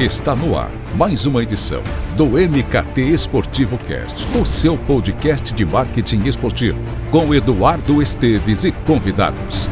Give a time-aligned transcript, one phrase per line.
[0.00, 1.82] Está no ar mais uma edição
[2.16, 6.80] do MKT Esportivo Cast, o seu podcast de marketing esportivo,
[7.10, 9.66] com Eduardo Esteves e convidados.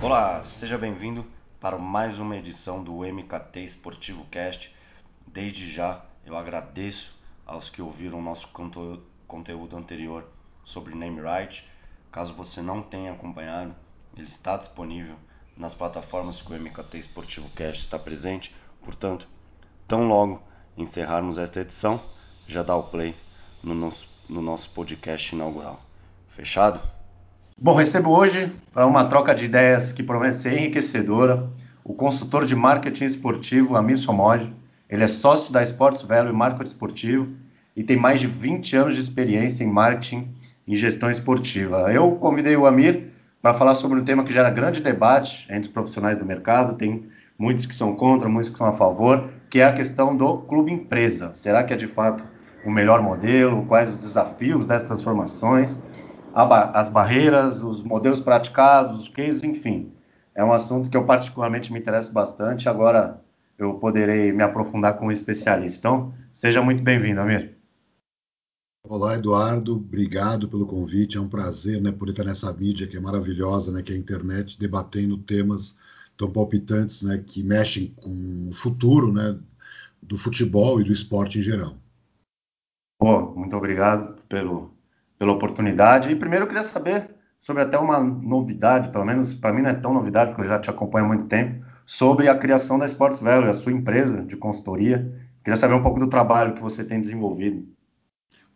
[0.00, 1.26] Olá, seja bem-vindo
[1.60, 4.74] para mais uma edição do MKT Esportivo Cast.
[5.26, 8.48] Desde já eu agradeço aos que ouviram nosso
[9.26, 10.26] conteúdo anterior
[10.64, 11.68] sobre name right.
[12.10, 13.74] Caso você não tenha acompanhado,
[14.16, 15.16] ele está disponível
[15.58, 18.54] nas plataformas que o MKT Esportivo Cast está presente.
[18.82, 19.28] Portanto,
[19.88, 20.40] tão logo
[20.76, 22.00] encerrarmos esta edição,
[22.46, 23.14] já dá o play
[23.62, 25.82] no nosso, no nosso podcast inaugural.
[26.28, 26.80] Fechado?
[27.60, 31.50] Bom, recebo hoje, para uma troca de ideias que promete ser enriquecedora,
[31.82, 34.52] o consultor de marketing esportivo Amir Somod.
[34.88, 37.28] Ele é sócio da Sports Value Marketing Esportivo
[37.74, 40.32] e tem mais de 20 anos de experiência em marketing
[40.66, 41.92] e gestão esportiva.
[41.92, 45.68] Eu convidei o Amir para falar sobre um tema que gera grande debate entre os
[45.68, 47.08] profissionais do mercado, tem
[47.38, 50.72] muitos que são contra, muitos que são a favor, que é a questão do clube
[50.72, 51.32] empresa.
[51.32, 52.26] Será que é de fato
[52.64, 53.64] o melhor modelo?
[53.66, 55.80] Quais os desafios dessas transformações?
[56.34, 59.92] As barreiras, os modelos praticados, os cases, enfim.
[60.34, 62.68] É um assunto que eu particularmente me interessa bastante.
[62.68, 63.20] Agora
[63.58, 65.78] eu poderei me aprofundar com um especialista.
[65.78, 67.57] Então, seja muito bem-vindo, Amir.
[68.90, 69.76] Olá, Eduardo.
[69.76, 71.18] Obrigado pelo convite.
[71.18, 73.98] É um prazer, né, por estar nessa mídia que é maravilhosa, né, que é a
[73.98, 75.76] internet, debatendo temas
[76.16, 79.38] tão palpitantes, né, que mexem com o futuro, né,
[80.02, 81.76] do futebol e do esporte em geral.
[82.98, 84.70] Pô, muito obrigado pelo,
[85.18, 86.10] pela oportunidade.
[86.10, 89.74] E primeiro eu queria saber sobre até uma novidade, pelo menos para mim não é
[89.74, 93.20] tão novidade, porque eu já te acompanho há muito tempo, sobre a criação da Sports
[93.20, 95.14] Value, a sua empresa de consultoria.
[95.44, 97.76] Queria saber um pouco do trabalho que você tem desenvolvido.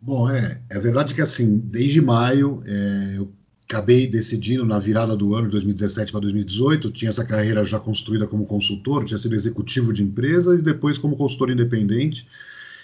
[0.04, 3.32] Bom, é, é verdade que assim, desde maio é, eu
[3.68, 8.26] acabei decidindo na virada do ano de 2017 para 2018, tinha essa carreira já construída
[8.26, 12.26] como consultor, tinha sido executivo de empresa e depois como consultor independente.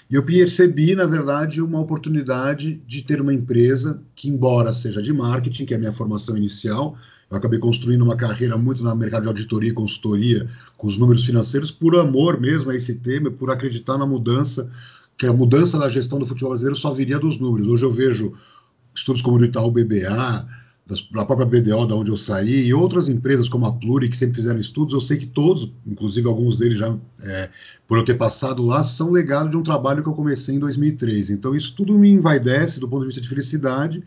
[0.09, 5.13] E eu percebi, na verdade, uma oportunidade de ter uma empresa que, embora seja de
[5.13, 6.97] marketing, que é a minha formação inicial,
[7.29, 11.27] eu acabei construindo uma carreira muito no mercado de auditoria e consultoria, com os números
[11.27, 14.71] financeiros, por amor mesmo a esse tema, por acreditar na mudança
[15.19, 17.67] que a mudança da gestão do futebol brasileiro só viria dos números.
[17.67, 18.35] Hoje eu vejo
[18.95, 20.47] estudos como o do Itaú BBA,
[21.11, 24.37] da própria BDO, da onde eu saí, e outras empresas como a Pluri, que sempre
[24.37, 27.51] fizeram estudos, eu sei que todos, inclusive alguns deles já, é,
[27.87, 31.31] por eu ter passado lá, são legado de um trabalho que eu comecei em 2003.
[31.31, 34.03] Então isso tudo me envaidece do ponto de vista de felicidade,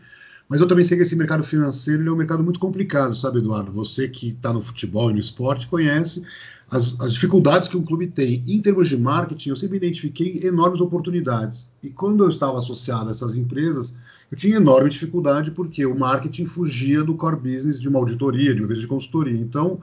[0.48, 3.72] mas eu também sei que esse mercado financeiro é um mercado muito complicado, sabe, Eduardo?
[3.72, 6.22] Você que está no futebol e no esporte conhece
[6.70, 8.42] as, as, dificuldades que um clube tem.
[8.46, 11.68] Em termos de marketing, eu sempre identifiquei enormes oportunidades.
[11.82, 13.94] E quando eu estava associado a essas empresas,
[14.30, 18.60] eu tinha enorme dificuldade porque o marketing fugia do core business de uma auditoria, de
[18.60, 19.38] uma empresa de consultoria.
[19.38, 19.80] Então,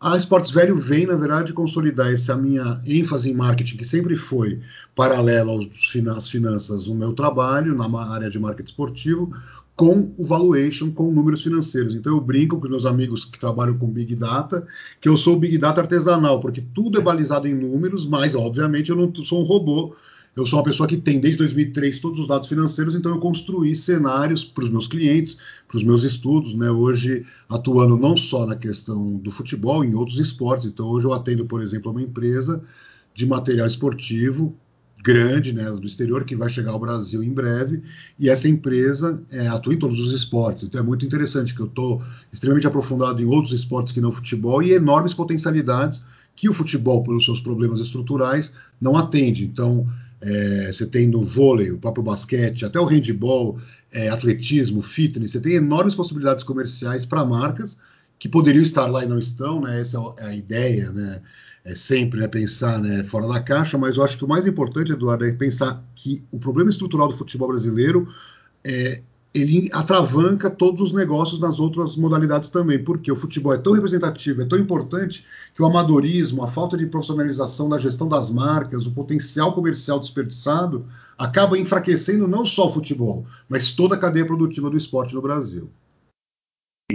[0.00, 4.60] a Sports Velho vem, na verdade, consolidar essa minha ênfase em marketing, que sempre foi
[4.94, 5.68] paralelo
[6.14, 9.34] às finanças, o meu trabalho na área de marketing esportivo,
[9.76, 11.94] com o valuation, com números financeiros.
[11.94, 14.66] Então eu brinco com os meus amigos que trabalham com Big Data,
[15.00, 18.96] que eu sou Big Data artesanal, porque tudo é balizado em números, mas obviamente eu
[18.96, 19.94] não sou um robô.
[20.36, 23.72] Eu sou uma pessoa que tem desde 2003 todos os dados financeiros, então eu construí
[23.72, 26.68] cenários para os meus clientes, para os meus estudos, né?
[26.70, 30.66] Hoje atuando não só na questão do futebol, em outros esportes.
[30.66, 32.60] Então hoje eu atendo, por exemplo, uma empresa
[33.14, 34.56] de material esportivo
[35.04, 37.82] grande né, do exterior que vai chegar ao Brasil em breve
[38.18, 40.64] e essa empresa é, atua em todos os esportes.
[40.64, 44.62] Então é muito interessante que eu estou extremamente aprofundado em outros esportes que não futebol
[44.62, 46.02] e enormes potencialidades
[46.34, 48.50] que o futebol, pelos seus problemas estruturais,
[48.80, 49.44] não atende.
[49.44, 49.86] Então
[50.22, 53.58] é, você tem no vôlei, o próprio basquete, até o handball,
[53.92, 57.78] é, atletismo, fitness, você tem enormes possibilidades comerciais para marcas
[58.18, 59.78] que poderiam estar lá e não estão, né?
[59.80, 61.20] Essa é a ideia, né?
[61.64, 64.92] É sempre né, pensar né, fora da caixa, mas eu acho que o mais importante,
[64.92, 68.06] Eduardo, é pensar que o problema estrutural do futebol brasileiro
[68.62, 69.02] é,
[69.32, 74.42] ele atravanca todos os negócios nas outras modalidades também, porque o futebol é tão representativo,
[74.42, 78.92] é tão importante que o amadorismo, a falta de profissionalização na gestão das marcas, o
[78.92, 80.86] potencial comercial desperdiçado
[81.16, 85.70] acaba enfraquecendo não só o futebol, mas toda a cadeia produtiva do esporte no Brasil.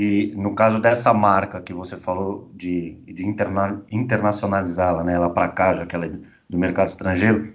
[0.01, 5.49] E no caso dessa marca que você falou de, de interna, internacionalizá-la, né, ela para
[5.49, 6.11] cá, já que ela é
[6.49, 7.53] do mercado estrangeiro,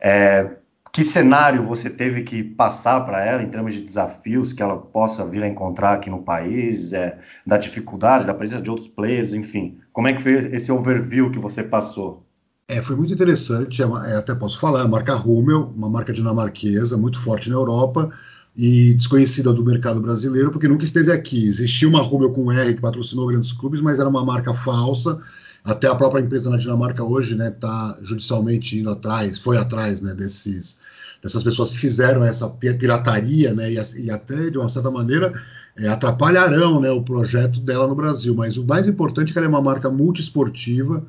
[0.00, 0.48] é,
[0.90, 5.26] que cenário você teve que passar para ela em termos de desafios que ela possa
[5.26, 9.78] vir a encontrar aqui no país, é, da dificuldade, da presença de outros players, enfim.
[9.92, 12.24] Como é que foi esse overview que você passou?
[12.66, 16.96] É, foi muito interessante, é, é até posso falar, a marca Rummel, uma marca dinamarquesa
[16.96, 18.10] muito forte na Europa,
[18.56, 21.46] e desconhecida do mercado brasileiro, porque nunca esteve aqui.
[21.46, 25.20] Existia uma Rubel com R que patrocinou grandes clubes, mas era uma marca falsa.
[25.64, 30.00] até a própria empresa na Dinamarca hoje está né, tá judicialmente indo atrás, foi atrás
[30.00, 30.78] né, desses,
[31.22, 35.32] dessas pessoas que fizeram essa pirataria né, e, e até, de uma certa maneira,
[35.76, 38.34] é, atrapalharão né, o projeto dela no Brasil.
[38.34, 41.04] Mas o mais importante é que ela é uma marca multiesportiva,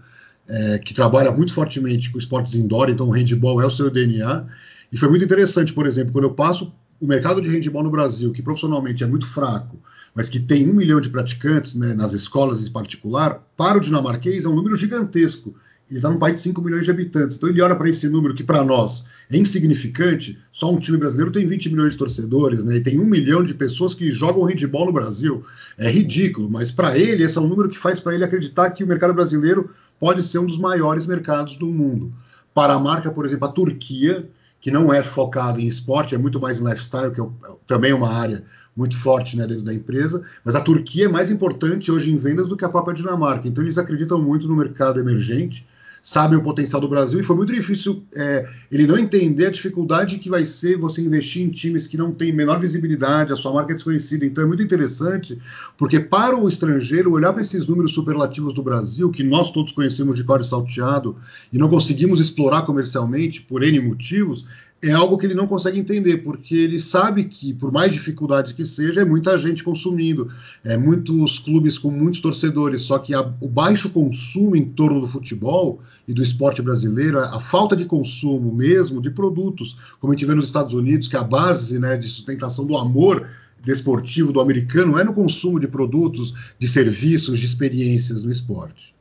[0.47, 4.45] é, que trabalha muito fortemente com esportes indoor, então o handball é o seu DNA.
[4.91, 8.31] E foi muito interessante, por exemplo, quando eu passo o mercado de handball no Brasil,
[8.31, 9.79] que profissionalmente é muito fraco,
[10.13, 14.45] mas que tem um milhão de praticantes né, nas escolas em particular, para o dinamarquês
[14.45, 15.53] é um número gigantesco.
[15.89, 17.37] Ele está num país de 5 milhões de habitantes.
[17.37, 20.39] Então ele olha para esse número que para nós é insignificante.
[20.51, 22.77] Só um time brasileiro tem 20 milhões de torcedores, né?
[22.77, 25.45] E tem um milhão de pessoas que jogam handball no Brasil.
[25.77, 28.83] É ridículo, mas para ele esse é um número que faz para ele acreditar que
[28.83, 29.69] o mercado brasileiro
[29.99, 32.11] pode ser um dos maiores mercados do mundo.
[32.51, 34.27] Para a marca, por exemplo, a Turquia,
[34.65, 37.25] que não é focado em esporte, é muito mais em lifestyle, que é
[37.67, 38.43] também uma área
[38.75, 42.47] muito forte né, dentro da empresa, mas a Turquia é mais importante hoje em vendas
[42.47, 43.47] do que a própria Dinamarca.
[43.47, 45.67] Então eles acreditam muito no mercado emergente,
[46.05, 50.19] sabem o potencial do Brasil e foi muito difícil é, ele não entender a dificuldade
[50.19, 53.71] que vai ser você investir em times que não têm menor visibilidade, a sua marca
[53.71, 54.23] é desconhecida.
[54.23, 55.35] Então é muito interessante,
[55.75, 60.15] porque para o estrangeiro olhar para esses números superlativos do Brasil, que nós todos conhecemos
[60.15, 61.15] de cor salteado
[61.51, 64.45] e não conseguimos explorar comercialmente por N motivos,
[64.89, 68.63] é algo que ele não consegue entender, porque ele sabe que, por mais dificuldade que
[68.63, 70.31] seja, é muita gente consumindo,
[70.63, 75.07] é muitos clubes com muitos torcedores, só que a, o baixo consumo em torno do
[75.07, 80.27] futebol e do esporte brasileiro, a, falta de consumo mesmo de produtos, como a gente
[80.27, 83.27] vê nos Estados Unidos, que a base né, de sustentação do amor
[83.63, 88.93] desportivo do americano é no consumo de produtos, de serviços, de experiências no esporte.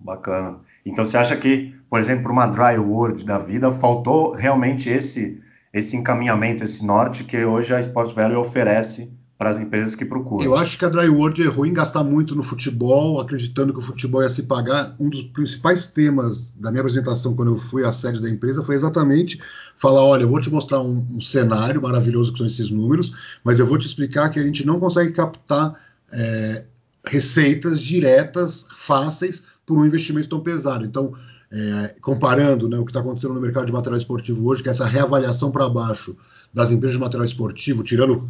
[0.00, 0.60] bacana.
[0.86, 5.42] Então você acha que por exemplo, uma dry world da vida, faltou realmente esse
[5.74, 10.42] esse encaminhamento, esse norte que hoje a Sports Value oferece para as empresas que procuram.
[10.42, 13.82] Eu acho que a Dry World errou em gastar muito no futebol, acreditando que o
[13.82, 14.96] futebol ia se pagar.
[14.98, 18.74] Um dos principais temas da minha apresentação quando eu fui à sede da empresa foi
[18.74, 19.38] exatamente
[19.76, 23.12] falar: olha, eu vou te mostrar um, um cenário maravilhoso que são esses números,
[23.44, 25.78] mas eu vou te explicar que a gente não consegue captar
[26.10, 26.64] é,
[27.04, 30.86] receitas diretas, fáceis, por um investimento tão pesado.
[30.86, 31.12] Então,
[31.52, 34.72] é, comparando né, o que está acontecendo no mercado de material esportivo hoje, que é
[34.72, 36.16] essa reavaliação para baixo
[36.52, 38.28] das empresas de material esportivo, tirando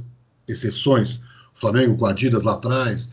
[0.48, 1.20] exceções,
[1.54, 3.12] Flamengo com a Adidas lá atrás,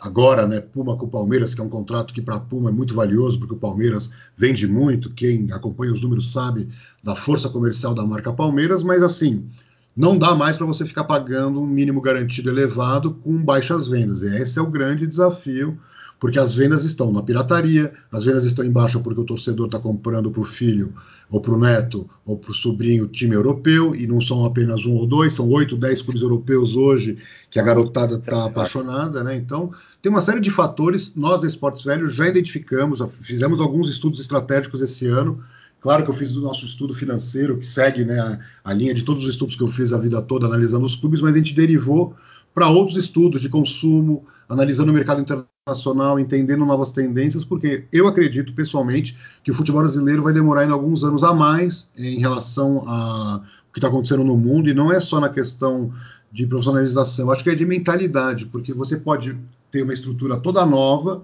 [0.00, 2.94] agora né, Puma com o Palmeiras, que é um contrato que para Puma é muito
[2.94, 6.68] valioso, porque o Palmeiras vende muito, quem acompanha os números sabe
[7.04, 9.46] da força comercial da marca Palmeiras, mas assim,
[9.94, 14.22] não dá mais para você ficar pagando um mínimo garantido elevado com baixas vendas.
[14.22, 15.78] E esse é o grande desafio
[16.20, 19.78] porque as vendas estão na pirataria, as vendas estão em baixa porque o torcedor está
[19.78, 20.92] comprando para o filho,
[21.30, 24.94] ou para o neto, ou para o sobrinho time europeu, e não são apenas um
[24.96, 27.16] ou dois, são oito, dez clubes europeus hoje
[27.50, 29.34] que a garotada está apaixonada, né?
[29.34, 29.72] Então,
[30.02, 34.80] tem uma série de fatores, nós da Esportes Velhos já identificamos, fizemos alguns estudos estratégicos
[34.82, 35.42] esse ano,
[35.80, 39.02] Claro que eu fiz do nosso estudo financeiro, que segue né, a, a, linha de
[39.02, 41.54] todos os estudos que eu fiz a vida toda analisando os clubes, mas a gente
[41.54, 42.14] derivou
[42.54, 45.22] para outros estudos de consumo, analisando o mercado
[45.70, 50.70] internacional, entendendo novas tendências, porque eu acredito pessoalmente que o futebol brasileiro vai demorar em
[50.70, 53.40] alguns anos a mais em relação ao
[53.72, 55.92] que está acontecendo no mundo, e não é só na questão
[56.32, 59.36] de profissionalização, acho que é de mentalidade, porque você pode
[59.70, 61.22] ter uma estrutura toda nova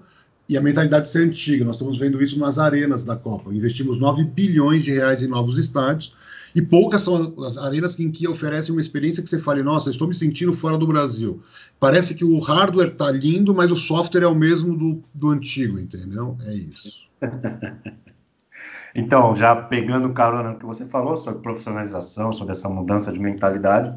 [0.49, 1.65] e a mentalidade ser antiga.
[1.65, 3.53] Nós estamos vendo isso nas arenas da Copa.
[3.53, 6.13] Investimos 9 bilhões de reais em novos estádios
[6.57, 10.07] e poucas são as arenas em que oferecem uma experiência que você fale, nossa, estou
[10.07, 11.39] me sentindo fora do Brasil.
[11.79, 15.77] Parece que o hardware está lindo, mas o software é o mesmo do, do antigo,
[15.77, 16.35] entendeu?
[16.47, 16.91] É isso.
[18.95, 23.95] então, já pegando o carona que você falou sobre profissionalização, sobre essa mudança de mentalidade,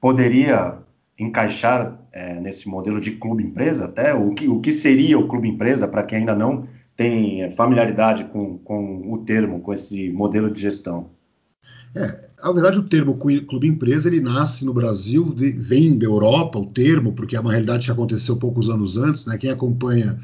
[0.00, 0.78] poderia
[1.16, 4.12] encaixar é, nesse modelo de clube-empresa até?
[4.12, 6.66] O que, o que seria o clube-empresa para quem ainda não
[6.96, 11.21] tem familiaridade com, com o termo, com esse modelo de gestão?
[11.94, 16.58] É, na verdade, o termo clube empresa ele nasce no Brasil, de, vem da Europa
[16.58, 19.26] o termo, porque é uma realidade que aconteceu poucos anos antes.
[19.26, 19.36] Né?
[19.36, 20.18] Quem acompanha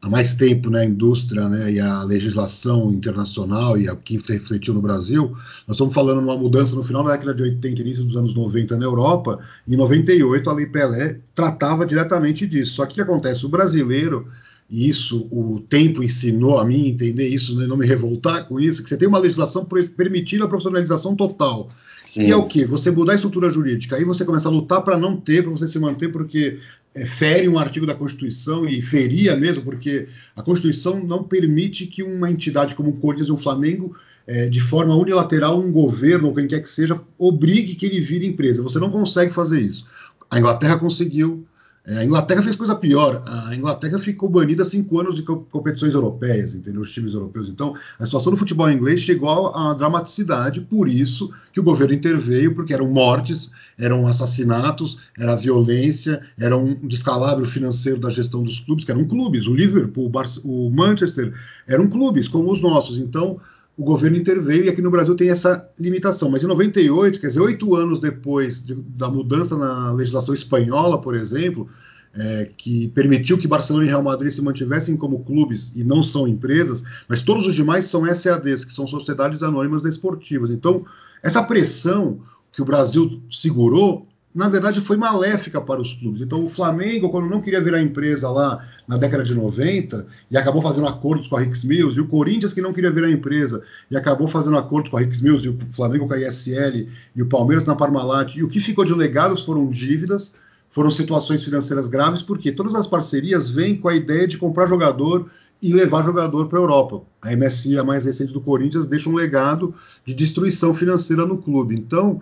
[0.00, 4.72] há mais tempo né, a indústria né, e a legislação internacional e o que refletiu
[4.72, 8.16] no Brasil, nós estamos falando uma mudança no final da década de 80, início dos
[8.16, 9.40] anos 90 na Europa.
[9.66, 12.74] Em 98, a Lei Pelé tratava diretamente disso.
[12.74, 13.44] Só que o que acontece?
[13.44, 14.28] O brasileiro
[14.70, 18.82] e isso o tempo ensinou a mim entender isso, né, não me revoltar com isso,
[18.82, 21.70] que você tem uma legislação permitindo a profissionalização total.
[22.04, 22.24] Sim.
[22.24, 22.66] Que é o quê?
[22.66, 23.96] Você mudar a estrutura jurídica.
[23.96, 26.58] Aí você começa a lutar para não ter, para você se manter, porque
[26.94, 32.02] é, fere um artigo da Constituição e feria mesmo, porque a Constituição não permite que
[32.02, 33.94] uma entidade como o Corinthians e o Flamengo,
[34.26, 38.26] é, de forma unilateral, um governo ou quem quer que seja, obrigue que ele vire
[38.26, 38.62] empresa.
[38.62, 39.86] Você não consegue fazer isso.
[40.30, 41.46] A Inglaterra conseguiu,
[41.88, 43.22] É, a Inglaterra fez coisa pior.
[43.24, 46.82] A Inglaterra ficou banida cinco anos de competições europeias, entendeu?
[46.82, 47.48] Os times europeus.
[47.48, 52.54] Então, a situação do futebol inglês chegou à dramaticidade, por isso que o governo interveio,
[52.54, 58.84] porque eram mortes, eram assassinatos, era violência, era um descalabro financeiro da gestão dos clubes,
[58.84, 59.46] que eram clubes.
[59.46, 60.12] O Liverpool,
[60.44, 61.32] o Manchester,
[61.66, 62.98] eram clubes como os nossos.
[62.98, 63.40] Então,
[63.78, 66.28] o governo interveio e aqui no Brasil tem essa limitação.
[66.28, 71.14] Mas em 98, quer dizer, oito anos depois de, da mudança na legislação espanhola, por
[71.14, 71.68] exemplo,
[72.12, 76.26] é, que permitiu que Barcelona e Real Madrid se mantivessem como clubes e não são
[76.26, 80.50] empresas, mas todos os demais são SADs, que são sociedades anônimas desportivas.
[80.50, 80.84] Então,
[81.22, 82.18] essa pressão
[82.52, 86.20] que o Brasil segurou na verdade, foi maléfica para os clubes.
[86.20, 90.60] Então, o Flamengo, quando não queria virar empresa lá na década de 90, e acabou
[90.60, 93.96] fazendo acordos com a Rix Mills, e o Corinthians, que não queria virar empresa, e
[93.96, 97.26] acabou fazendo acordos com a Rix Mills, e o Flamengo com a ISL, e o
[97.26, 100.34] Palmeiras na Parmalat, e o que ficou de legados foram dívidas,
[100.70, 105.28] foram situações financeiras graves, porque todas as parcerias vêm com a ideia de comprar jogador
[105.60, 107.02] e levar jogador para a Europa.
[107.20, 111.74] A MSI, a mais recente do Corinthians, deixa um legado de destruição financeira no clube.
[111.74, 112.20] Então,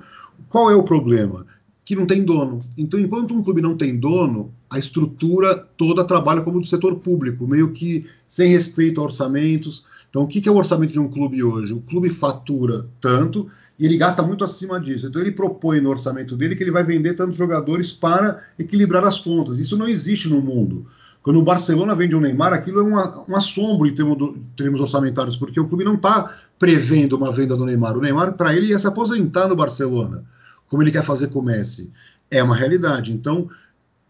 [0.48, 1.44] qual é o problema?
[1.86, 2.64] Que não tem dono.
[2.76, 7.46] Então, enquanto um clube não tem dono, a estrutura toda trabalha como do setor público,
[7.46, 9.84] meio que sem respeito a orçamentos.
[10.10, 11.72] Então, o que é o orçamento de um clube hoje?
[11.72, 15.06] O clube fatura tanto e ele gasta muito acima disso.
[15.06, 19.20] Então, ele propõe no orçamento dele que ele vai vender tantos jogadores para equilibrar as
[19.20, 19.56] contas.
[19.60, 20.86] Isso não existe no mundo.
[21.22, 24.80] Quando o Barcelona vende um Neymar, aquilo é um assombro em termos, do, em termos
[24.80, 27.96] orçamentários, porque o clube não está prevendo uma venda do Neymar.
[27.96, 30.24] O Neymar, para ele, ia se aposentar no Barcelona
[30.68, 31.90] como ele quer fazer com o Messi.
[32.30, 33.12] É uma realidade.
[33.12, 33.48] Então,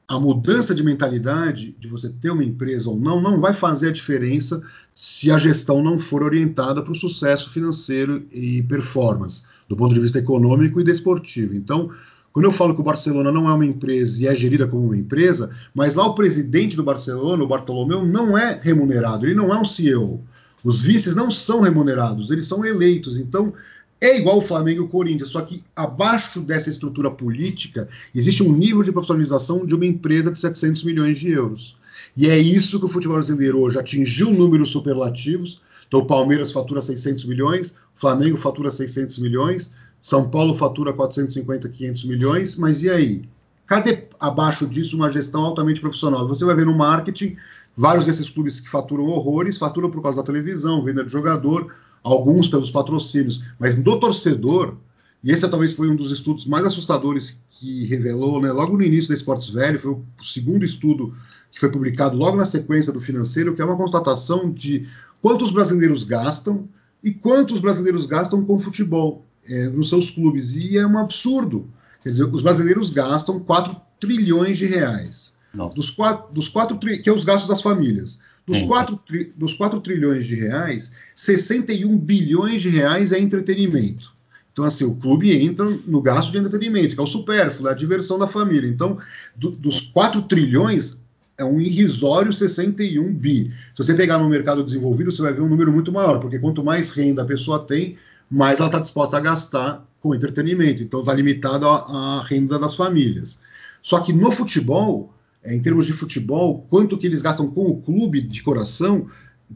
[0.09, 3.93] a mudança de mentalidade de você ter uma empresa ou não, não vai fazer a
[3.93, 4.63] diferença
[4.95, 10.01] se a gestão não for orientada para o sucesso financeiro e performance, do ponto de
[10.01, 11.55] vista econômico e desportivo.
[11.55, 11.91] Então,
[12.33, 14.97] quando eu falo que o Barcelona não é uma empresa e é gerida como uma
[14.97, 19.59] empresa, mas lá o presidente do Barcelona, o Bartolomeu, não é remunerado, ele não é
[19.59, 20.23] um CEO.
[20.63, 23.17] Os vices não são remunerados, eles são eleitos.
[23.17, 23.55] Então,
[24.01, 28.53] é igual o Flamengo e o Corinthians, só que abaixo dessa estrutura política existe um
[28.53, 31.75] nível de profissionalização de uma empresa de 700 milhões de euros.
[32.17, 35.61] E é isso que o futebol brasileiro hoje atingiu números superlativos.
[35.87, 39.71] Então, o Palmeiras fatura 600 milhões, o Flamengo fatura 600 milhões,
[40.03, 43.23] São Paulo fatura 450, 500 milhões, mas e aí?
[43.67, 46.27] Cadê abaixo disso uma gestão altamente profissional?
[46.29, 47.37] Você vai ver no marketing
[47.77, 51.73] vários desses clubes que faturam horrores, faturam por causa da televisão, venda de jogador,
[52.07, 54.77] alguns pelos patrocínios, mas do torcedor,
[55.25, 59.09] e esse talvez foi um dos estudos mais assustadores que revelou, né, logo no início
[59.09, 61.15] da Esportes Velho, foi o segundo estudo
[61.51, 64.87] que foi publicado logo na sequência do financeiro, que é uma constatação de
[65.21, 66.69] quantos brasileiros gastam
[67.03, 70.55] e quantos brasileiros gastam com futebol é, nos seus clubes.
[70.55, 71.67] E é um absurdo.
[72.03, 75.33] Quer dizer, os brasileiros gastam 4 trilhões de reais.
[75.75, 78.19] Dos 4, dos 4 que é os gastos das famílias.
[78.47, 79.01] Dos 4,
[79.37, 84.15] dos 4 trilhões de reais, 61 bilhões de reais é entretenimento.
[84.53, 87.75] Então, assim, o clube entra no gasto de entretenimento, que é o supérfluo, é a
[87.75, 88.69] diversão da família.
[88.69, 88.99] Então,
[89.35, 90.99] do, dos 4 trilhões,
[91.37, 93.53] é um irrisório 61 bi.
[93.75, 96.65] Se você pegar no mercado desenvolvido, você vai ver um número muito maior, porque quanto
[96.65, 97.99] mais renda a pessoa tem,
[98.31, 100.83] mais ela está disposta a gastar com entretenimento.
[100.83, 103.39] Então, está limitado à renda das famílias.
[103.83, 105.13] Só que no futebol,
[105.47, 109.07] é, em termos de futebol, quanto que eles gastam com o clube de coração,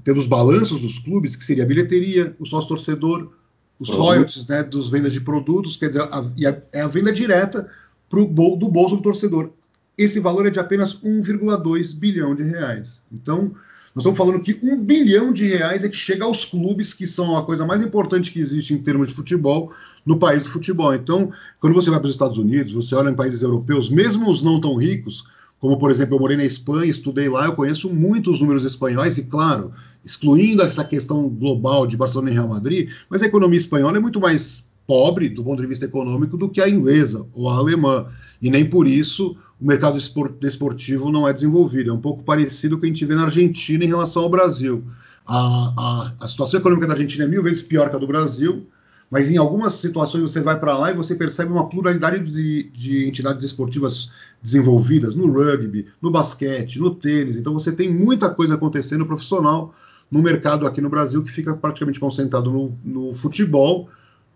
[0.04, 3.32] pelos balanços dos clubes, que seria a bilheteria, o sócio-torcedor,
[3.78, 3.96] os uhum.
[3.96, 7.68] royalties né, dos vendas de produtos, quer dizer, a, a, é a venda direta
[8.08, 9.50] pro, do bolso do torcedor.
[9.98, 13.00] Esse valor é de apenas 1,2 bilhão de reais.
[13.12, 13.52] Então,
[13.92, 17.36] nós estamos falando que um bilhão de reais é que chega aos clubes, que são
[17.36, 19.72] a coisa mais importante que existe em termos de futebol
[20.06, 20.94] no país do futebol.
[20.94, 24.42] Então, quando você vai para os Estados Unidos, você olha em países europeus, mesmo os
[24.42, 25.24] não tão ricos,
[25.60, 29.26] como, por exemplo, eu morei na Espanha, estudei lá, eu conheço muitos números espanhóis, e
[29.26, 29.72] claro,
[30.04, 34.18] excluindo essa questão global de Barcelona e Real Madrid, mas a economia espanhola é muito
[34.18, 38.06] mais pobre do ponto de vista econômico do que a inglesa ou a alemã.
[38.42, 39.98] E nem por isso o mercado
[40.40, 41.90] desportivo não é desenvolvido.
[41.90, 44.28] É um pouco parecido com o que a gente vê na Argentina em relação ao
[44.28, 44.82] Brasil.
[45.24, 48.66] A, a, a situação econômica da Argentina é mil vezes pior que a do Brasil,
[49.10, 53.08] mas em algumas situações você vai para lá e você percebe uma pluralidade de, de,
[53.08, 57.36] entidades esportivas desenvolvidas no rugby, no basquete, no tênis.
[57.36, 59.74] Então você tem muita coisa acontecendo profissional
[60.08, 63.88] no mercado aqui no Brasil que fica praticamente concentrado no, no futebol,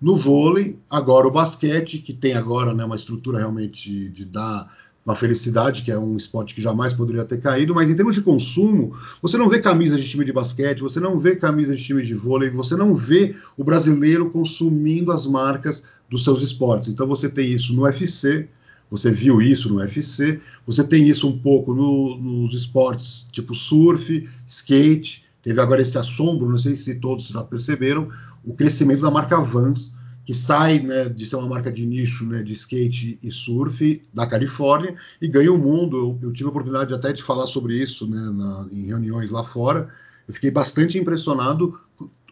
[0.02, 4.70] no vôlei, agora o basquete, que tem agora né, uma estrutura realmente de, de dar
[5.04, 8.22] uma felicidade, que é um esporte que jamais poderia ter caído, mas em termos de
[8.22, 12.02] consumo, você não vê camisas de time de basquete, você não vê camisas de time
[12.02, 16.88] de vôlei, você não vê o brasileiro consumindo as marcas dos seus esportes.
[16.88, 18.48] Então você tem isso no UFC,
[18.90, 24.28] Você viu isso no UFC, você tem isso um pouco no, nos esportes tipo surf,
[24.46, 25.24] skate.
[25.42, 28.08] Teve agora esse assombro, não sei se todos já perceberam,
[28.44, 29.92] o crescimento da marca Vans,
[30.24, 34.26] que sai né, de ser uma marca de nicho né, de skate e surf da
[34.26, 36.18] Califórnia e ganha o mundo.
[36.22, 39.44] Eu, eu tive a oportunidade até de falar sobre isso né, na, em reuniões lá
[39.44, 39.88] fora.
[40.26, 41.78] Eu fiquei bastante impressionado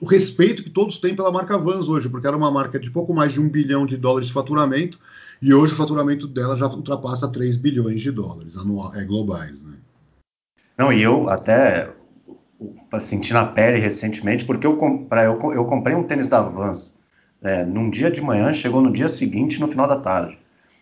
[0.00, 3.14] o respeito que todos têm pela marca Vans hoje, porque era uma marca de pouco
[3.14, 4.99] mais de um bilhão de dólares de faturamento
[5.40, 9.62] e hoje o faturamento dela já ultrapassa 3 bilhões de dólares anual, é, globais.
[9.62, 9.75] Né?
[10.78, 11.92] Não, e eu até
[13.00, 16.96] senti na pele recentemente, porque eu, eu, eu comprei um tênis da Vans
[17.42, 20.38] é, num dia de manhã, chegou no dia seguinte, no final da tarde.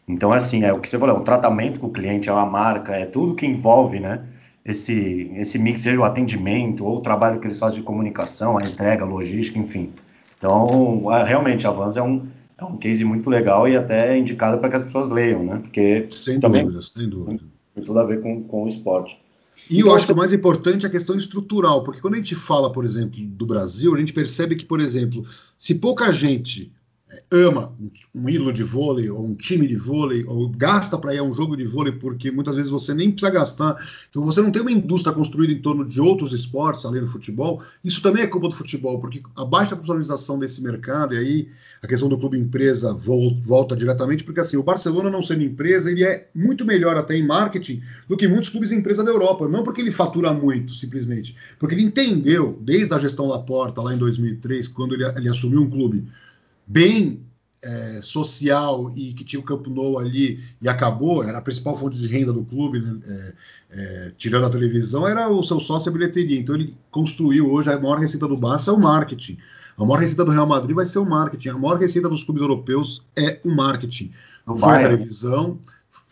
[0.06, 2.44] Então, assim, é o que você falou, é o tratamento com o cliente, é a
[2.44, 4.20] marca, é tudo que envolve, né?
[4.64, 8.62] Esse, esse mix, seja o atendimento ou o trabalho que eles fazem de comunicação, a
[8.62, 9.90] entrega, a logística, enfim.
[10.36, 12.26] Então, realmente, a Vans é um,
[12.58, 15.58] é um case muito legal e até indicado para que as pessoas leiam, né?
[15.62, 17.42] Porque sem também dúvida, sem dúvida.
[17.74, 19.18] Tem tudo a ver com, com o esporte.
[19.68, 22.16] E então, eu acho que o mais importante é a questão estrutural, porque quando a
[22.16, 25.26] gente fala, por exemplo, do Brasil, a gente percebe que, por exemplo,
[25.58, 26.72] se pouca gente
[27.30, 27.74] ama
[28.14, 31.32] um ídolo de vôlei ou um time de vôlei ou gasta para ir a um
[31.32, 33.76] jogo de vôlei porque muitas vezes você nem precisa gastar,
[34.08, 37.62] então você não tem uma indústria construída em torno de outros esportes além do futebol.
[37.82, 41.48] Isso também é culpa do futebol, porque a baixa profissionalização desse mercado e aí
[41.82, 46.04] a questão do clube empresa volta diretamente porque assim o Barcelona não sendo empresa ele
[46.04, 49.80] é muito melhor até em marketing do que muitos clubes empresa da Europa, não porque
[49.80, 54.94] ele fatura muito simplesmente, porque ele entendeu desde a gestão Laporta lá em 2003 quando
[54.94, 56.06] ele, ele assumiu um clube
[56.70, 57.20] bem
[57.62, 61.98] é, social e que tinha o Campo Nou ali e acabou, era a principal fonte
[61.98, 63.34] de renda do clube, né, é,
[63.70, 66.38] é, tirando a televisão, era o seu sócio a bilheteria.
[66.38, 69.36] Então ele construiu hoje a maior receita do Barça é o marketing.
[69.76, 71.48] A maior receita do Real Madrid vai ser o marketing.
[71.48, 74.12] A maior receita dos clubes europeus é o marketing.
[74.46, 74.84] O foi Bayern.
[74.84, 75.58] a televisão,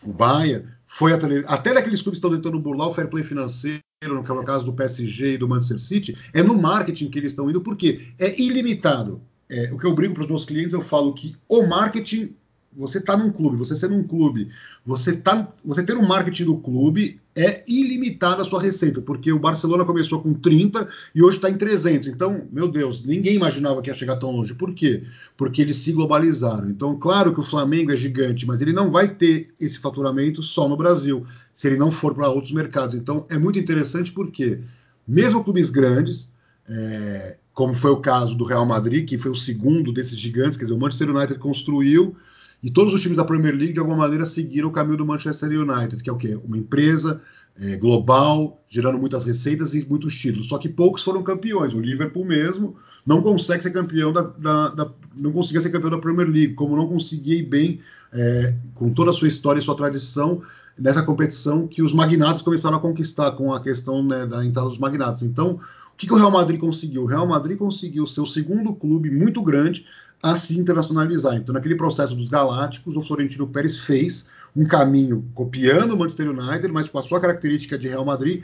[0.03, 1.53] o Bayern, foi a televisão.
[1.53, 4.73] Até daqueles clubes que estão tentando burlar o fair play financeiro, no é caso do
[4.73, 9.21] PSG e do Manchester City, é no marketing que eles estão indo, porque é ilimitado
[9.49, 12.35] é, o que eu brigo para os meus clientes, eu falo que o marketing,
[12.77, 14.49] você está num clube, você sendo um clube,
[14.85, 19.39] você, tá, você ter um marketing do clube é ilimitado a sua receita, porque o
[19.39, 22.09] Barcelona começou com 30 e hoje está em 300.
[22.09, 24.53] Então, meu Deus, ninguém imaginava que ia chegar tão longe.
[24.53, 25.03] Por quê?
[25.35, 26.69] Porque eles se globalizaram.
[26.69, 30.67] Então, claro que o Flamengo é gigante, mas ele não vai ter esse faturamento só
[30.67, 32.95] no Brasil, se ele não for para outros mercados.
[32.95, 34.59] Então, é muito interessante porque,
[35.07, 36.29] mesmo clubes grandes,
[36.67, 40.63] é, como foi o caso do Real Madrid, que foi o segundo desses gigantes, quer
[40.63, 42.15] dizer, o Manchester United construiu
[42.63, 45.49] e todos os times da Premier League, de alguma maneira, seguiram o caminho do Manchester
[45.49, 46.39] United, que é o quê?
[46.41, 47.21] Uma empresa
[47.59, 50.47] é, global, gerando muitas receitas e muitos títulos.
[50.47, 51.73] Só que poucos foram campeões.
[51.73, 55.97] O Liverpool mesmo não consegue ser campeão da, da, da não conseguia ser campeão da
[55.97, 57.81] Premier League, como não conseguia ir bem
[58.13, 60.41] é, com toda a sua história e sua tradição
[60.77, 64.77] nessa competição que os magnatas começaram a conquistar com a questão né, da entrada dos
[64.77, 65.23] magnatas.
[65.23, 65.59] Então,
[65.99, 67.03] que, que o Real Madrid conseguiu?
[67.03, 69.85] O Real Madrid conseguiu ser o segundo clube muito grande
[70.23, 71.35] a se internacionalizar.
[71.35, 76.71] Então, naquele processo dos Galácticos, o Florentino Pérez fez um caminho copiando o Manchester United,
[76.71, 78.43] mas com a sua característica de Real Madrid,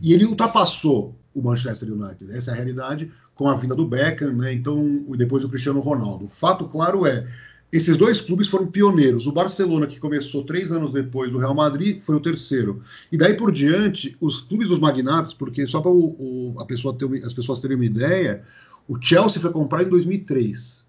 [0.00, 2.32] e ele ultrapassou o Manchester United.
[2.32, 4.52] Essa é a realidade com a vinda do Beckham, né?
[4.52, 6.24] Então, depois do Cristiano Ronaldo.
[6.24, 7.28] O fato claro é
[7.70, 9.26] esses dois clubes foram pioneiros.
[9.26, 12.82] O Barcelona, que começou três anos depois do Real Madrid, foi o terceiro.
[13.12, 15.90] E daí por diante, os clubes dos magnatas, porque só para
[16.66, 18.42] pessoa as pessoas terem uma ideia,
[18.88, 20.86] o Chelsea foi comprar em 2003.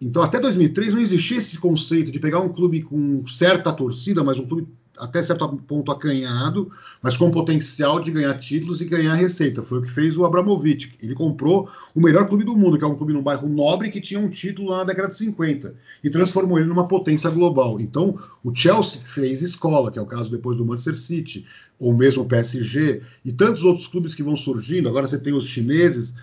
[0.00, 4.38] Então, até 2003 não existia esse conceito de pegar um clube com certa torcida, mas
[4.38, 4.66] um clube
[4.98, 6.70] até certo ponto acanhado,
[7.02, 9.62] mas com potencial de ganhar títulos e ganhar receita.
[9.62, 10.92] Foi o que fez o Abramovich.
[11.02, 14.00] Ele comprou o melhor clube do mundo, que é um clube num bairro nobre que
[14.00, 17.80] tinha um título lá na década de 50 e transformou ele numa potência global.
[17.80, 21.46] Então, o Chelsea fez escola, que é o caso depois do Manchester City,
[21.78, 24.88] ou mesmo o PSG, e tantos outros clubes que vão surgindo.
[24.88, 26.14] Agora você tem os chineses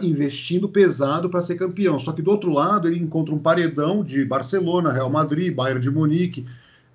[0.00, 2.00] investindo pesado para ser campeão.
[2.00, 5.90] Só que do outro lado ele encontra um paredão de Barcelona, Real Madrid, Bayern de
[5.90, 6.46] Munique,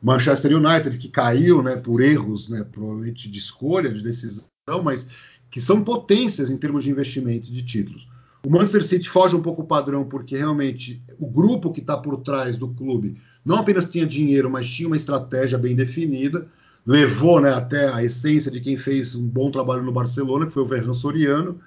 [0.03, 4.49] Manchester United, que caiu né, por erros, né, provavelmente de escolha, de decisão,
[4.83, 5.07] mas
[5.49, 8.09] que são potências em termos de investimento de títulos.
[8.45, 12.17] O Manchester City foge um pouco o padrão, porque realmente o grupo que está por
[12.17, 16.47] trás do clube não apenas tinha dinheiro, mas tinha uma estratégia bem definida,
[16.85, 20.63] levou né, até a essência de quem fez um bom trabalho no Barcelona, que foi
[20.63, 21.61] o Ferran Soriano,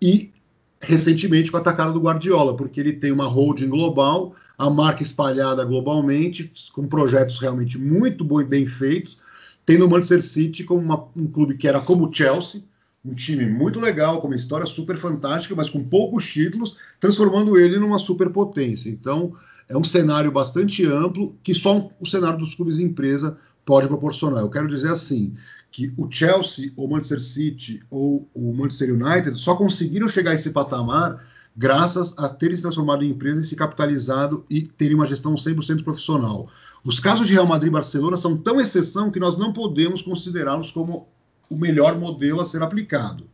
[0.00, 0.32] e
[0.80, 5.64] recentemente com a atacada do Guardiola, porque ele tem uma holding global, a marca espalhada
[5.64, 9.18] globalmente, com projetos realmente muito bem feitos,
[9.66, 12.62] tendo o Manchester City como uma, um clube que era como o Chelsea,
[13.04, 17.78] um time muito legal, com uma história super fantástica, mas com poucos títulos, transformando ele
[17.78, 18.88] numa superpotência.
[18.88, 19.34] Então,
[19.68, 24.40] é um cenário bastante amplo que só o cenário dos clubes empresa pode proporcionar.
[24.40, 25.34] Eu quero dizer assim,
[25.74, 30.50] que o Chelsea, ou Manchester City, ou o Manchester United só conseguiram chegar a esse
[30.50, 31.20] patamar
[31.56, 35.84] graças a terem se transformado em empresa e se capitalizado e terem uma gestão 100%
[35.84, 36.48] profissional.
[36.84, 40.70] Os casos de Real Madrid e Barcelona são tão exceção que nós não podemos considerá-los
[40.70, 41.08] como
[41.48, 43.24] o melhor modelo a ser aplicado.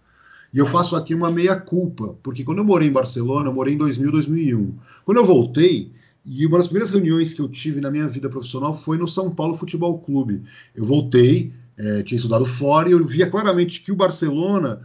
[0.52, 3.78] E eu faço aqui uma meia-culpa, porque quando eu morei em Barcelona, eu morei em
[3.78, 4.74] 2000, 2001.
[5.04, 5.92] Quando eu voltei,
[6.24, 9.30] e uma das primeiras reuniões que eu tive na minha vida profissional foi no São
[9.30, 10.42] Paulo Futebol Clube.
[10.74, 14.80] Eu voltei, é, tinha estudado fora, e eu via claramente que o Barcelona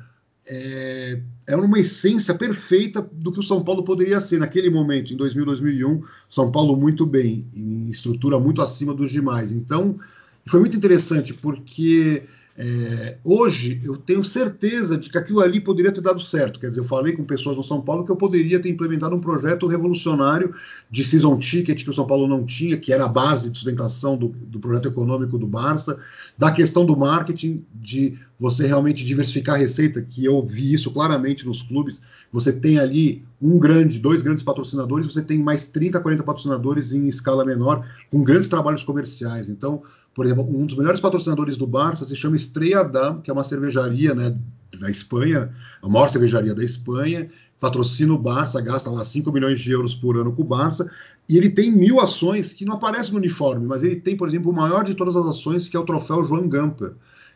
[0.47, 5.17] é, era uma essência perfeita do que o São Paulo poderia ser naquele momento, em
[5.17, 6.03] 2000, 2001.
[6.29, 9.51] São Paulo muito bem, em estrutura muito acima dos demais.
[9.51, 9.97] Então,
[10.45, 12.23] foi muito interessante, porque
[12.57, 16.57] é, hoje eu tenho certeza de que aquilo ali poderia ter dado certo.
[16.57, 19.19] Quer dizer, eu falei com pessoas no São Paulo que eu poderia ter implementado um
[19.19, 20.55] projeto revolucionário
[20.89, 24.15] de season ticket que o São Paulo não tinha, que era a base de sustentação
[24.15, 25.99] do, do projeto econômico do Barça,
[26.37, 31.45] da questão do marketing, de você realmente diversificar a receita, que eu vi isso claramente
[31.45, 32.01] nos clubes.
[32.31, 37.07] Você tem ali um grande, dois grandes patrocinadores, você tem mais 30, 40 patrocinadores em
[37.09, 39.49] escala menor, com grandes trabalhos comerciais.
[39.49, 39.83] Então,
[40.15, 43.43] por exemplo, um dos melhores patrocinadores do Barça se chama Estrela Damm, que é uma
[43.43, 44.35] cervejaria né,
[44.79, 45.51] da Espanha,
[45.83, 50.17] a maior cervejaria da Espanha, patrocina o Barça, gasta lá 5 milhões de euros por
[50.17, 50.89] ano com o Barça,
[51.27, 54.51] e ele tem mil ações que não aparecem no uniforme, mas ele tem, por exemplo,
[54.51, 56.93] o maior de todas as ações, que é o troféu João Gamper,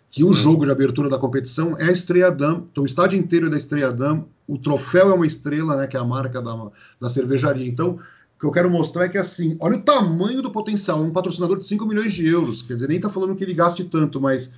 [0.10, 3.48] que o jogo de abertura da competição é a Estrela Damm, então o estádio inteiro
[3.48, 6.72] é da Estrela Damm, o troféu é uma estrela, né, que é a marca da,
[7.00, 7.68] da cervejaria.
[7.68, 8.00] Então,
[8.40, 11.04] o que eu quero mostrar é que, assim, olha o tamanho do potencial.
[11.04, 12.62] Um patrocinador de 5 milhões de euros.
[12.62, 14.50] Quer dizer, nem está falando que ele gaste tanto, mas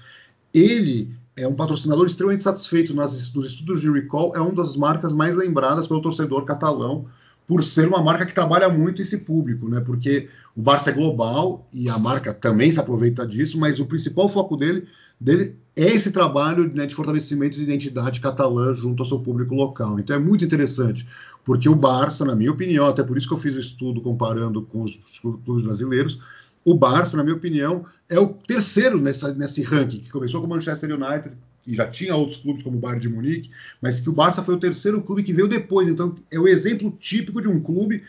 [0.54, 4.36] ele é um patrocinador extremamente satisfeito nas, nos estudos de recall.
[4.36, 7.08] É uma das marcas mais lembradas pelo torcedor catalão,
[7.48, 9.80] por ser uma marca que trabalha muito esse público, né?
[9.80, 14.30] Porque o Barça é global e a marca também se aproveita disso, mas o principal
[14.30, 14.88] foco dele,
[15.20, 20.00] dele esse trabalho né, de fortalecimento de identidade catalã junto ao seu público local.
[20.00, 21.08] Então é muito interessante.
[21.44, 24.62] Porque o Barça, na minha opinião, até por isso que eu fiz o estudo comparando
[24.62, 26.20] com os clubes brasileiros,
[26.64, 30.50] o Barça, na minha opinião, é o terceiro nessa, nesse ranking, que começou com o
[30.50, 33.50] Manchester United, que já tinha outros clubes como o Bayern de Munique,
[33.82, 35.88] mas que o Barça foi o terceiro clube que veio depois.
[35.88, 38.04] Então, é o exemplo típico de um clube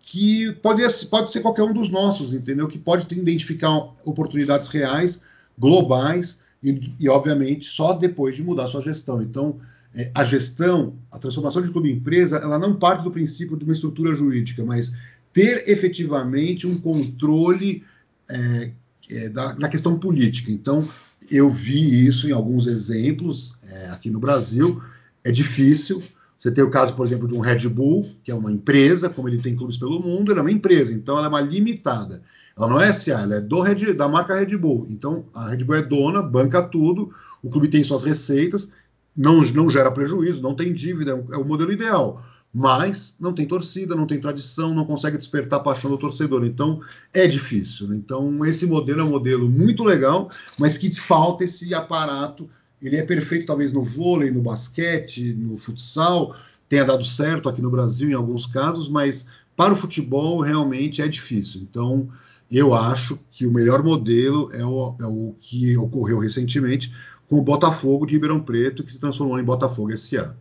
[0.00, 2.66] que pode, pode ser qualquer um dos nossos, entendeu?
[2.66, 5.22] Que pode identificar oportunidades reais,
[5.58, 9.22] globais, e, e, obviamente, só depois de mudar sua gestão.
[9.22, 9.60] Então,
[9.94, 13.64] é, a gestão, a transformação de clube em empresa, ela não parte do princípio de
[13.64, 14.92] uma estrutura jurídica, mas
[15.32, 17.84] ter efetivamente um controle
[18.28, 18.70] é,
[19.10, 20.50] é, da, da, questão política.
[20.50, 20.88] Então,
[21.30, 24.82] eu vi isso em alguns exemplos é, aqui no Brasil.
[25.22, 26.02] É difícil.
[26.38, 29.28] Você tem o caso, por exemplo, de um Red Bull, que é uma empresa, como
[29.28, 32.22] ele tem clubes pelo mundo, ela é uma empresa, então ela é uma limitada.
[32.58, 34.88] Ela não é SA, ela é do Red, da marca Red Bull.
[34.90, 38.72] Então, a Red Bull é dona, banca tudo, o clube tem suas receitas,
[39.16, 42.24] não, não gera prejuízo, não tem dívida, é o modelo ideal.
[42.52, 46.44] Mas não tem torcida, não tem tradição, não consegue despertar a paixão do torcedor.
[46.44, 46.80] Então
[47.12, 47.86] é difícil.
[47.88, 47.96] Né?
[47.96, 52.48] Então esse modelo é um modelo muito legal, mas que falta esse aparato.
[52.80, 56.34] Ele é perfeito talvez no vôlei, no basquete, no futsal,
[56.68, 61.08] tenha dado certo aqui no Brasil em alguns casos, mas para o futebol realmente é
[61.08, 61.60] difícil.
[61.68, 62.08] Então
[62.50, 66.92] eu acho que o melhor modelo é o, é o que ocorreu recentemente,
[67.28, 70.34] com o Botafogo de Ribeirão Preto, que se transformou em Botafogo SA.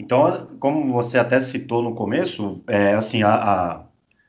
[0.00, 3.84] Então, como você até citou no começo, é, assim, a, a,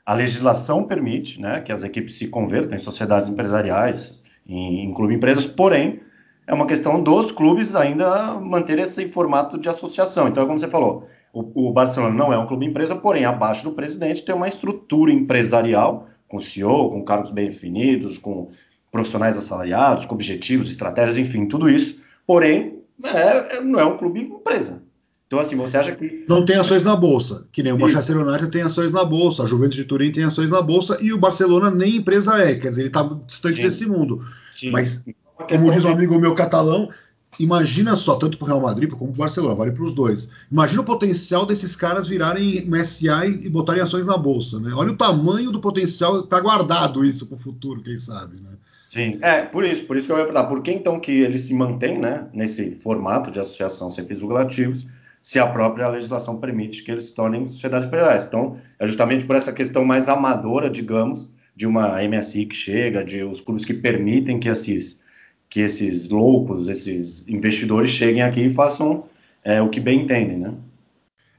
[0.05, 5.13] a, legislação permite né, que as equipes se convertam em sociedades empresariais, em, em clube
[5.13, 5.99] empresas, porém,
[6.45, 10.29] é uma questão dos clubes ainda manter esse formato de associação.
[10.29, 13.73] Então, como você falou, o, o Barcelona não é um clube empresa, porém, abaixo do
[13.73, 18.51] presidente tem uma estrutura empresarial, com CEO, com cargos bem definidos, com
[18.91, 21.99] profissionais assalariados, com objetivos, estratégias, enfim, tudo isso.
[22.25, 24.81] Porém, é, é, não é um clube empresa.
[25.27, 26.25] Então, assim, você acha que.
[26.27, 29.45] Não tem ações na bolsa, que nem o Manchester United tem ações na bolsa, a
[29.45, 32.81] Juventus de Turim tem ações na bolsa e o Barcelona nem empresa é, quer dizer,
[32.83, 33.61] ele está distante Sim.
[33.61, 34.25] desse mundo.
[34.53, 34.71] Sim.
[34.71, 36.89] Mas, como diz um amigo meu catalão,
[37.39, 40.29] imagina só, tanto para o Real Madrid como para o Barcelona, vale para os dois.
[40.51, 44.71] Imagina o potencial desses caras virarem SA e botarem ações na bolsa, né?
[44.73, 48.51] Olha o tamanho do potencial, está guardado isso para o futuro, quem sabe, né?
[48.89, 51.37] Sim, é, por isso, por isso que eu ia perguntar, por que então que ele
[51.37, 54.87] se mantém, né, nesse formato de associação sem fins lucrativos,
[55.21, 58.25] se a própria legislação permite que eles se tornem sociedades empresariais.
[58.25, 63.23] Então, é justamente por essa questão mais amadora, digamos, de uma MSI que chega, de
[63.23, 65.03] os clubes que permitem que esses,
[65.49, 69.05] que esses loucos, esses investidores cheguem aqui e façam
[69.43, 70.53] é, o que bem entendem, né?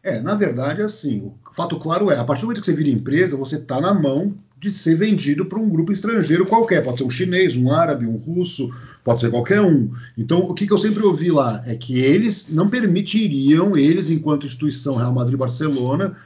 [0.03, 2.88] É, na verdade, assim, o fato claro é, a partir do momento que você vira
[2.88, 7.05] empresa, você está na mão de ser vendido para um grupo estrangeiro qualquer, pode ser
[7.05, 8.71] um chinês, um árabe, um russo,
[9.05, 9.90] pode ser qualquer um.
[10.16, 14.47] Então, o que, que eu sempre ouvi lá é que eles não permitiriam, eles, enquanto
[14.47, 16.16] instituição Real Madrid-Barcelona,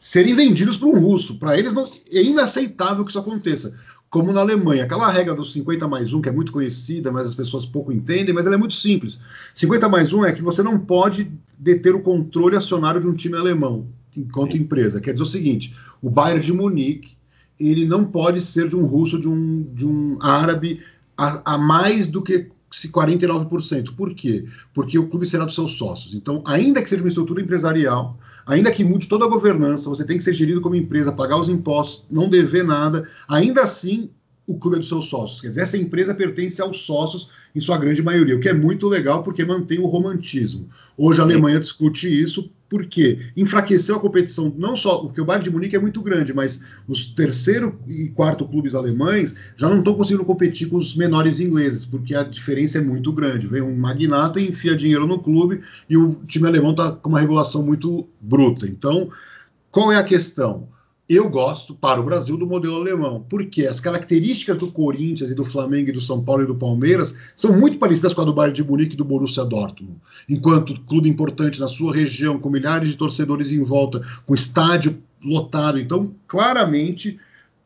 [0.00, 1.38] serem vendidos para um russo.
[1.38, 3.74] Para eles não, é inaceitável que isso aconteça.
[4.10, 7.34] Como na Alemanha, aquela regra dos 50 mais 1, que é muito conhecida, mas as
[7.34, 9.20] pessoas pouco entendem, mas ela é muito simples.
[9.54, 13.36] 50 mais 1 é que você não pode deter o controle acionário de um time
[13.36, 15.00] alemão enquanto empresa.
[15.00, 17.18] Quer dizer o seguinte: o Bayern de Munique
[17.58, 20.80] ele não pode ser de um russo, de um, de um árabe,
[21.16, 23.94] a, a mais do que 49%.
[23.96, 24.44] Por quê?
[24.74, 26.14] Porque o clube será dos seus sócios.
[26.14, 30.18] Então, ainda que seja uma estrutura empresarial, ainda que mude toda a governança, você tem
[30.18, 34.10] que ser gerido como empresa, pagar os impostos, não dever nada, ainda assim
[34.46, 35.42] o clube é dos seus sócios.
[35.42, 38.88] Quer dizer, essa empresa pertence aos sócios em sua grande maioria, o que é muito
[38.88, 40.70] legal porque mantém o romantismo.
[40.96, 45.50] Hoje a Alemanha discute isso porque enfraqueceu a competição, não só porque o Bayern de
[45.50, 50.24] Munique é muito grande, mas os terceiro e quarto clubes alemães já não estão conseguindo
[50.24, 53.46] competir com os menores ingleses, porque a diferença é muito grande.
[53.46, 57.20] Vem um magnata e enfia dinheiro no clube e o time alemão está com uma
[57.20, 58.66] regulação muito bruta.
[58.66, 59.10] Então,
[59.70, 60.68] qual é a questão?
[61.08, 65.44] Eu gosto para o Brasil do modelo alemão, porque as características do Corinthians e do
[65.44, 68.54] Flamengo e do São Paulo e do Palmeiras são muito parecidas com a do Bayern
[68.54, 69.96] de Munique e do Borussia Dortmund.
[70.28, 75.78] Enquanto clube importante na sua região, com milhares de torcedores em volta, com estádio lotado,
[75.78, 77.18] então claramente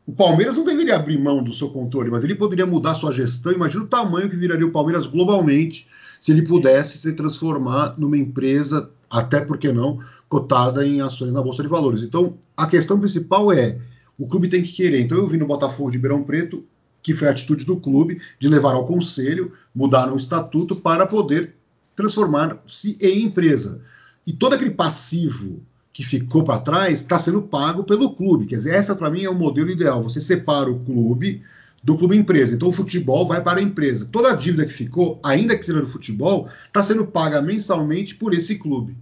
[0.07, 3.51] o Palmeiras não deveria abrir mão do seu controle, mas ele poderia mudar sua gestão.
[3.51, 5.85] Imagina o tamanho que viraria o Palmeiras globalmente
[6.19, 11.61] se ele pudesse se transformar numa empresa, até porque não, cotada em ações na Bolsa
[11.61, 12.01] de Valores.
[12.01, 13.79] Então, a questão principal é:
[14.17, 15.01] o clube tem que querer.
[15.01, 16.65] Então, eu vi no Botafogo de Ribeirão Preto,
[17.01, 21.55] que foi a atitude do clube, de levar ao conselho, mudar o estatuto para poder
[21.95, 23.81] transformar-se em empresa.
[24.25, 25.61] E todo aquele passivo
[25.91, 28.45] que ficou para trás está sendo pago pelo clube.
[28.45, 30.01] Quer dizer, essa para mim é o modelo ideal.
[30.01, 31.43] Você separa o clube
[31.83, 32.55] do clube empresa.
[32.55, 34.07] Então o futebol vai para a empresa.
[34.11, 38.33] Toda a dívida que ficou, ainda que seja do futebol, está sendo paga mensalmente por
[38.33, 38.95] esse clube.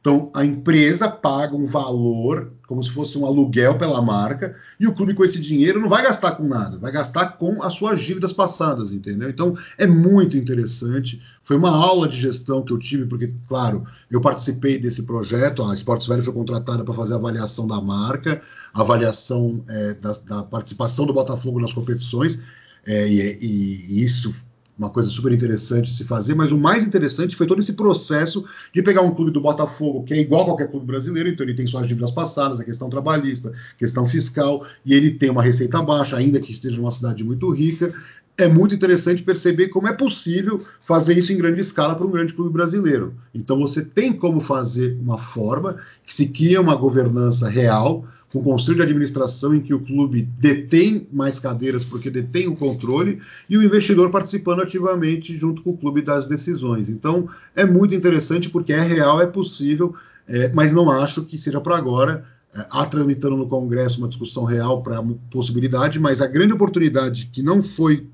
[0.00, 4.94] Então, a empresa paga um valor, como se fosse um aluguel pela marca, e o
[4.94, 8.32] clube com esse dinheiro não vai gastar com nada, vai gastar com as suas dívidas
[8.32, 9.30] passadas, entendeu?
[9.30, 11.22] Então, é muito interessante.
[11.44, 15.74] Foi uma aula de gestão que eu tive, porque, claro, eu participei desse projeto, a
[15.74, 18.42] Esportes Velho foi contratada para fazer a avaliação da marca,
[18.74, 22.40] a avaliação é, da, da, participação do Botafogo nas competições,
[22.84, 24.32] é, e, e isso
[24.78, 28.44] uma coisa super interessante de se fazer, mas o mais interessante foi todo esse processo
[28.72, 31.54] de pegar um clube do Botafogo, que é igual a qualquer clube brasileiro, então ele
[31.54, 36.16] tem suas dívidas passadas, a questão trabalhista, questão fiscal, e ele tem uma receita baixa,
[36.16, 37.92] ainda que esteja numa cidade muito rica.
[38.38, 42.34] É muito interessante perceber como é possível fazer isso em grande escala para um grande
[42.34, 43.14] clube brasileiro.
[43.34, 48.06] Então você tem como fazer uma forma que se cria uma governança real,
[48.36, 52.56] com um conselho de administração em que o clube detém mais cadeiras porque detém o
[52.56, 56.88] controle e o investidor participando ativamente junto com o clube das decisões.
[56.88, 59.94] Então é muito interessante porque é real, é possível,
[60.28, 62.24] é, mas não acho que seja para agora.
[62.54, 67.30] É, há tramitando no Congresso uma discussão real para a possibilidade, mas a grande oportunidade
[67.32, 68.06] que não foi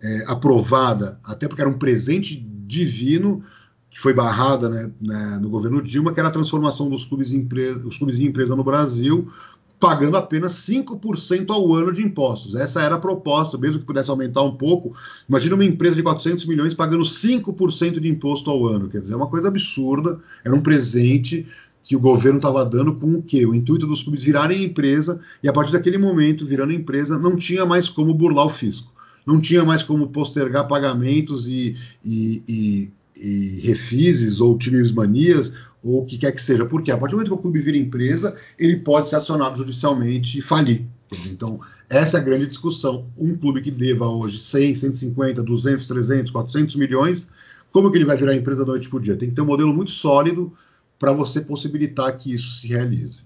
[0.00, 2.36] é, aprovada, até porque era um presente
[2.66, 3.44] divino,
[3.92, 7.86] que foi barrada né, né, no governo Dilma, que era a transformação dos clubes, empresa,
[7.86, 9.30] os clubes em empresa no Brasil,
[9.78, 12.54] pagando apenas 5% ao ano de impostos.
[12.54, 14.96] Essa era a proposta, mesmo que pudesse aumentar um pouco.
[15.28, 18.88] Imagina uma empresa de 400 milhões pagando 5% de imposto ao ano.
[18.88, 21.46] Quer dizer, é uma coisa absurda, era um presente
[21.84, 23.44] que o governo estava dando com o quê?
[23.44, 27.66] O intuito dos clubes virarem empresa, e a partir daquele momento, virando empresa, não tinha
[27.66, 28.90] mais como burlar o fisco.
[29.26, 32.92] Não tinha mais como postergar pagamentos e, e, e
[33.22, 34.58] e refises ou
[34.94, 36.66] manias ou o que quer que seja.
[36.66, 40.38] Porque a partir do momento que o clube vira empresa, ele pode ser acionado judicialmente
[40.38, 40.84] e falir.
[41.30, 43.06] Então, essa é a grande discussão.
[43.16, 47.28] Um clube que deva hoje 100, 150, 200, 300, 400 milhões,
[47.70, 49.16] como que ele vai virar empresa da noite por dia?
[49.16, 50.52] Tem que ter um modelo muito sólido
[50.98, 53.20] para você possibilitar que isso se realize.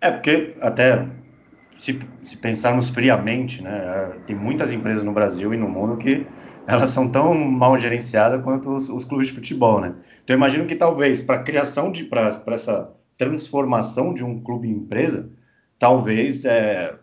[0.00, 1.08] É, porque até
[1.76, 6.26] se, se pensarmos friamente, né, tem muitas empresas no Brasil e no mundo que
[6.68, 9.94] elas são tão mal gerenciadas quanto os, os clubes de futebol, né?
[10.22, 14.68] Então eu imagino que talvez para a criação de para essa transformação de um clube
[14.68, 15.30] em empresa,
[15.78, 16.94] talvez é,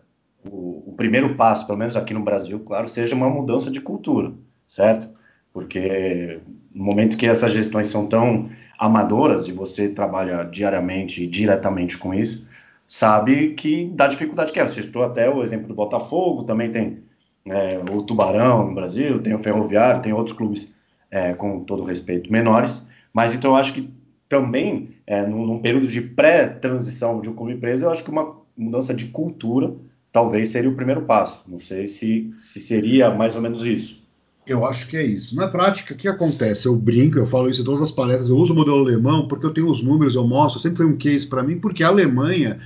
[0.48, 4.32] o, o, primeiro passo, pelo menos aqui no Brasil, claro, seja uma mudança de cultura,
[4.68, 5.08] certo?
[5.52, 6.40] Porque
[6.72, 8.48] no momento que essas gestões são tão
[8.78, 12.46] amadoras e você trabalha diariamente e diretamente com isso,
[12.86, 14.66] sabe que dá dificuldade que é.
[14.66, 17.05] Você citou até o exemplo do Botafogo, também tem
[17.46, 20.74] é, o Tubarão no Brasil, tem o Ferroviário, tem outros clubes,
[21.10, 22.84] é, com todo respeito, menores.
[23.12, 23.90] Mas então eu acho que
[24.28, 28.36] também, é, num, num período de pré-transição de um clube preso, eu acho que uma
[28.56, 29.72] mudança de cultura
[30.12, 31.44] talvez seria o primeiro passo.
[31.46, 34.04] Não sei se, se seria mais ou menos isso.
[34.46, 35.34] Eu acho que é isso.
[35.34, 36.66] Na prática, o que acontece?
[36.66, 39.44] Eu brinco, eu falo isso em todas as palestras, eu uso o modelo alemão porque
[39.44, 42.60] eu tenho os números, eu mostro, sempre foi um case para mim, porque a Alemanha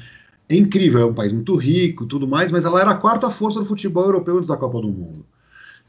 [0.54, 3.60] é incrível, é um país muito rico tudo mais, mas ela era a quarta força
[3.60, 5.24] do futebol europeu antes da Copa do Mundo.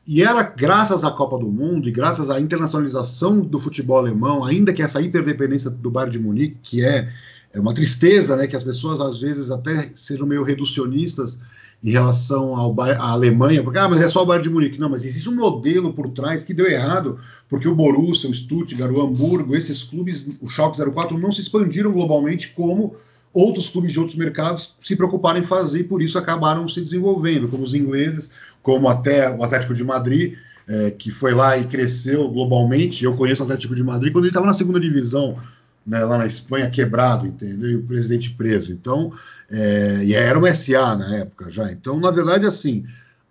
[0.06, 4.74] E ela, graças à Copa do Mundo e graças à internacionalização do futebol alemão, ainda
[4.74, 7.08] que essa hiperdependência do Bayern de Munique, que é,
[7.54, 11.40] é uma tristeza, né, que as pessoas às vezes até sejam meio reducionistas
[11.84, 14.80] em relação ao, à Alemanha, porque ah, mas é só o Bayern de Munique.
[14.80, 18.92] Não, mas existe um modelo por trás que deu errado, porque o Borussia, o Stuttgart,
[18.92, 22.96] o Hamburgo, esses clubes, o Schalke 04 não se expandiram globalmente como
[23.34, 27.48] outros clubes de outros mercados se preocuparam em fazer e por isso acabaram se desenvolvendo,
[27.48, 30.36] como os ingleses, como até o Atlético de Madrid,
[30.68, 33.04] é, que foi lá e cresceu globalmente.
[33.04, 35.38] Eu conheço o Atlético de Madrid quando ele estava na segunda divisão,
[35.86, 37.72] né, lá na Espanha, quebrado, entendeu?
[37.72, 38.72] E o presidente preso.
[38.72, 39.12] Então,
[39.50, 41.72] é, e era uma SA na época já.
[41.72, 42.86] Então, na verdade, assim,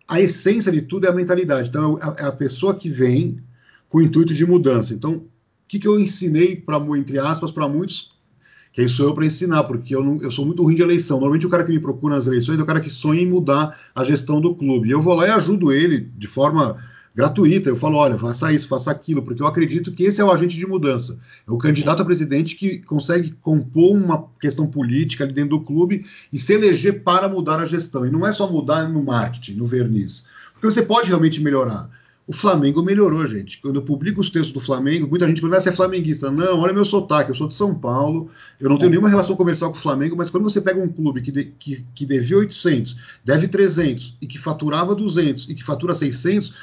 [0.09, 1.69] a essência de tudo é a mentalidade.
[1.69, 3.39] Então, é a é pessoa que vem
[3.89, 4.93] com o intuito de mudança.
[4.95, 5.29] Então, o
[5.69, 8.13] que, que eu ensinei, para entre aspas, para muitos
[8.73, 11.19] quem sou eu para ensinar, porque eu, não, eu sou muito ruim de eleição.
[11.19, 13.79] Normalmente o cara que me procura nas eleições é o cara que sonha em mudar
[13.95, 14.89] a gestão do clube.
[14.89, 16.77] E eu vou lá e ajudo ele de forma
[17.15, 17.69] gratuita.
[17.69, 20.57] Eu falo, olha, faça isso, faça aquilo, porque eu acredito que esse é o agente
[20.57, 21.19] de mudança.
[21.47, 26.05] É o candidato a presidente que consegue compor uma questão política ali dentro do clube
[26.33, 28.07] e se eleger para mudar a gestão.
[28.07, 30.27] E não é só mudar no marketing, no verniz.
[30.53, 31.91] Porque você pode realmente melhorar.
[32.31, 33.61] O Flamengo melhorou, gente.
[33.61, 36.31] Quando eu publico os textos do Flamengo, muita gente pergunta se é flamenguista.
[36.31, 39.73] Não, olha meu sotaque, eu sou de São Paulo, eu não tenho nenhuma relação comercial
[39.73, 42.97] com o Flamengo, mas quando você pega um clube que, de, que, que devia 800,
[43.25, 46.55] deve 300 e que faturava 200 e que fatura 600,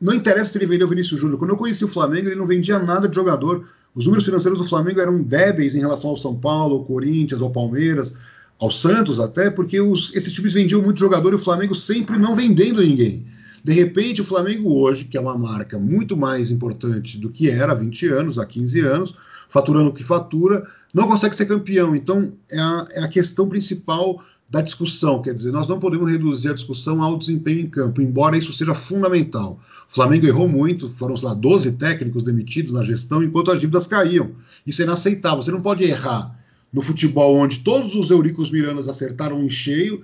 [0.00, 1.36] não interessa se ele vendeu o Vinícius Júnior.
[1.36, 3.66] Quando eu conheci o Flamengo, ele não vendia nada de jogador.
[3.96, 7.50] Os números financeiros do Flamengo eram débeis em relação ao São Paulo, ao Corinthians, ao
[7.50, 8.14] Palmeiras,
[8.56, 12.36] ao Santos até, porque os, esses times vendiam muito jogador e o Flamengo sempre não
[12.36, 13.26] vendendo ninguém.
[13.62, 17.72] De repente, o Flamengo hoje, que é uma marca muito mais importante do que era
[17.72, 19.14] há 20 anos, há 15 anos,
[19.48, 21.94] faturando o que fatura, não consegue ser campeão.
[21.94, 25.20] Então, é a, é a questão principal da discussão.
[25.20, 28.74] Quer dizer, nós não podemos reduzir a discussão ao desempenho em campo, embora isso seja
[28.74, 29.60] fundamental.
[29.90, 34.32] O Flamengo errou muito, foram lá 12 técnicos demitidos na gestão enquanto as dívidas caíam.
[34.66, 35.42] Isso é inaceitável.
[35.42, 36.38] Você não pode errar
[36.72, 40.02] no futebol onde todos os Euricos Mirandas acertaram em cheio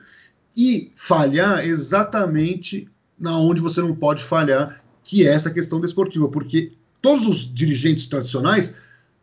[0.56, 2.88] e falhar exatamente
[3.18, 8.07] na onde você não pode falhar, que é essa questão desportiva, porque todos os dirigentes
[8.07, 8.74] tradicionais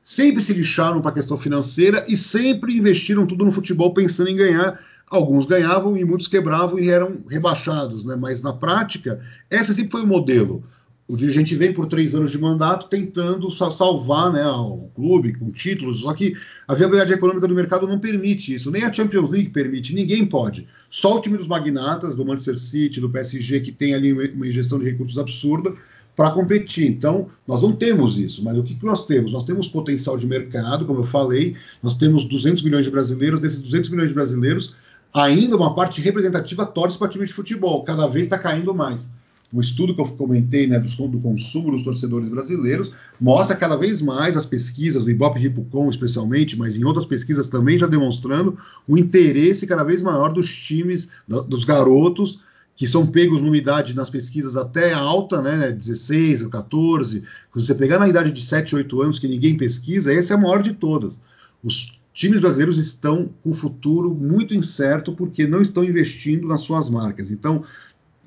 [0.03, 4.35] sempre se lixaram para a questão financeira e sempre investiram tudo no futebol pensando em
[4.35, 4.79] ganhar.
[5.07, 8.15] Alguns ganhavam e muitos quebravam e eram rebaixados, né?
[8.15, 10.63] mas na prática, esse sempre foi o modelo.
[11.11, 15.99] O dirigente vem por três anos de mandato tentando salvar né, o clube com títulos,
[15.99, 19.93] só que a viabilidade econômica do mercado não permite isso, nem a Champions League permite,
[19.93, 20.69] ninguém pode.
[20.89, 24.79] Só o time dos magnatas, do Manchester City, do PSG, que tem ali uma injeção
[24.79, 25.73] de recursos absurda,
[26.15, 26.87] para competir.
[26.87, 29.33] Então, nós não temos isso, mas o que, que nós temos?
[29.33, 33.61] Nós temos potencial de mercado, como eu falei, nós temos 200 milhões de brasileiros, desses
[33.61, 34.73] 200 milhões de brasileiros,
[35.13, 39.11] ainda uma parte representativa torce para time de futebol, cada vez está caindo mais
[39.53, 44.01] o estudo que eu comentei né, do, do consumo dos torcedores brasileiros mostra cada vez
[44.01, 48.97] mais as pesquisas, o Ibope Ripucom especialmente, mas em outras pesquisas também já demonstrando o
[48.97, 52.39] interesse cada vez maior dos times, dos garotos,
[52.75, 57.23] que são pegos numa idade nas pesquisas até alta, né, 16 ou 14.
[57.51, 60.39] Quando você pegar na idade de 7, 8 anos, que ninguém pesquisa, essa é a
[60.39, 61.19] maior de todas.
[61.63, 66.89] Os times brasileiros estão com o futuro muito incerto porque não estão investindo nas suas
[66.89, 67.29] marcas.
[67.29, 67.63] Então,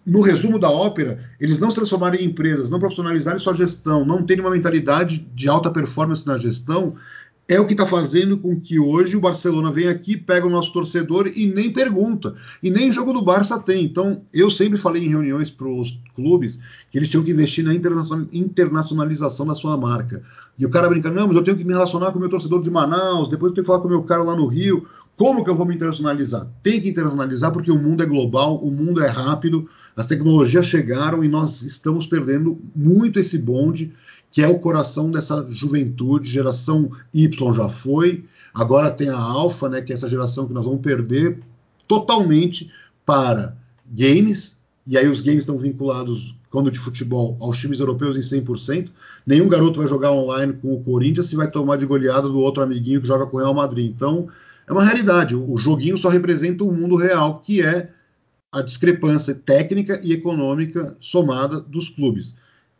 [0.06, 4.22] no resumo da ópera, eles não se transformarem em empresas, não profissionalizarem sua gestão, não
[4.22, 6.94] terem uma mentalidade de alta performance na gestão,
[7.46, 10.72] é o que está fazendo com que hoje o Barcelona venha aqui, pega o nosso
[10.72, 12.34] torcedor e nem pergunta.
[12.62, 13.84] E nem jogo do Barça tem.
[13.84, 16.58] Então, eu sempre falei em reuniões para os clubes
[16.90, 20.22] que eles tinham que investir na internacionalização da sua marca.
[20.58, 22.62] E o cara brinca, não, mas eu tenho que me relacionar com o meu torcedor
[22.62, 24.86] de Manaus, depois eu tenho que falar com o meu cara lá no Rio.
[25.16, 26.48] Como que eu vou me internacionalizar?
[26.62, 31.22] Tem que internacionalizar porque o mundo é global, o mundo é rápido, as tecnologias chegaram
[31.22, 33.92] e nós estamos perdendo muito esse bonde,
[34.30, 36.30] que é o coração dessa juventude.
[36.30, 40.64] Geração Y já foi, agora tem a Alpha, né, que é essa geração que nós
[40.64, 41.38] vamos perder
[41.86, 42.70] totalmente
[43.06, 48.20] para games, e aí os games estão vinculados, quando de futebol, aos times europeus em
[48.20, 48.90] 100%.
[49.26, 52.62] Nenhum garoto vai jogar online com o Corinthians se vai tomar de goleada do outro
[52.62, 53.90] amiguinho que joga com o Real Madrid.
[53.90, 54.28] Então,
[54.66, 55.34] é uma realidade.
[55.34, 57.90] O joguinho só representa o mundo real, que é
[58.54, 62.34] a discrepância técnica e econômica somada dos clubes.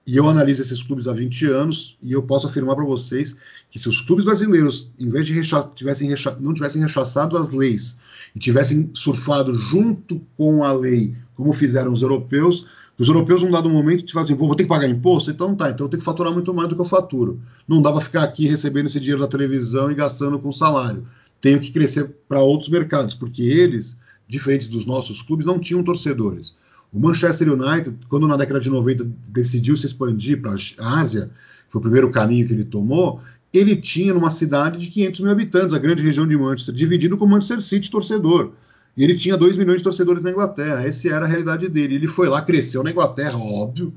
[0.07, 3.35] e eu analiso esses clubes há 20 anos e eu posso afirmar para vocês
[3.71, 7.51] que se os clubes brasileiros, em vez de recha tivessem recha não tivessem rechaçado as
[7.51, 7.99] leis
[8.37, 12.67] e tivessem surfado junto com a lei, como fizeram os europeus,
[12.99, 15.31] os europeus, num dado momento, te assim, vou ter que pagar imposto?
[15.31, 17.41] Então tá, então eu tenho que faturar muito mais do que eu faturo.
[17.67, 21.07] Não dá para ficar aqui recebendo esse dinheiro da televisão e gastando com salário.
[21.41, 23.99] Tenho que crescer para outros mercados, porque eles,
[24.29, 26.57] diferentes dos nossos clubes, não tinham torcedores.
[26.93, 31.31] O Manchester United, quando na década de 90 decidiu se expandir para a Ásia,
[31.69, 33.21] foi o primeiro caminho que ele tomou,
[33.53, 37.25] ele tinha numa cidade de 500 mil habitantes, a grande região de Manchester, dividido com
[37.25, 38.53] o Manchester City torcedor.
[38.97, 40.87] E ele tinha 2 milhões de torcedores na Inglaterra.
[40.87, 41.97] Essa era a realidade dele.
[41.97, 43.93] Ele foi lá, cresceu na Inglaterra, óbvio,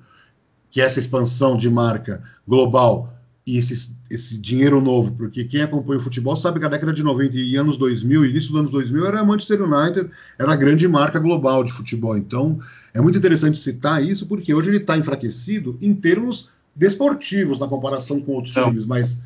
[0.69, 3.16] que essa expansão de marca global
[3.47, 7.01] e esse, esse, dinheiro novo, porque quem acompanha o futebol sabe que a década de
[7.01, 11.17] 90 e anos 2000, início dos anos 2000, era Manchester United, era a grande marca
[11.17, 12.17] global de futebol.
[12.17, 12.59] Então,
[12.93, 18.19] é muito interessante citar isso, porque hoje ele está enfraquecido em termos desportivos, na comparação
[18.19, 18.65] com outros Não.
[18.67, 19.17] times, mas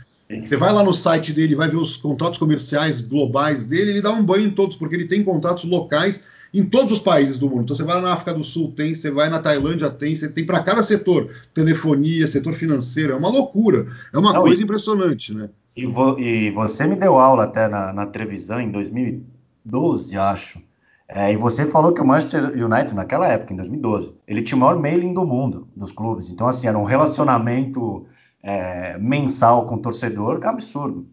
[0.46, 4.12] você vai lá no site dele, vai ver os contratos comerciais globais dele, ele dá
[4.12, 7.64] um banho em todos, porque ele tem contratos locais em todos os países do mundo.
[7.64, 10.45] Então você vai na África do Sul, tem, você vai na Tailândia, tem, você tem
[10.45, 15.34] para cada setor, telefonia, setor financeiro, é uma loucura, é uma Não, coisa e, impressionante,
[15.34, 15.49] né?
[15.76, 20.62] E, vo, e, você me deu aula até na, na televisão em 2012, acho.
[21.08, 24.60] É, e você falou que o Manchester United, naquela época, em 2012, ele tinha o
[24.62, 26.30] maior mailing do mundo dos clubes.
[26.30, 28.06] Então, assim, era um relacionamento
[28.41, 31.06] é, mensal com o torcedor que é absurdo.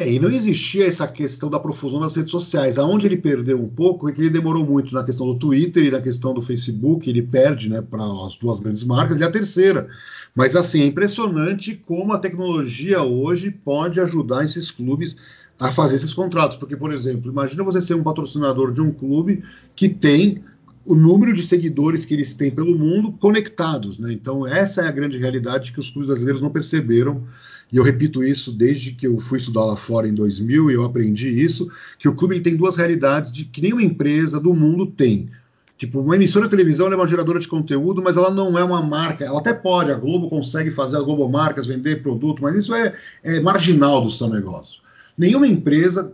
[0.00, 2.78] É, e não existia essa questão da profusão das redes sociais.
[2.78, 5.90] Aonde ele perdeu um pouco é que ele demorou muito na questão do Twitter e
[5.90, 9.88] na questão do Facebook, ele perde né, para as duas grandes marcas, e a terceira.
[10.36, 15.16] Mas assim, é impressionante como a tecnologia hoje pode ajudar esses clubes
[15.58, 16.56] a fazer esses contratos.
[16.56, 19.42] Porque, por exemplo, imagina você ser um patrocinador de um clube
[19.74, 20.44] que tem
[20.86, 23.98] o número de seguidores que eles têm pelo mundo conectados.
[23.98, 24.12] Né?
[24.12, 27.26] Então, essa é a grande realidade que os clubes brasileiros não perceberam
[27.72, 30.84] e eu repito isso desde que eu fui estudar lá fora em 2000 e eu
[30.84, 35.28] aprendi isso, que o clube tem duas realidades de, que nenhuma empresa do mundo tem.
[35.76, 38.82] Tipo, uma emissora de televisão é uma geradora de conteúdo, mas ela não é uma
[38.82, 39.24] marca.
[39.24, 42.94] Ela até pode, a Globo consegue fazer a Globo Marcas, vender produto, mas isso é,
[43.22, 44.80] é marginal do seu negócio.
[45.16, 46.12] Nenhuma empresa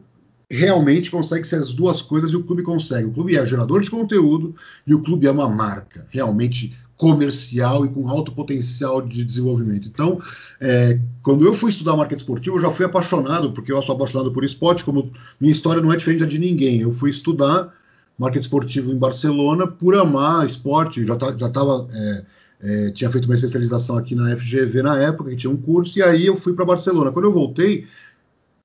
[0.51, 3.07] realmente consegue ser as duas coisas e o clube consegue.
[3.07, 4.55] O clube é gerador de conteúdo
[4.87, 9.87] e o clube é uma marca realmente comercial e com alto potencial de desenvolvimento.
[9.87, 10.23] Então,
[10.59, 14.33] é, quando eu fui estudar marketing esportivo, eu já fui apaixonado, porque eu sou apaixonado
[14.33, 16.81] por esporte, como minha história não é diferente da de ninguém.
[16.81, 17.75] Eu fui estudar
[18.19, 22.25] marketing esportivo em Barcelona por amar esporte, já tá, já estava é,
[22.63, 26.03] é, tinha feito uma especialização aqui na FGV na época, que tinha um curso, e
[26.03, 27.13] aí eu fui para Barcelona.
[27.13, 27.85] Quando eu voltei,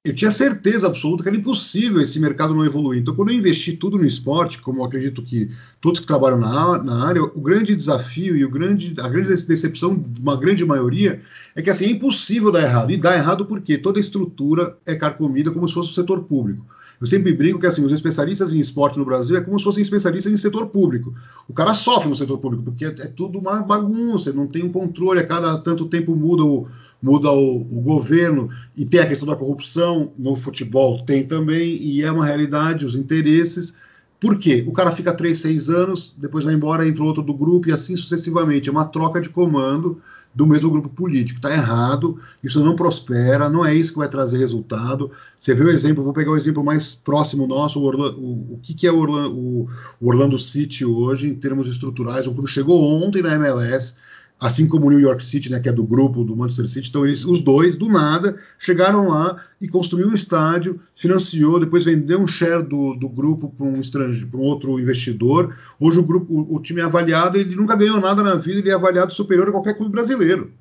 [0.06, 3.02] eu tinha certeza absoluta que era impossível esse mercado não evoluir.
[3.02, 5.50] Então, quando eu investi tudo no esporte, como acredito que
[5.82, 9.98] todos que trabalham na, na área, o grande desafio e o grande, a grande decepção
[9.98, 11.22] de uma grande maioria
[11.54, 12.92] é que assim, é impossível dar errado.
[12.92, 16.66] E dá errado porque toda estrutura é carcomida como se fosse o setor público.
[17.02, 19.82] Eu sempre brinco que assim, os especialistas em esporte no Brasil é como se fossem
[19.82, 21.14] especialistas em setor público.
[21.48, 24.72] O cara sofre no setor público, porque é, é tudo uma bagunça, não tem um
[24.72, 26.68] controle, a cada tanto tempo muda o,
[27.02, 32.04] muda o, o, governo, e tem a questão da corrupção no futebol, tem também, e
[32.04, 33.76] é uma realidade, os interesses.
[34.20, 34.66] Por quê?
[34.68, 37.96] O cara fica 3, 6 anos, depois vai embora, entra outro do grupo, e assim
[37.96, 38.68] sucessivamente.
[38.68, 40.02] É uma troca de comando
[40.34, 41.38] do mesmo grupo político.
[41.38, 45.12] Está errado, isso não prospera, não é isso que vai trazer resultado.
[45.40, 48.60] Você vê o exemplo, vou pegar o exemplo mais próximo nosso, o, Orlando, o, o
[48.62, 49.68] que, que, é o Orlando, o
[50.02, 52.28] Orlando, City hoje, em termos estruturais.
[52.28, 53.96] O clube chegou ontem na MLS,
[54.40, 56.90] assim como o New York City, né, que é do grupo do Manchester City.
[56.90, 62.20] Então, eles, os dois, do nada, chegaram lá e construíram um estádio, financiou, depois vendeu
[62.20, 65.56] um share do, do grupo para um estrangeiro, para um outro investidor.
[65.80, 68.70] Hoje o grupo, o, o, time é avaliado, ele nunca ganhou nada na vida, ele
[68.70, 70.52] é avaliado superior a qualquer clube brasileiro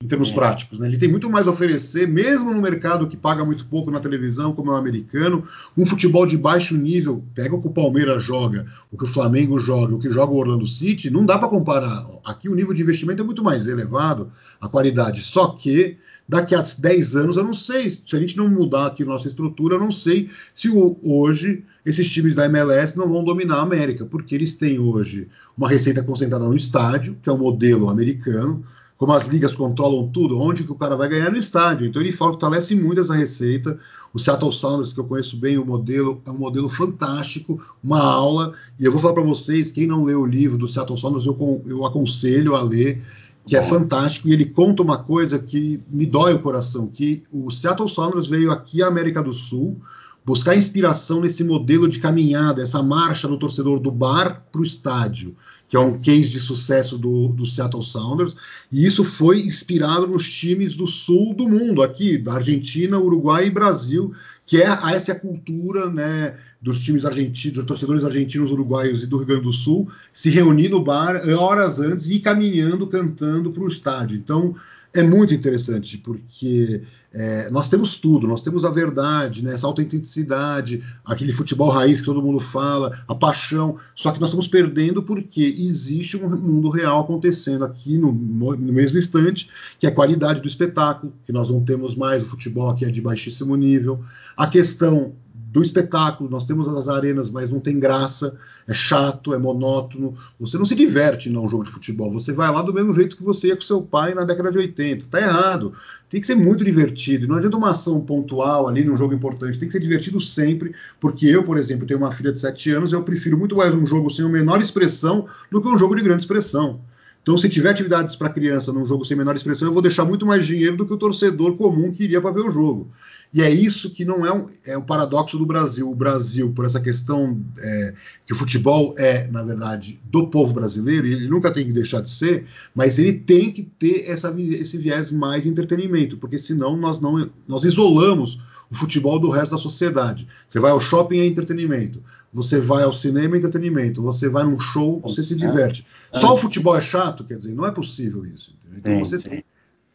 [0.00, 0.34] em termos é.
[0.34, 0.78] práticos.
[0.78, 0.86] Né?
[0.86, 4.52] Ele tem muito mais a oferecer, mesmo no mercado que paga muito pouco na televisão,
[4.52, 5.44] como é o americano,
[5.76, 7.24] um futebol de baixo nível.
[7.34, 10.36] Pega o que o Palmeiras joga, o que o Flamengo joga, o que joga o
[10.36, 12.06] Orlando City, não dá para comparar.
[12.24, 14.30] Aqui o nível de investimento é muito mais elevado,
[14.60, 15.20] a qualidade.
[15.22, 15.96] Só que
[16.28, 19.74] daqui a 10 anos, eu não sei, se a gente não mudar aqui nossa estrutura,
[19.74, 20.68] eu não sei se
[21.02, 25.26] hoje esses times da MLS não vão dominar a América, porque eles têm hoje
[25.56, 28.64] uma receita concentrada no estádio, que é o modelo americano,
[28.98, 31.86] como as ligas controlam tudo, onde que o cara vai ganhar no estádio.
[31.86, 33.78] Então ele fortalece muito essa receita.
[34.12, 38.52] O Seattle Sounders, que eu conheço bem o modelo, é um modelo fantástico, uma aula.
[38.78, 41.62] E eu vou falar para vocês, quem não leu o livro do Seattle Sounders, eu,
[41.64, 43.00] eu aconselho a ler,
[43.46, 44.26] que é fantástico.
[44.26, 48.50] E ele conta uma coisa que me dói o coração, que o Seattle Sounders veio
[48.50, 49.80] aqui à América do Sul
[50.28, 55.34] buscar inspiração nesse modelo de caminhada, essa marcha do torcedor do bar para o estádio,
[55.68, 58.34] que é um case de sucesso do, do, Seattle Sounders,
[58.72, 63.50] e isso foi inspirado nos times do sul do mundo, aqui, da Argentina, Uruguai e
[63.50, 64.12] Brasil,
[64.46, 69.06] que é essa é a cultura né, dos times argentinos, dos torcedores argentinos, uruguaios e
[69.06, 73.50] do Rio Grande do Sul, se reunir no bar horas antes e ir caminhando, cantando
[73.52, 74.16] para o estádio.
[74.16, 74.56] Então,
[74.94, 76.82] é muito interessante, porque
[77.12, 82.06] é, nós temos tudo, nós temos a verdade, né, essa autenticidade, aquele futebol raiz que
[82.06, 87.00] todo mundo fala, a paixão, só que nós estamos perdendo porque existe um mundo real
[87.00, 89.48] acontecendo aqui no, no mesmo instante,
[89.78, 92.90] que é a qualidade do espetáculo, que nós não temos mais, o futebol aqui é
[92.90, 94.04] de baixíssimo nível,
[94.36, 95.14] a questão
[95.50, 96.28] do espetáculo.
[96.28, 98.36] Nós temos as arenas, mas não tem graça,
[98.66, 100.14] é chato, é monótono.
[100.38, 102.12] Você não se diverte num jogo de futebol.
[102.12, 104.58] Você vai lá do mesmo jeito que você ia com seu pai na década de
[104.58, 105.06] 80.
[105.10, 105.72] Tá errado.
[106.08, 107.26] Tem que ser muito divertido.
[107.26, 109.58] Não adianta uma ação pontual ali num jogo importante.
[109.58, 112.92] Tem que ser divertido sempre, porque eu, por exemplo, tenho uma filha de 7 anos,
[112.92, 116.02] eu prefiro muito mais um jogo sem a menor expressão do que um jogo de
[116.02, 116.80] grande expressão.
[117.22, 120.24] Então, se tiver atividades para criança num jogo sem menor expressão, eu vou deixar muito
[120.24, 122.90] mais dinheiro do que o torcedor comum que iria para ver o jogo.
[123.32, 125.90] E é isso que não é um, é o paradoxo do Brasil.
[125.90, 127.94] O Brasil, por essa questão é,
[128.26, 132.00] que o futebol é, na verdade, do povo brasileiro, e ele nunca tem que deixar
[132.00, 137.00] de ser, mas ele tem que ter essa, esse viés mais entretenimento, porque senão nós
[137.00, 138.38] não nós isolamos
[138.70, 140.26] o futebol do resto da sociedade.
[140.46, 142.02] Você vai ao shopping é entretenimento,
[142.32, 145.86] você vai ao cinema é entretenimento, você vai num show, você se diverte.
[146.12, 148.54] Só o futebol é chato, quer dizer, não é possível isso.
[148.64, 148.78] Entendeu?
[148.78, 149.42] Então você sim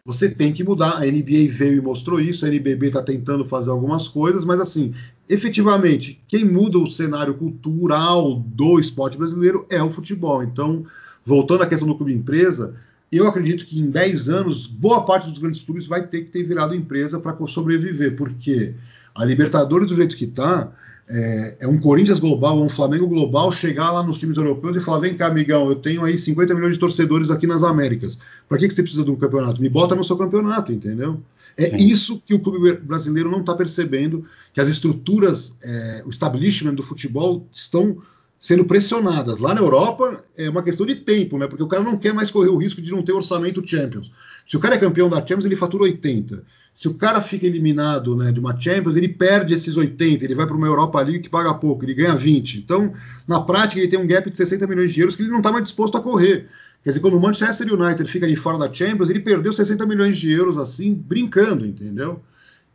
[0.05, 0.97] você tem que mudar.
[0.97, 4.93] A NBA veio e mostrou isso, a NBB está tentando fazer algumas coisas, mas assim,
[5.29, 10.43] efetivamente, quem muda o cenário cultural do esporte brasileiro é o futebol.
[10.43, 10.85] Então,
[11.25, 12.75] voltando à questão do clube empresa,
[13.11, 16.43] eu acredito que em 10 anos, boa parte dos grandes clubes vai ter que ter
[16.43, 18.73] virado empresa para sobreviver, porque
[19.15, 20.71] a Libertadores, do jeito que está,
[21.07, 24.99] é, é, um Corinthians global, um Flamengo global, chegar lá nos times europeus e falar:
[24.99, 28.17] vem cá, amigão, eu tenho aí 50 milhões de torcedores aqui nas Américas.
[28.47, 29.61] Para que, que você precisa de um campeonato?
[29.61, 31.21] Me bota no seu campeonato, entendeu?
[31.57, 31.75] É Sim.
[31.77, 36.81] isso que o clube brasileiro não está percebendo, que as estruturas, é, o establishment do
[36.81, 37.97] futebol estão
[38.39, 39.37] sendo pressionadas.
[39.39, 41.47] Lá na Europa é uma questão de tempo, né?
[41.47, 44.11] Porque o cara não quer mais correr o risco de não ter orçamento Champions.
[44.47, 46.43] Se o cara é campeão da Champions, ele fatura 80.
[46.73, 50.47] Se o cara fica eliminado né, de uma Champions, ele perde esses 80, ele vai
[50.47, 52.59] para uma Europa League que paga pouco, ele ganha 20.
[52.59, 52.93] Então,
[53.27, 55.51] na prática, ele tem um gap de 60 milhões de euros que ele não está
[55.51, 56.47] mais disposto a correr.
[56.83, 60.17] Quer dizer, quando o Manchester United fica de fora da Champions, ele perdeu 60 milhões
[60.17, 62.21] de euros assim, brincando, entendeu?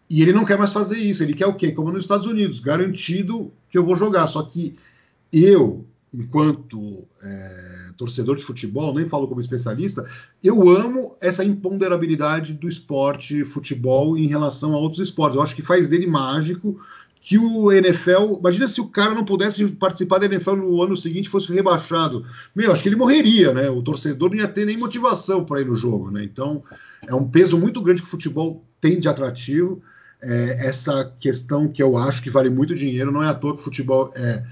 [0.08, 1.72] E ele não quer mais fazer isso, ele quer o quê?
[1.72, 4.26] Como nos Estados Unidos, garantido que eu vou jogar.
[4.28, 4.76] Só que
[5.30, 10.06] eu, enquanto é, torcedor de futebol, nem falo como especialista,
[10.42, 15.36] eu amo essa imponderabilidade do esporte futebol em relação a outros esportes.
[15.36, 16.80] Eu acho que faz dele mágico
[17.20, 18.38] que o NFL.
[18.38, 22.24] Imagina se o cara não pudesse participar da NFL no ano seguinte fosse rebaixado.
[22.54, 23.68] Meu, acho que ele morreria, né?
[23.68, 26.22] O torcedor não ia ter nem motivação para ir no jogo, né?
[26.22, 26.62] Então
[27.06, 29.82] é um peso muito grande que o futebol tem de atrativo.
[30.22, 33.60] É, essa questão que eu acho que vale muito dinheiro, não é à toa que
[33.60, 34.44] o futebol é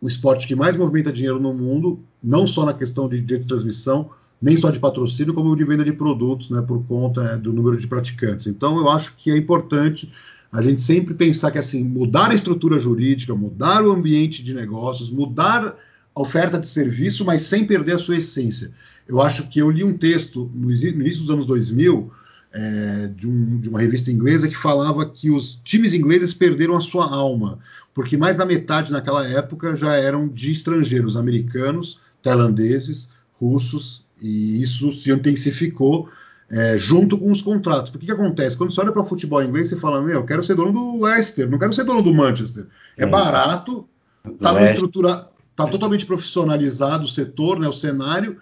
[0.00, 3.48] o esporte que mais movimenta dinheiro no mundo, não só na questão de direito de
[3.48, 4.10] transmissão,
[4.40, 7.76] nem só de patrocínio, como de venda de produtos, né, por conta é, do número
[7.76, 8.46] de praticantes.
[8.46, 10.10] Então, eu acho que é importante
[10.52, 15.10] a gente sempre pensar que assim mudar a estrutura jurídica, mudar o ambiente de negócios,
[15.10, 15.76] mudar
[16.14, 18.72] a oferta de serviço, mas sem perder a sua essência.
[19.06, 22.10] Eu acho que eu li um texto no início dos anos 2000
[22.52, 26.80] é, de, um, de, uma revista inglesa que falava que os times ingleses perderam a
[26.80, 27.60] sua alma,
[27.94, 33.08] porque mais da metade naquela época já eram de estrangeiros, americanos, tailandeses,
[33.40, 36.08] russos, e isso se intensificou
[36.50, 37.90] é, junto com os contratos.
[37.90, 38.56] Porque o que acontece?
[38.56, 41.04] Quando você olha para o futebol inglês, você fala: Meu, eu quero ser dono do
[41.04, 42.66] Leicester, não quero ser dono do Manchester.
[42.96, 43.06] É, é.
[43.06, 43.88] barato,
[44.26, 48.36] está numa estrutura, está totalmente profissionalizado o setor, né, o cenário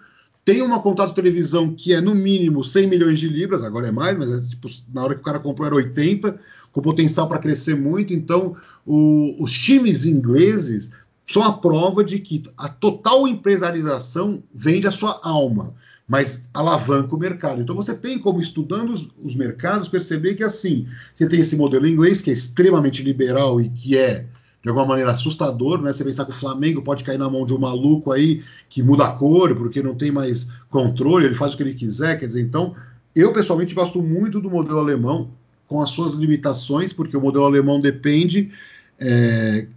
[0.49, 3.91] tem uma contrato de televisão que é no mínimo 100 milhões de libras, agora é
[3.91, 6.39] mais, mas é, tipo, na hora que o cara comprou era 80,
[6.71, 8.15] com potencial para crescer muito.
[8.15, 10.89] Então, o, os times ingleses
[11.29, 15.75] são a prova de que a total empresarização vende a sua alma,
[16.07, 17.61] mas alavanca o mercado.
[17.61, 21.87] Então, você tem como, estudando os, os mercados, perceber que assim, você tem esse modelo
[21.87, 24.25] inglês, que é extremamente liberal e que é
[24.63, 25.93] de alguma maneira assustador, né?
[25.93, 29.05] Você pensar que o Flamengo pode cair na mão de um maluco aí que muda
[29.05, 32.41] a cor porque não tem mais controle, ele faz o que ele quiser, quer dizer,
[32.41, 32.75] então
[33.15, 35.29] eu pessoalmente gosto muito do modelo alemão
[35.67, 38.51] com as suas limitações, porque o modelo alemão depende
[38.99, 39.67] é,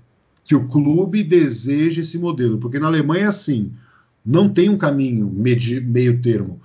[0.44, 3.72] que o clube deseje esse modelo, porque na Alemanha é assim,
[4.24, 6.60] não tem um caminho meio termo.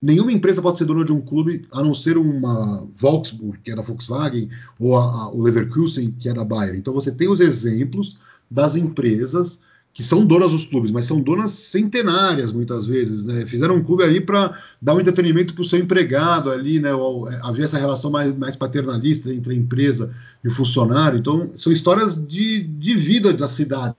[0.00, 3.76] nenhuma empresa pode ser dona de um clube a não ser uma Volkswagen, que é
[3.76, 4.48] da Volkswagen,
[4.78, 6.74] ou a, a, o Leverkusen, que é da Bayer.
[6.74, 8.16] Então você tem os exemplos
[8.50, 9.60] das empresas
[9.92, 13.44] que são donas dos clubes, mas são donas centenárias muitas vezes, né?
[13.46, 16.90] Fizeram um clube ali para dar um entretenimento para o seu empregado ali, né?
[16.90, 20.14] É, havia essa relação mais, mais, paternalista entre a empresa
[20.44, 21.18] e o funcionário.
[21.18, 23.96] Então, são histórias de, de vida da cidade.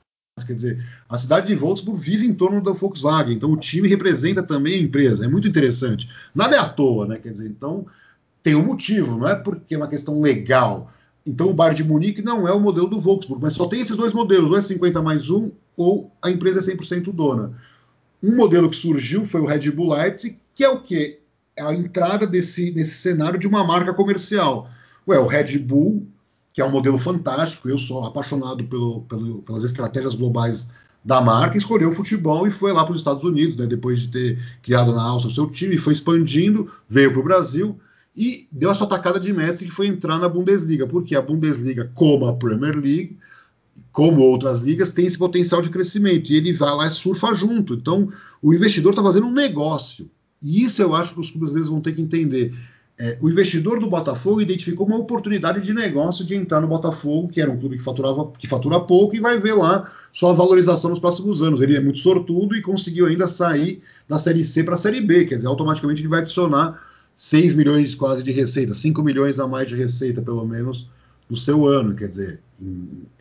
[0.47, 4.41] Quer dizer, a cidade de Wolfsburg vive em torno da Volkswagen, então o time representa
[4.41, 5.25] também a empresa.
[5.25, 6.09] É muito interessante.
[6.33, 7.19] Nada é à toa, né?
[7.21, 7.85] Quer dizer, então
[8.41, 10.91] tem um motivo, não é porque é uma questão legal.
[11.25, 13.95] Então o Bar de Munique não é o modelo do Volkswagen, mas só tem esses
[13.95, 17.53] dois modelos, ou é 50 mais um, ou a empresa é 100% dona.
[18.21, 21.19] Um modelo que surgiu foi o Red Bull Leipzig, que é o quê?
[21.55, 24.69] É a entrada desse, desse cenário de uma marca comercial.
[25.07, 26.07] Ué, o Red Bull,
[26.53, 30.67] que é um modelo fantástico, eu sou apaixonado pelo, pelo, pelas estratégias globais
[31.03, 34.07] da marca, escolheu o futebol e foi lá para os Estados Unidos, né, depois de
[34.09, 37.79] ter criado na Áustria o seu time, foi expandindo, veio para o Brasil
[38.15, 41.89] e deu a sua tacada de mestre que foi entrar na Bundesliga, porque a Bundesliga,
[41.95, 43.17] como a Premier League,
[43.91, 47.73] como outras ligas, tem esse potencial de crescimento e ele vai lá e surfa junto.
[47.73, 48.09] Então,
[48.41, 50.09] o investidor está fazendo um negócio.
[50.41, 52.53] E isso eu acho que os clubes brasileiros vão ter que entender.
[52.99, 57.41] É, o investidor do Botafogo identificou uma oportunidade de negócio de entrar no Botafogo, que
[57.41, 60.99] era um clube que, faturava, que fatura pouco, e vai ver lá sua valorização nos
[60.99, 61.61] próximos anos.
[61.61, 65.25] Ele é muito sortudo e conseguiu ainda sair da Série C para a Série B,
[65.25, 66.90] quer dizer, automaticamente ele vai adicionar
[67.21, 70.89] 6 milhões quase de receita, 5 milhões a mais de receita, pelo menos,
[71.29, 71.93] no seu ano.
[71.93, 72.39] Quer dizer,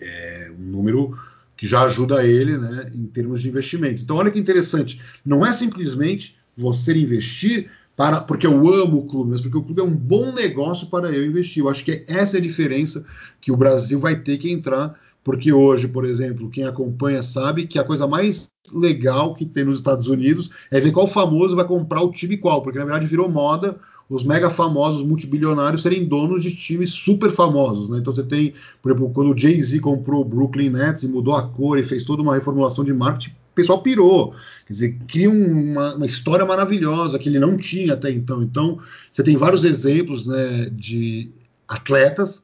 [0.01, 1.15] é um número
[1.55, 4.03] que já ajuda ele né, em termos de investimento.
[4.03, 5.03] Então, olha que interessante.
[5.23, 9.83] Não é simplesmente você investir para porque eu amo o clube, mas porque o clube
[9.83, 11.63] é um bom negócio para eu investir.
[11.63, 13.05] Eu acho que essa é a diferença
[13.39, 17.79] que o Brasil vai ter que entrar, porque hoje, por exemplo, quem acompanha sabe que
[17.79, 22.03] a coisa mais legal que tem nos Estados Unidos é ver qual famoso vai comprar
[22.03, 23.79] o time qual, porque na verdade virou moda
[24.11, 27.89] os mega famosos multibilionários serem donos de times super famosos.
[27.89, 27.99] Né?
[27.99, 31.47] Então você tem, por exemplo, quando o Jay-Z comprou o Brooklyn Nets e mudou a
[31.47, 34.35] cor e fez toda uma reformulação de marketing, o pessoal pirou.
[34.67, 38.43] Quer dizer, cria uma, uma, história maravilhosa que ele não tinha até então.
[38.43, 38.81] Então,
[39.13, 41.31] você tem vários exemplos né, de
[41.69, 42.43] atletas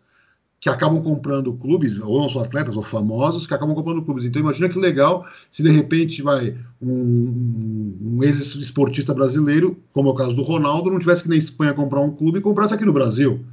[0.58, 4.24] que acabam comprando clubes, ou não são atletas, ou famosos, que acabam comprando clubes.
[4.24, 10.16] Então imagina que legal se de repente vai um, um ex-esportista brasileiro, como é o
[10.16, 12.92] caso do Ronaldo, não tivesse que na Espanha comprar um clube e comprasse aqui no
[12.92, 13.44] Brasil.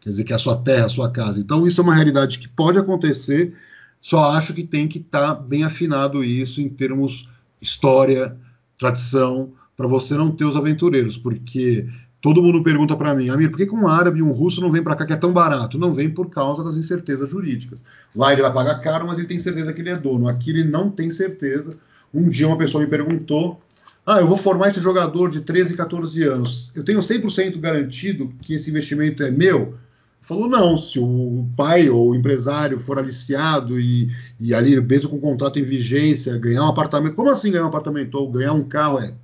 [0.00, 1.40] Quer dizer, que é a sua terra, a sua casa.
[1.40, 3.54] Então isso é uma realidade que pode acontecer,
[4.00, 7.28] só acho que tem que estar tá bem afinado isso em termos
[7.60, 8.36] história,
[8.78, 11.86] tradição, para você não ter os aventureiros, porque
[12.20, 14.70] Todo mundo pergunta para mim, Amir, por que, que um árabe e um russo não
[14.70, 15.78] vem para cá que é tão barato?
[15.78, 17.82] Não vem por causa das incertezas jurídicas.
[18.14, 20.28] Lá ele vai pagar caro, mas ele tem certeza que ele é dono.
[20.28, 21.78] Aqui ele não tem certeza.
[22.12, 23.58] Um dia uma pessoa me perguntou:
[24.04, 26.70] Ah, eu vou formar esse jogador de 13, 14 anos.
[26.74, 29.76] Eu tenho 100% garantido que esse investimento é meu?
[30.20, 35.16] Falou: Não, se o pai ou o empresário for aliciado e, e ali, mesmo com
[35.16, 37.14] o contrato em vigência, ganhar um apartamento.
[37.14, 38.98] Como assim ganhar um apartamento ou ganhar um carro?
[38.98, 39.14] É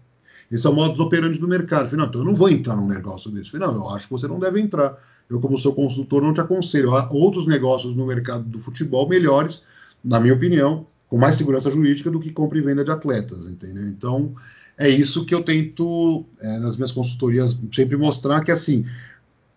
[0.51, 1.89] esse é o modus operandi do mercado.
[1.89, 3.51] Falei, não, então eu não vou entrar num negócio desse.
[3.51, 4.97] Falei, não, eu acho que você não deve entrar.
[5.29, 6.95] Eu, como seu consultor, não te aconselho.
[6.95, 9.63] Há outros negócios no mercado do futebol melhores,
[10.05, 13.89] na minha opinião, com mais segurança jurídica do que compra e venda de atletas, entendeu?
[13.89, 14.35] Então,
[14.79, 18.85] é isso que eu tento, é, nas minhas consultorias, sempre mostrar que, assim,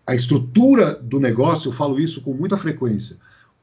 [0.06, 3.16] a estrutura do negócio, eu falo isso com muita frequência,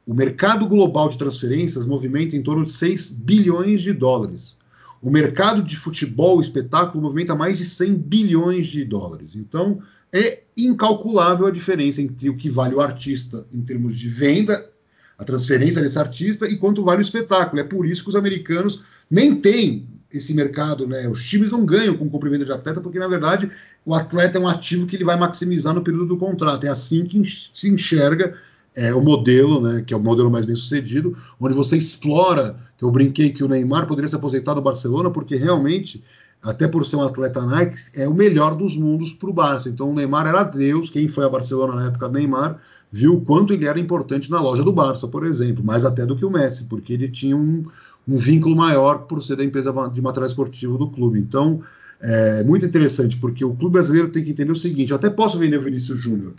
[0.06, 4.56] o mercado global de transferências movimenta em torno de 6 bilhões de dólares.
[5.02, 9.36] O mercado de futebol, espetáculo, movimenta mais de 100 bilhões de dólares.
[9.36, 9.82] Então,
[10.12, 14.70] é incalculável a diferença entre o que vale o artista em termos de venda,
[15.18, 17.60] a transferência desse artista, e quanto vale o espetáculo.
[17.60, 21.08] É por isso que os americanos nem têm esse mercado, né?
[21.08, 23.52] Os times não ganham com comprimento de atleta, porque na verdade
[23.86, 26.66] o atleta é um ativo que ele vai maximizar no período do contrato.
[26.66, 28.38] É assim que se enxerga
[28.78, 32.86] é, o modelo, né, que é o modelo mais bem sucedido, onde você explora, que
[32.86, 36.04] eu brinquei que o Neymar poderia se aposentar no Barcelona, porque realmente,
[36.44, 39.68] até por ser um atleta Nike, é o melhor dos mundos para o Barça.
[39.68, 42.62] Então o Neymar era Deus, quem foi a Barcelona na época do Neymar,
[42.92, 46.16] viu o quanto ele era importante na loja do Barça, por exemplo, mais até do
[46.16, 47.66] que o Messi, porque ele tinha um,
[48.08, 51.20] um vínculo maior por ser da empresa de material esportivo do clube.
[51.20, 51.64] Então,
[52.00, 55.40] é muito interessante, porque o clube brasileiro tem que entender o seguinte: eu até posso
[55.40, 56.34] vender o Vinícius Júnior,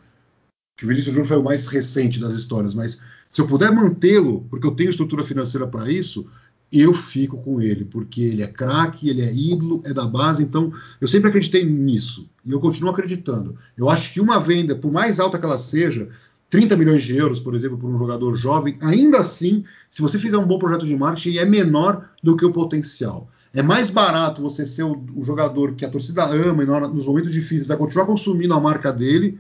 [0.78, 4.46] que o Vinícius Júnior foi o mais recente das histórias, mas se eu puder mantê-lo,
[4.48, 6.24] porque eu tenho estrutura financeira para isso,
[6.72, 10.72] eu fico com ele, porque ele é craque, ele é ídolo, é da base, então
[11.00, 13.56] eu sempre acreditei nisso e eu continuo acreditando.
[13.76, 16.08] Eu acho que uma venda, por mais alta que ela seja,
[16.48, 20.38] 30 milhões de euros, por exemplo, por um jogador jovem, ainda assim, se você fizer
[20.38, 23.28] um bom projeto de marketing, é menor do que o potencial.
[23.52, 27.32] É mais barato você ser o, o jogador que a torcida ama e nos momentos
[27.32, 29.38] difíceis vai continuar consumindo a marca dele.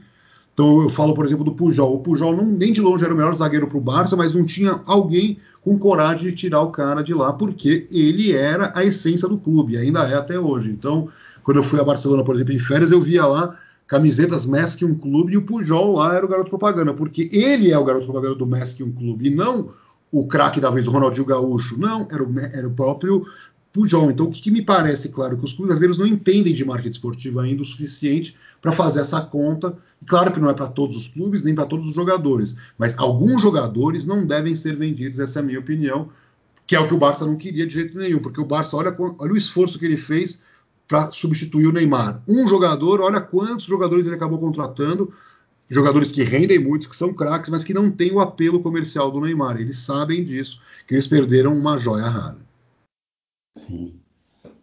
[0.58, 1.94] Então eu falo, por exemplo, do Pujol.
[1.94, 4.44] O Pujol não, nem de longe era o melhor zagueiro para o Barça, mas não
[4.44, 9.28] tinha alguém com coragem de tirar o cara de lá, porque ele era a essência
[9.28, 10.68] do clube, ainda é até hoje.
[10.68, 11.10] Então,
[11.44, 13.56] quando eu fui a Barcelona, por exemplo, em férias, eu via lá
[13.86, 17.78] camisetas Mask um clube e o Pujol lá era o garoto propaganda, porque ele é
[17.78, 19.70] o garoto propaganda do Mask um clube e não
[20.10, 21.78] o craque da vez, o Ronaldinho Gaúcho.
[21.78, 23.24] Não, era o, era o próprio
[23.78, 24.10] Pujol.
[24.10, 26.90] Então, o que, que, me parece, claro, que os clubes brasileiros não entendem de marketing
[26.90, 29.78] esportivo ainda o suficiente para fazer essa conta.
[30.04, 33.40] Claro que não é para todos os clubes, nem para todos os jogadores, mas alguns
[33.40, 36.08] jogadores não devem ser vendidos, essa é a minha opinião,
[36.66, 38.94] que é o que o Barça não queria de jeito nenhum, porque o Barça, olha,
[38.98, 40.42] olha o esforço que ele fez
[40.88, 42.20] para substituir o Neymar.
[42.26, 45.12] Um jogador, olha quantos jogadores ele acabou contratando,
[45.70, 49.20] jogadores que rendem muito, que são craques, mas que não têm o apelo comercial do
[49.20, 49.60] Neymar.
[49.60, 52.47] Eles sabem disso, que eles perderam uma joia rara.
[53.68, 53.94] Sim.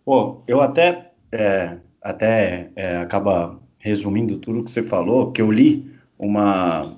[0.03, 5.89] Pô, eu até, é, até é, acaba resumindo tudo que você falou, que eu li
[6.18, 6.97] uma,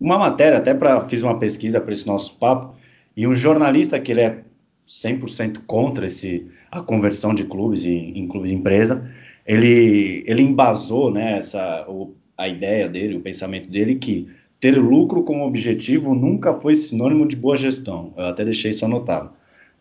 [0.00, 2.76] uma matéria, até para fiz uma pesquisa para esse nosso papo,
[3.16, 4.44] e um jornalista que ele é
[4.86, 9.10] 100% contra esse, a conversão de clubes em, em clubes de empresa,
[9.44, 14.28] ele, ele embasou né, essa, o, a ideia dele, o pensamento dele, que
[14.60, 18.12] ter lucro como objetivo nunca foi sinônimo de boa gestão.
[18.16, 19.30] Eu até deixei isso anotado.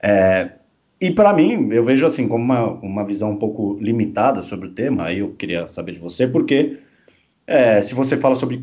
[0.02, 0.52] É,
[1.00, 4.72] e para mim, eu vejo assim como uma, uma visão um pouco limitada sobre o
[4.72, 6.78] tema, aí eu queria saber de você, porque
[7.46, 8.60] é, se você fala sobre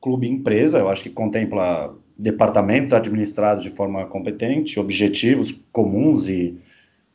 [0.00, 6.56] clube empresa, eu acho que contempla departamentos administrados de forma competente, objetivos comuns e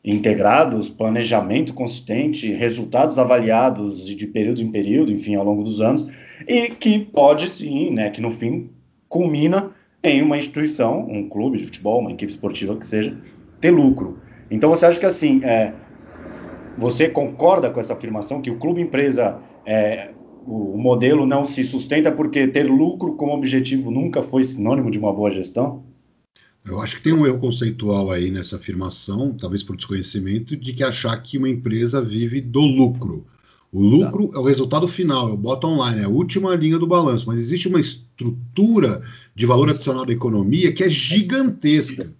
[0.04, 6.06] integrados, planejamento consistente, resultados avaliados de período em período, enfim, ao longo dos anos,
[6.46, 8.70] e que pode sim, né, que no fim
[9.08, 9.70] culmina
[10.02, 13.14] em uma instituição, um clube de futebol, uma equipe esportiva que seja,
[13.60, 14.18] ter lucro.
[14.50, 15.72] Então você acha que assim, é,
[16.76, 20.10] você concorda com essa afirmação que o clube empresa, é,
[20.46, 24.98] o, o modelo não se sustenta porque ter lucro como objetivo nunca foi sinônimo de
[24.98, 25.84] uma boa gestão?
[26.64, 30.84] Eu acho que tem um erro conceitual aí nessa afirmação, talvez por desconhecimento, de que
[30.84, 33.26] achar que uma empresa vive do lucro.
[33.72, 34.38] O lucro tá.
[34.38, 37.38] é o resultado final, é o bottom line, é a última linha do balanço, mas
[37.38, 39.02] existe uma estrutura
[39.34, 42.12] de valor adicional da economia que é gigantesca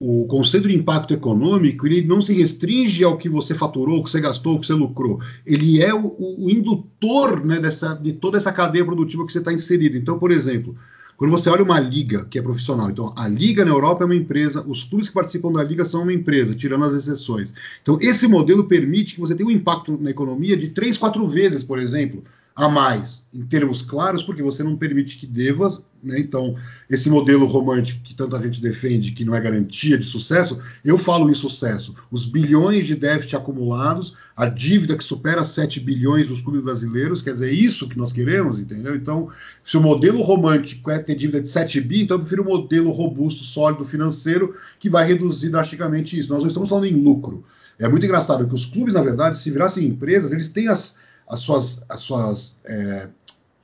[0.00, 4.10] o conceito de impacto econômico ele não se restringe ao que você faturou, o que
[4.10, 5.20] você gastou, o que você lucrou.
[5.46, 9.52] Ele é o, o indutor né, dessa, de toda essa cadeia produtiva que você está
[9.52, 9.96] inserido.
[9.96, 10.76] Então, por exemplo,
[11.16, 14.16] quando você olha uma liga que é profissional, então a liga na Europa é uma
[14.16, 17.54] empresa, os clubes que participam da liga são uma empresa, tirando as exceções.
[17.80, 21.62] Então, esse modelo permite que você tenha um impacto na economia de três, quatro vezes,
[21.62, 22.24] por exemplo,
[22.56, 25.82] a mais, em termos claros, porque você não permite que deva.
[26.00, 26.20] Né?
[26.20, 26.54] Então,
[26.88, 31.28] esse modelo romântico que tanta gente defende, que não é garantia de sucesso, eu falo
[31.28, 31.94] em sucesso.
[32.12, 37.32] Os bilhões de déficit acumulados, a dívida que supera 7 bilhões dos clubes brasileiros, quer
[37.32, 38.94] dizer, é isso que nós queremos, entendeu?
[38.94, 39.30] Então,
[39.64, 42.92] se o modelo romântico é ter dívida de 7 bi, então eu prefiro um modelo
[42.92, 46.32] robusto, sólido, financeiro, que vai reduzir drasticamente isso.
[46.32, 47.44] Nós não estamos falando em lucro.
[47.78, 50.94] É muito engraçado que os clubes, na verdade, se virassem empresas, eles têm as
[51.28, 53.08] as suas, as suas é,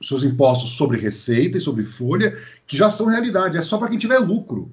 [0.01, 3.57] seus impostos sobre receita e sobre folha, que já são realidade.
[3.57, 4.71] É só para quem tiver lucro.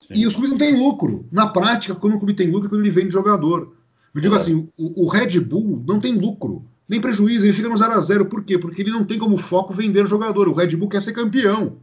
[0.00, 0.14] Sim.
[0.14, 1.26] E os clubes não têm lucro.
[1.30, 3.74] Na prática, quando o clube tem lucro, é quando ele vende jogador.
[4.14, 4.38] Eu digo é.
[4.38, 8.00] assim: o, o, Red Bull não tem lucro, nem prejuízo, ele fica no 0 a
[8.00, 8.58] 0 Por quê?
[8.58, 10.48] Porque ele não tem como foco vender jogador.
[10.48, 11.78] O Red Bull quer ser campeão.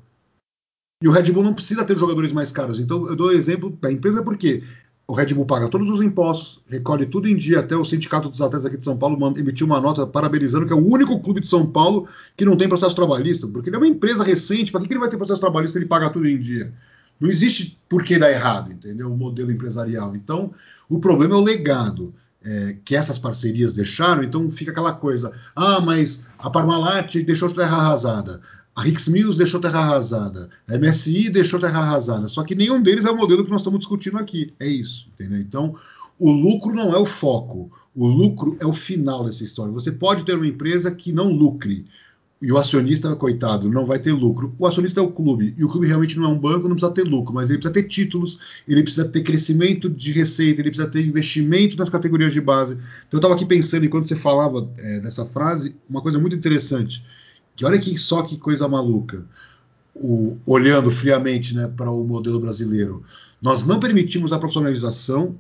[1.04, 2.80] E o Red Bull não precisa ter jogadores mais caros.
[2.80, 4.64] Então, eu dou exemplo da empresa porque
[5.08, 8.42] o Red Bull paga todos os impostos, recolhe tudo em dia, até o Sindicato dos
[8.42, 11.48] Atletas aqui de São Paulo emitiu uma nota parabenizando que é o único clube de
[11.48, 14.92] São Paulo que não tem processo trabalhista, porque ele é uma empresa recente, para que,
[14.92, 16.74] ele vai ter processo trabalhista ele paga tudo em dia?
[17.20, 19.12] Não existe por que dar errado, entendeu?
[19.12, 20.16] O modelo empresarial.
[20.16, 20.54] Então,
[20.90, 22.14] o problema é o legado.
[22.44, 27.54] É, que essas parcerias deixaram, então fica aquela coisa, ah, mas a Parmalat deixou de
[27.54, 28.42] terra arrasada,
[28.76, 32.28] a Hicks Mills deixou terra arrasada, a MSI deixou terra arrasada.
[32.28, 34.54] Só que nenhum deles é o modelo que nós estamos discutindo aqui.
[34.60, 35.40] É isso, entendeu?
[35.40, 35.76] Então,
[36.18, 37.72] o lucro não é o foco.
[37.94, 39.74] O lucro é o final dessa história.
[39.74, 41.86] Você pode ter uma empresa que não lucre.
[42.42, 44.56] E o acionista, coitado, não vai ter lucro.
[44.58, 45.54] O acionista é o clube.
[45.58, 47.74] E o clube realmente não é um banco, não precisa ter lucro, mas ele precisa
[47.74, 52.42] ter títulos, ele precisa ter crescimento de receita, ele precisa ter investimento nas categorias de
[52.42, 52.74] base.
[52.74, 57.04] Então eu estava aqui pensando, enquanto você falava é, dessa frase, uma coisa muito interessante
[57.62, 59.24] que olha que só que coisa maluca.
[59.94, 63.04] O, olhando friamente né, para o modelo brasileiro,
[63.40, 65.36] nós não permitimos a profissionalização,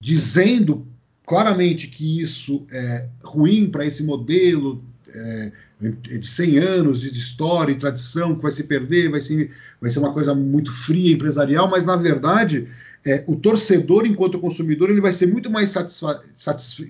[0.00, 0.86] dizendo
[1.26, 5.50] claramente que isso é ruim para esse modelo, é,
[5.80, 9.50] de 100 anos de história e tradição que vai se perder, vai ser,
[9.80, 12.68] vai ser uma coisa muito fria empresarial, mas na verdade
[13.04, 15.74] é, o torcedor, enquanto consumidor, ele vai ser muito mais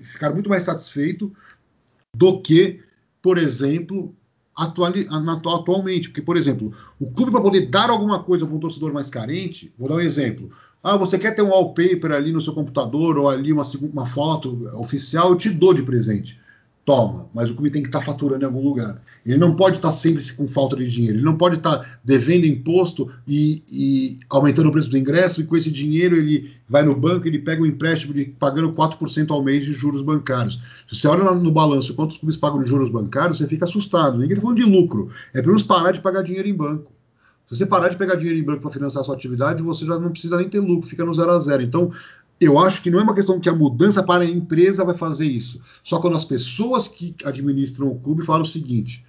[0.05, 1.33] ficar muito mais satisfeito
[2.15, 2.81] do que,
[3.23, 4.15] por exemplo,
[4.59, 6.09] atuali atualmente.
[6.09, 9.73] Porque, por exemplo, o clube para poder dar alguma coisa para um torcedor mais carente,
[9.79, 10.51] vou dar um exemplo.
[10.83, 14.69] Ah, você quer ter um wallpaper ali no seu computador ou ali uma, uma foto
[14.75, 16.39] oficial, eu te dou de presente.
[16.89, 19.03] Toma, mas o clube tem que estar tá faturando em algum lugar.
[19.27, 21.87] Ele não pode estar tá sempre com falta de dinheiro, ele não pode estar tá
[22.03, 26.83] devendo imposto e, e, aumentando o preço do ingresso, e com esse dinheiro ele vai
[26.83, 30.59] no banco, ele pega um empréstimo de, pagando 4% ao mês de juros bancários.
[30.89, 34.15] Se você olha no, no balanço quantos clubes pagam de juros bancários, você fica assustado.
[34.15, 36.91] Ninguém está falando de lucro, é para eles parar de pagar dinheiro em banco.
[37.49, 39.99] Se você parar de pegar dinheiro em banco para financiar a sua atividade, você já
[39.99, 41.63] não precisa nem ter lucro, fica no zero a zero.
[41.63, 41.91] Então,
[42.41, 45.27] eu acho que não é uma questão que a mudança para a empresa vai fazer
[45.27, 45.61] isso.
[45.83, 49.05] Só quando as pessoas que administram o clube falam o seguinte: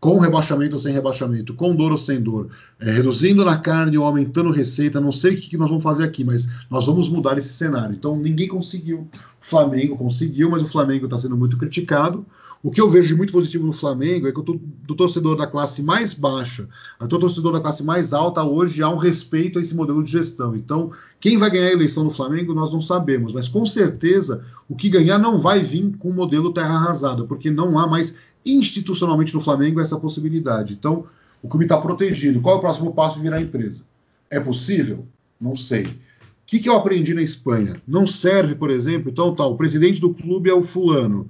[0.00, 4.04] com rebaixamento ou sem rebaixamento, com dor ou sem dor, é, reduzindo na carne ou
[4.04, 7.38] aumentando receita, não sei o que, que nós vamos fazer aqui, mas nós vamos mudar
[7.38, 7.94] esse cenário.
[7.94, 9.08] Então ninguém conseguiu.
[9.42, 12.26] O Flamengo conseguiu, mas o Flamengo está sendo muito criticado.
[12.64, 15.46] O que eu vejo de muito positivo no Flamengo é que o do torcedor da
[15.46, 16.66] classe mais baixa
[16.98, 20.10] até o torcedor da classe mais alta hoje há um respeito a esse modelo de
[20.10, 20.56] gestão.
[20.56, 20.90] Então,
[21.20, 24.88] quem vai ganhar a eleição no Flamengo nós não sabemos, mas com certeza o que
[24.88, 29.42] ganhar não vai vir com o modelo terra arrasada, porque não há mais institucionalmente no
[29.42, 30.72] Flamengo essa possibilidade.
[30.72, 31.04] Então,
[31.42, 32.40] o clube está protegido.
[32.40, 33.82] Qual é o próximo passo virar empresa?
[34.30, 35.06] É possível?
[35.38, 35.82] Não sei.
[35.82, 37.76] O que, que eu aprendi na Espanha?
[37.86, 41.28] Não serve, por exemplo, então tá, o presidente do clube é o fulano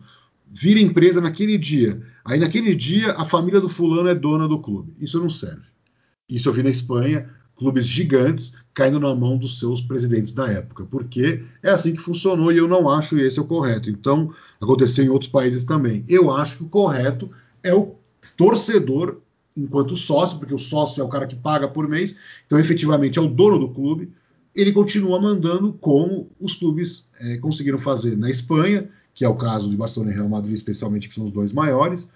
[0.54, 2.00] vira empresa naquele dia.
[2.24, 4.94] Aí naquele dia a família do fulano é dona do clube.
[5.00, 5.66] Isso não serve.
[6.28, 10.84] Isso eu vi na Espanha, clubes gigantes caindo na mão dos seus presidentes da época,
[10.84, 13.90] porque é assim que funcionou e eu não acho esse é o correto.
[13.90, 16.04] Então, aconteceu em outros países também.
[16.08, 17.30] Eu acho que o correto
[17.62, 17.96] é o
[18.36, 19.20] torcedor
[19.56, 23.22] enquanto sócio, porque o sócio é o cara que paga por mês, então efetivamente é
[23.22, 24.12] o dono do clube,
[24.54, 29.70] ele continua mandando como os clubes é, conseguiram fazer na Espanha que é o caso
[29.70, 32.08] de Barcelona e Real Madrid, especialmente, que são os dois maiores,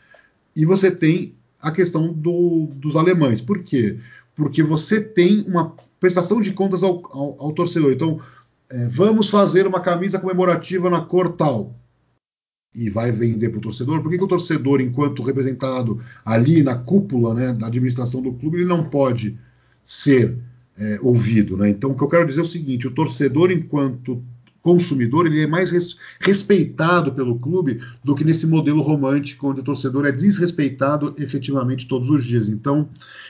[0.55, 3.40] e você tem a questão do, dos alemães.
[3.40, 3.99] Por quê?
[4.34, 7.92] Porque você tem uma prestação de contas ao, ao, ao torcedor.
[7.92, 8.20] Então,
[8.68, 11.74] é, vamos fazer uma camisa comemorativa na cor tal.
[12.74, 14.03] E vai vender para o torcedor.
[14.03, 18.59] Por que, que, o torcedor, enquanto representado ali na cúpula né, da administração do clube,
[18.59, 19.38] ele não pode
[19.84, 20.36] ser
[20.76, 21.57] é, ouvido?
[21.57, 21.70] Né?
[21.70, 24.22] Então, o que eu quero dizer é o seguinte: o torcedor, enquanto
[24.63, 29.65] consumidor, ele é mais res, respeitado pelo clube do que nesse modelo romântico onde o
[29.65, 32.49] torcedor é desrespeitado efetivamente todos os dias.
[32.49, 32.89] Então,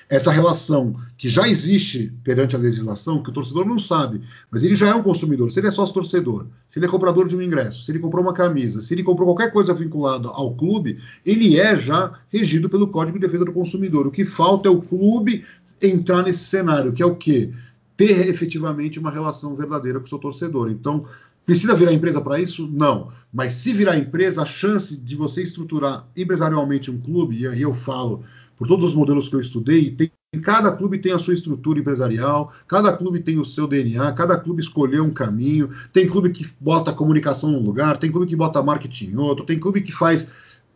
[0.09, 4.75] essa relação que já existe perante a legislação, que o torcedor não sabe, mas ele
[4.75, 5.51] já é um consumidor.
[5.51, 8.23] Se ele é sócio torcedor, se ele é comprador de um ingresso, se ele comprou
[8.23, 12.89] uma camisa, se ele comprou qualquer coisa vinculada ao clube, ele é já regido pelo
[12.89, 14.07] Código de Defesa do Consumidor.
[14.07, 15.45] O que falta é o clube
[15.83, 17.51] entrar nesse cenário, que é o quê?
[17.99, 20.71] Ter efetivamente uma relação verdadeira com o seu torcedor.
[20.71, 21.05] Então,
[21.45, 22.71] precisa virar empresa para isso?
[22.73, 23.09] Não.
[23.33, 27.75] Mas se virar empresa, a chance de você estruturar empresarialmente um clube, e aí eu
[27.75, 28.23] falo
[28.57, 32.53] por todos os modelos que eu estudei, tem, cada clube tem a sua estrutura empresarial,
[32.69, 36.93] cada clube tem o seu DNA, cada clube escolheu um caminho, tem clube que bota
[36.93, 40.31] comunicação num lugar, tem clube que bota marketing em outro, tem clube que faz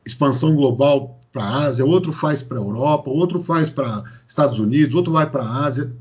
[0.04, 4.94] expansão global para a Ásia, outro faz para a Europa, outro faz para Estados Unidos,
[4.96, 5.92] outro vai para a Ásia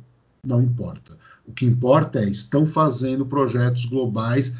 [0.43, 1.17] não importa.
[1.45, 4.55] O que importa é estão fazendo projetos globais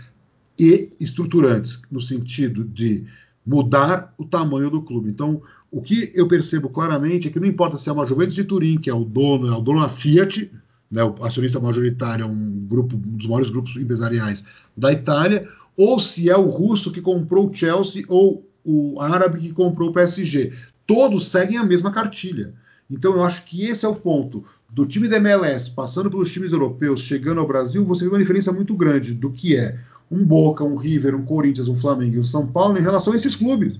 [0.59, 3.05] e estruturantes, no sentido de
[3.45, 5.09] mudar o tamanho do clube.
[5.09, 8.43] Então, o que eu percebo claramente é que não importa se é uma Juventus de
[8.43, 10.51] Turim, que é o dono, é o dono da Fiat,
[10.91, 14.43] né, o acionista majoritário é um grupo, um dos maiores grupos empresariais
[14.75, 19.53] da Itália, ou se é o russo que comprou o Chelsea ou o árabe que
[19.53, 20.51] comprou o PSG.
[20.86, 22.53] Todos seguem a mesma cartilha.
[22.89, 26.53] Então eu acho que esse é o ponto do time da MLS passando pelos times
[26.53, 29.78] europeus, chegando ao Brasil, você vê uma diferença muito grande do que é
[30.09, 33.15] um Boca, um River, um Corinthians, um Flamengo e um São Paulo em relação a
[33.15, 33.80] esses clubes.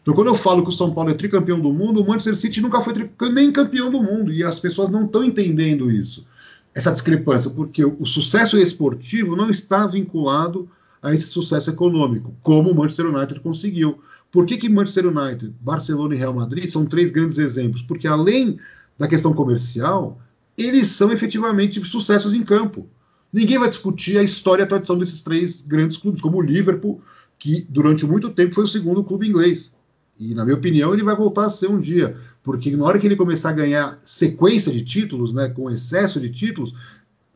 [0.00, 2.60] Então, quando eu falo que o São Paulo é tricampeão do mundo, o Manchester City
[2.60, 2.92] nunca foi
[3.30, 6.26] nem campeão do mundo e as pessoas não estão entendendo isso,
[6.74, 10.68] essa discrepância, porque o sucesso esportivo não está vinculado
[11.00, 14.00] a esse sucesso econômico, como o Manchester United conseguiu.
[14.30, 17.82] Por que, que Manchester United, Barcelona e Real Madrid são três grandes exemplos?
[17.82, 18.58] Porque além
[19.02, 20.20] da questão comercial,
[20.56, 22.86] eles são efetivamente sucessos em campo.
[23.32, 27.02] Ninguém vai discutir a história e a tradição desses três grandes clubes, como o Liverpool,
[27.36, 29.72] que durante muito tempo foi o segundo clube inglês.
[30.20, 33.04] E, na minha opinião, ele vai voltar a ser um dia, porque na hora que
[33.04, 36.72] ele começar a ganhar sequência de títulos, né, com excesso de títulos,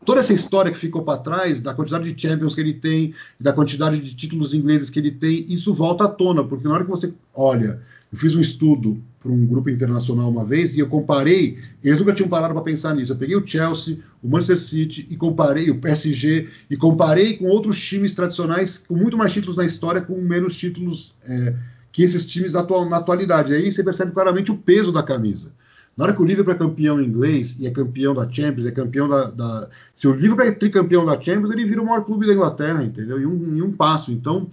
[0.04, 3.52] toda essa história que ficou para trás, da quantidade de Champions que ele tem, da
[3.52, 6.90] quantidade de títulos ingleses que ele tem, isso volta à tona, porque na hora que
[6.90, 7.82] você olha
[8.16, 12.14] Eu fiz um estudo para um grupo internacional uma vez e eu comparei, eles nunca
[12.14, 13.12] tinham parado para pensar nisso.
[13.12, 17.78] Eu peguei o Chelsea, o Manchester City e comparei o PSG e comparei com outros
[17.78, 21.54] times tradicionais com muito mais títulos na história, com menos títulos é,
[21.92, 23.52] que esses times atual, na atualidade.
[23.52, 25.52] Aí você percebe claramente o peso da camisa.
[25.94, 29.08] Na hora que o Liverpool é campeão inglês e é campeão da Champions, é campeão
[29.08, 29.30] da.
[29.30, 29.68] da...
[29.94, 33.20] Se o Liverpool é tricampeão da Champions, ele vira o maior clube da Inglaterra, entendeu?
[33.20, 34.10] Em um, em um passo.
[34.10, 34.50] Então,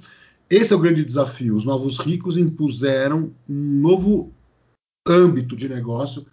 [0.55, 1.55] esse é o grande desafio.
[1.55, 4.33] Os novos ricos impuseram um novo
[5.07, 6.25] âmbito de negócio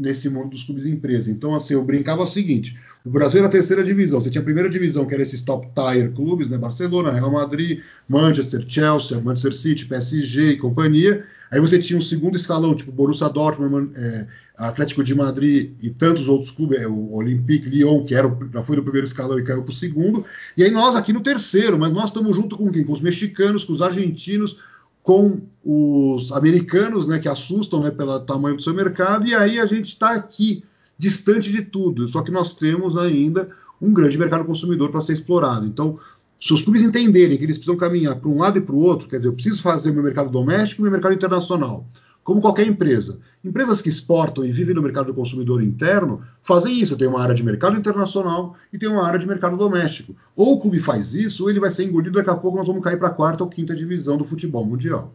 [0.00, 1.28] nesse mundo dos clubes e empresas.
[1.28, 4.20] Então, assim, eu brincava o seguinte: o Brasil era a terceira divisão.
[4.20, 6.58] Você tinha a primeira divisão, que era esses top tier clubes, né?
[6.58, 11.24] Barcelona, Real Madrid, Manchester, Chelsea, Manchester City, PSG e companhia.
[11.50, 14.26] Aí você tinha um segundo escalão, tipo Borussia Dortmund, é,
[14.56, 18.76] Atlético de Madrid e tantos outros clubes, é, o Olympique Lyon, que era, já foi
[18.76, 20.24] do primeiro escalão e caiu para o segundo.
[20.56, 22.84] E aí nós aqui no terceiro, mas nós estamos junto com quem?
[22.84, 24.56] Com os mexicanos, com os argentinos,
[25.02, 29.66] com os americanos, né, que assustam né, pelo tamanho do seu mercado, e aí a
[29.66, 30.62] gente está aqui
[30.96, 32.08] distante de tudo.
[32.08, 33.48] Só que nós temos ainda
[33.82, 35.66] um grande mercado consumidor para ser explorado.
[35.66, 35.98] Então,
[36.40, 39.08] se os clubes entenderem que eles precisam caminhar para um lado e para o outro,
[39.08, 41.86] quer dizer, eu preciso fazer meu mercado doméstico e meu mercado internacional,
[42.24, 43.20] como qualquer empresa.
[43.44, 46.96] Empresas que exportam e vivem no mercado do consumidor interno fazem isso.
[46.96, 50.16] Tem uma área de mercado internacional e tem uma área de mercado doméstico.
[50.34, 52.16] Ou o clube faz isso, ou ele vai ser engolido.
[52.16, 55.12] Daqui a pouco nós vamos cair para a quarta ou quinta divisão do futebol mundial.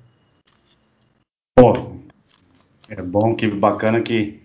[1.58, 1.74] Pô,
[2.88, 4.40] é bom, que bacana que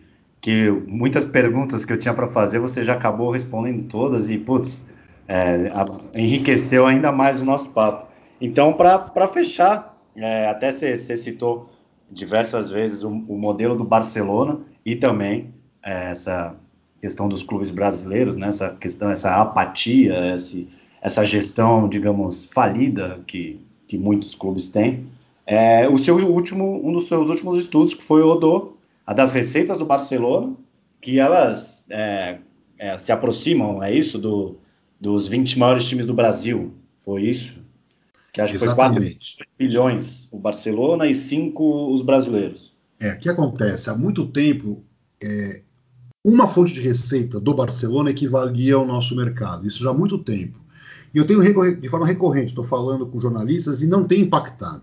[0.45, 4.87] que muitas perguntas que eu tinha para fazer você já acabou respondendo todas e, putz,
[5.27, 5.73] é,
[6.15, 8.13] enriqueceu ainda mais o nosso papo.
[8.39, 11.71] Então, para fechar, é, até você citou
[12.15, 15.53] diversas vezes o, o, modelo do Barcelona e também
[15.83, 16.55] é, essa
[17.01, 20.69] questão dos clubes brasileiros, né, essa questão, essa apatia, esse,
[21.03, 25.07] essa gestão, digamos, falida que, que muitos clubes têm.
[25.47, 28.75] É, o seu último, um dos seus últimos estudos, que foi o do
[29.07, 30.55] a das receitas do Barcelona,
[31.01, 32.39] que elas é,
[32.79, 34.57] é, se aproximam, é isso, do,
[34.99, 36.73] dos 20 maiores times do Brasil.
[36.97, 37.64] Foi isso?
[38.35, 39.37] Que acho Exatamente.
[39.37, 42.75] que foi 4 bilhões o Barcelona e 5 os brasileiros.
[42.99, 43.89] É, o que acontece?
[43.89, 44.85] Há muito tempo,
[45.23, 45.63] é,
[46.25, 49.69] uma fonte de receita do Barcelona equivalia ao nosso mercado.
[49.69, 50.59] Isso já há muito tempo.
[51.15, 51.41] E eu tenho
[51.77, 54.83] de forma recorrente, estou falando com jornalistas e não tem impactado.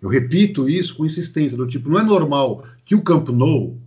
[0.00, 3.78] Eu repito isso com insistência, do tipo, não é normal que o Camp Nou,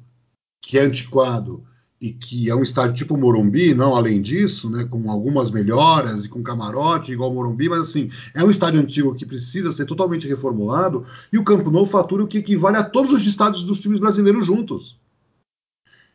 [0.62, 1.66] que é antiquado
[2.06, 6.30] e que é um estádio tipo Morumbi, não além disso, né, com algumas melhoras e
[6.30, 11.04] com camarote igual Morumbi, mas assim, é um estádio antigo que precisa ser totalmente reformulado
[11.34, 14.46] e o Camp Nou fatura o que equivale a todos os estádios dos times brasileiros
[14.46, 15.00] juntos.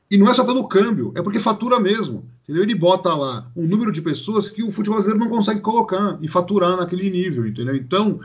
[0.08, 2.24] E não é só pelo câmbio, é porque fatura mesmo.
[2.44, 2.62] Entendeu?
[2.62, 6.28] Ele bota lá um número de pessoas que o futebol brasileiro não consegue colocar e
[6.28, 7.74] faturar naquele nível, entendeu?
[7.74, 8.20] Então,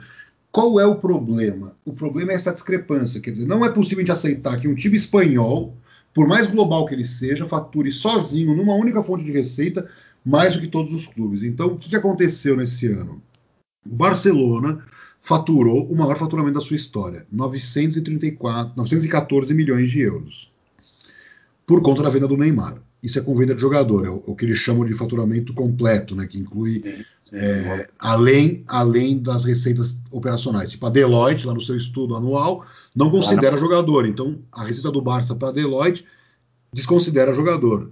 [0.52, 1.76] qual é o problema?
[1.84, 3.22] O problema é essa discrepância.
[3.22, 5.76] Quer dizer, não é possível de aceitar que um time espanhol,
[6.16, 9.86] por mais global que ele seja, fature sozinho, numa única fonte de receita,
[10.26, 11.44] mais do que todos os clubes.
[11.44, 13.22] Então, o que aconteceu nesse ano?
[13.86, 14.82] O Barcelona
[15.22, 20.50] faturou o maior faturamento da sua história, 934, 914 milhões de euros,
[21.68, 22.82] por conta da venda do Neymar.
[23.04, 26.26] Isso é com venda de jogador, é o, que eles chamam de faturamento completo, né,
[26.26, 30.72] que inclui é, além, além das receitas operacionais.
[30.72, 32.66] Tipo, a Deloitte, lá no seu estudo anual,
[32.96, 34.08] não considera jogador.
[34.08, 36.06] Então, a receita do Barça para a Deloitte
[36.72, 37.84] desconsidera jogador.
[37.84, 37.92] O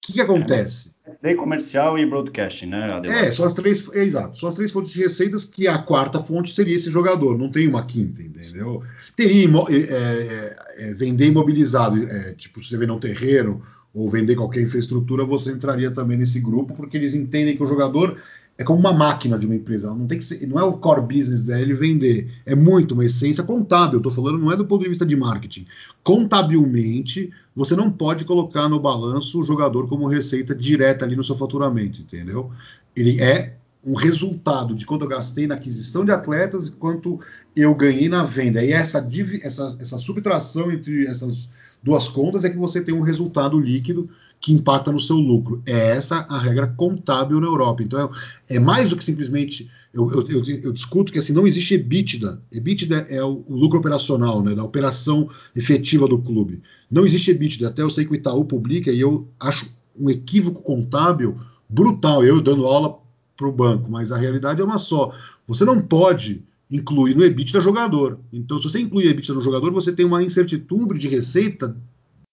[0.00, 0.96] que, que acontece?
[1.22, 3.00] Lei comercial e broadcasting, né?
[3.04, 6.22] É, são as três, é, exato, são as três fontes de receitas que a quarta
[6.22, 8.82] fonte seria esse jogador, não tem uma quinta, entendeu?
[9.16, 14.62] Teria é, é, é, vender imobilizado, é, tipo, você vender um terreno ou vender qualquer
[14.62, 18.20] infraestrutura, você entraria também nesse grupo, porque eles entendem que o jogador
[18.58, 19.94] é como uma máquina de uma empresa.
[19.94, 22.28] Não tem que ser, não é o core business dele vender.
[22.44, 23.98] É muito uma essência contábil.
[23.98, 25.64] Estou falando não é do ponto de vista de marketing.
[26.02, 31.36] Contabilmente, você não pode colocar no balanço o jogador como receita direta ali no seu
[31.36, 32.50] faturamento, entendeu?
[32.96, 33.54] Ele é
[33.84, 37.20] um resultado de quanto eu gastei na aquisição de atletas e quanto
[37.54, 38.64] eu ganhei na venda.
[38.64, 39.08] E essa,
[39.40, 41.48] essa, essa subtração entre essas
[41.80, 45.62] duas contas é que você tem um resultado líquido que impacta no seu lucro.
[45.66, 47.82] É essa a regra contábil na Europa.
[47.82, 48.10] Então
[48.48, 49.70] é, é mais do que simplesmente.
[49.92, 52.40] Eu, eu, eu, eu, discuto que assim não existe EBITDA.
[52.52, 56.62] EBITDA é o, o, lucro operacional, né, da operação efetiva do clube.
[56.90, 57.68] Não existe EBITDA.
[57.68, 59.68] Até eu sei que o Itaú publica e eu acho
[59.98, 61.36] um equívoco contábil
[61.68, 62.24] brutal.
[62.24, 62.98] Eu dando aula
[63.36, 65.12] para o banco, mas a realidade é uma só.
[65.46, 68.18] Você não pode incluir no EBITDA jogador.
[68.32, 71.74] Então, se você incluir EBITDA no jogador, você tem uma incertitude de receita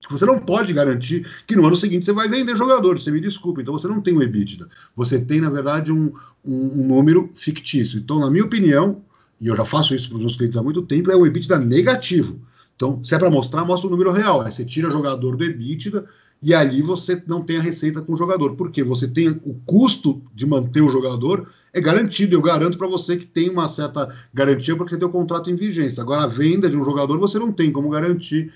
[0.09, 2.99] você não pode garantir que no ano seguinte você vai vender jogador.
[2.99, 3.61] Você me desculpa.
[3.61, 4.67] Então, você não tem o EBITDA.
[4.95, 7.99] Você tem, na verdade, um, um, um número fictício.
[7.99, 9.01] Então, na minha opinião,
[9.39, 11.59] e eu já faço isso para os meus clientes há muito tempo, é o EBITDA
[11.59, 12.39] negativo.
[12.75, 14.41] Então, se é para mostrar, mostra o número real.
[14.41, 16.05] Aí você tira jogador do EBITDA
[16.41, 18.55] e ali você não tem a receita com o jogador.
[18.55, 22.35] Porque você tem o custo de manter o jogador é garantido.
[22.35, 25.55] Eu garanto para você que tem uma certa garantia porque você tem o contrato em
[25.55, 26.01] vigência.
[26.01, 28.51] Agora, a venda de um jogador você não tem como garantir,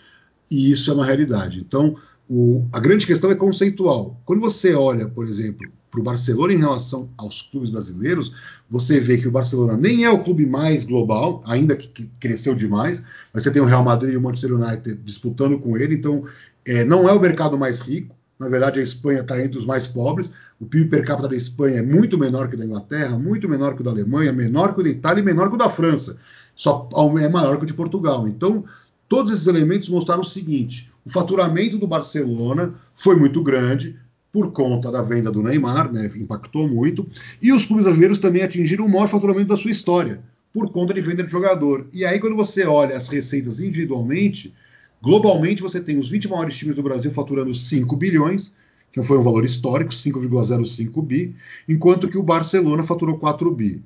[0.50, 1.60] e isso é uma realidade.
[1.60, 1.96] Então,
[2.30, 4.20] o, a grande questão é conceitual.
[4.26, 8.32] Quando você olha, por exemplo, para o Barcelona em relação aos clubes brasileiros,
[8.70, 13.02] você vê que o Barcelona nem é o clube mais global, ainda que, cresceu demais,
[13.34, 16.24] mas você tem o Real Madrid e o Manchester United disputando com ele, então
[16.64, 19.88] é, não é o mercado mais rico, na verdade a Espanha está entre os mais
[19.88, 23.50] pobres, o PIB per capita da Espanha é muito menor que o da Inglaterra, muito
[23.50, 25.70] menor que o da Alemanha, menor que o da Itália e menor que o da
[25.70, 26.18] França,
[26.56, 26.90] só
[27.20, 28.28] é maior que o de Portugal.
[28.28, 28.66] Então,
[29.10, 33.98] todos esses elementos mostraram o seguinte: o faturamento do Barcelona foi muito grande,
[34.32, 37.06] por conta da venda do Neymar, né, impactou muito,
[37.42, 40.22] e os clubes brasileiros também atingiram o maior faturamento da sua história,
[40.54, 41.88] por conta de venda de jogador.
[41.92, 44.54] E aí, quando você olha as receitas individualmente,
[45.02, 48.54] globalmente você tem os 20 maiores times do Brasil faturando 5 bilhões,
[48.92, 51.36] que foi um valor histórico, 5,05 bi,
[51.68, 53.82] enquanto que o Barcelona faturou 4 bi.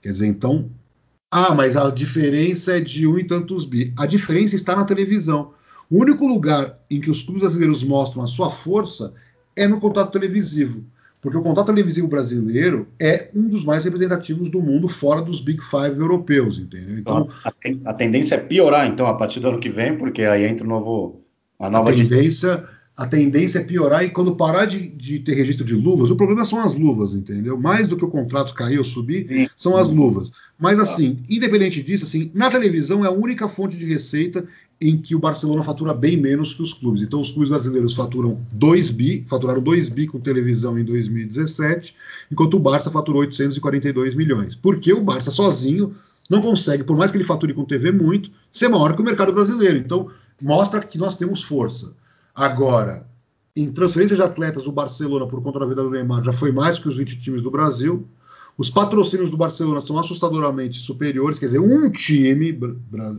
[0.00, 0.70] Quer dizer, então.
[1.30, 3.92] Ah, mas a diferença é de um e tantos bi.
[3.98, 5.52] A diferença está na televisão.
[5.90, 9.12] O único lugar em que os clubes brasileiros mostram a sua força
[9.56, 10.84] é no contato televisivo.
[11.20, 15.64] Porque o contato televisivo brasileiro é um dos mais representativos do mundo fora dos Big
[15.64, 16.98] Five europeus, entendeu?
[16.98, 17.52] Então, a,
[17.86, 20.68] a tendência é piorar, então, a partir do ano que vem, porque aí entra o
[20.68, 21.22] novo,
[21.58, 21.90] a nova...
[21.90, 26.10] A tendência, a tendência é piorar e quando parar de, de, ter registro de luvas,
[26.10, 27.58] o problema são as luvas, entendeu?
[27.58, 29.78] Mais do que o contrato cair ou subir, sim, são sim.
[29.78, 30.30] as luvas.
[30.56, 34.46] Mas assim, independente disso, assim, na televisão é a única fonte de receita
[34.80, 37.02] em que o Barcelona fatura bem menos que os clubes.
[37.02, 41.96] Então, os clubes brasileiros faturam 2 bi, faturaram 2 bi com televisão em 2017,
[42.30, 44.54] enquanto o Barça faturou 842 milhões.
[44.54, 45.94] Porque o Barça sozinho
[46.30, 49.32] não consegue, por mais que ele fature com TV muito, ser maior que o mercado
[49.32, 49.78] brasileiro.
[49.78, 51.92] Então, mostra que nós temos força.
[52.34, 53.06] Agora,
[53.56, 56.78] em transferência de atletas, o Barcelona, por conta da vida do Neymar, já foi mais
[56.78, 58.08] que os 20 times do Brasil.
[58.58, 62.58] Os patrocínios do Barcelona são assustadoramente superiores, quer dizer, um time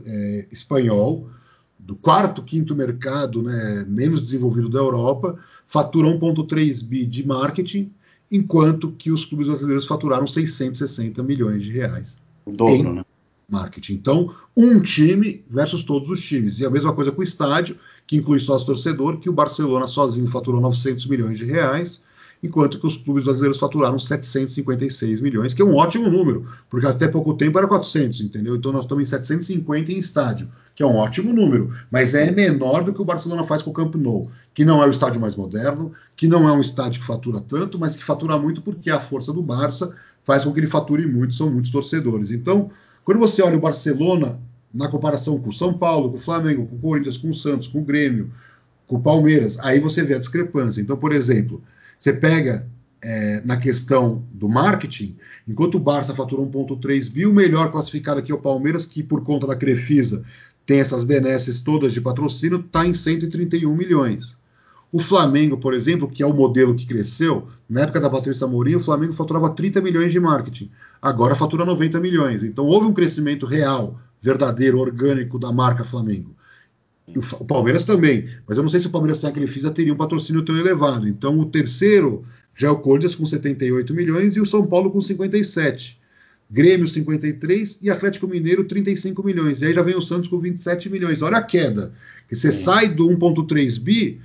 [0.06, 1.30] é, espanhol
[1.78, 5.38] do quarto, quinto mercado né, menos desenvolvido da Europa,
[5.68, 7.92] fatura 1,3 bi de marketing,
[8.32, 12.20] enquanto que os clubes brasileiros faturaram 660 milhões de reais.
[12.46, 13.06] O dobro, né?
[13.48, 13.94] Marketing.
[13.94, 16.60] Então, um time versus todos os times.
[16.60, 17.78] E a mesma coisa com o estádio,
[18.08, 22.04] que inclui sócio torcedor, que o Barcelona sozinho faturou 900 milhões de reais,
[22.44, 27.08] enquanto que os clubes brasileiros faturaram 756 milhões, que é um ótimo número, porque até
[27.08, 28.56] pouco tempo era 400, entendeu?
[28.56, 32.84] Então nós estamos em 750 em estádio, que é um ótimo número, mas é menor
[32.84, 35.36] do que o Barcelona faz com o Camp Nou, que não é o estádio mais
[35.36, 39.00] moderno, que não é um estádio que fatura tanto, mas que fatura muito porque a
[39.00, 42.32] força do Barça faz com que ele fature muito, são muitos torcedores.
[42.32, 42.70] Então,
[43.04, 44.40] quando você olha o Barcelona
[44.76, 47.68] na comparação com o São Paulo, com o Flamengo, com o Corinthians, com o Santos,
[47.68, 48.32] com o Grêmio,
[48.86, 50.82] com o Palmeiras, aí você vê a discrepância.
[50.82, 51.64] Então, por exemplo,
[51.98, 52.68] você pega
[53.02, 55.16] é, na questão do marketing,
[55.48, 59.24] enquanto o Barça faturou 1,3 bi, o melhor classificado aqui é o Palmeiras, que por
[59.24, 60.24] conta da Crefisa
[60.66, 64.38] tem essas benesses todas de patrocínio, está em 131 milhões.
[64.92, 68.76] O Flamengo, por exemplo, que é o modelo que cresceu, na época da Patrícia Amorim,
[68.76, 70.72] o Flamengo faturava 30 milhões de marketing.
[71.02, 72.44] Agora fatura 90 milhões.
[72.44, 76.36] Então houve um crescimento real, verdadeiro, orgânico da marca Flamengo.
[77.40, 79.98] O Palmeiras também, mas eu não sei se o Palmeiras sem a Crefisa teria um
[79.98, 81.08] patrocínio tão elevado.
[81.08, 85.00] Então o terceiro já é o Corinthians com 78 milhões e o São Paulo com
[85.00, 86.00] 57.
[86.50, 89.62] Grêmio 53 e Atlético Mineiro 35 milhões.
[89.62, 91.22] E aí já vem o Santos com 27 milhões.
[91.22, 91.94] Olha a queda.
[92.28, 94.20] Que você sai do 1.3 bi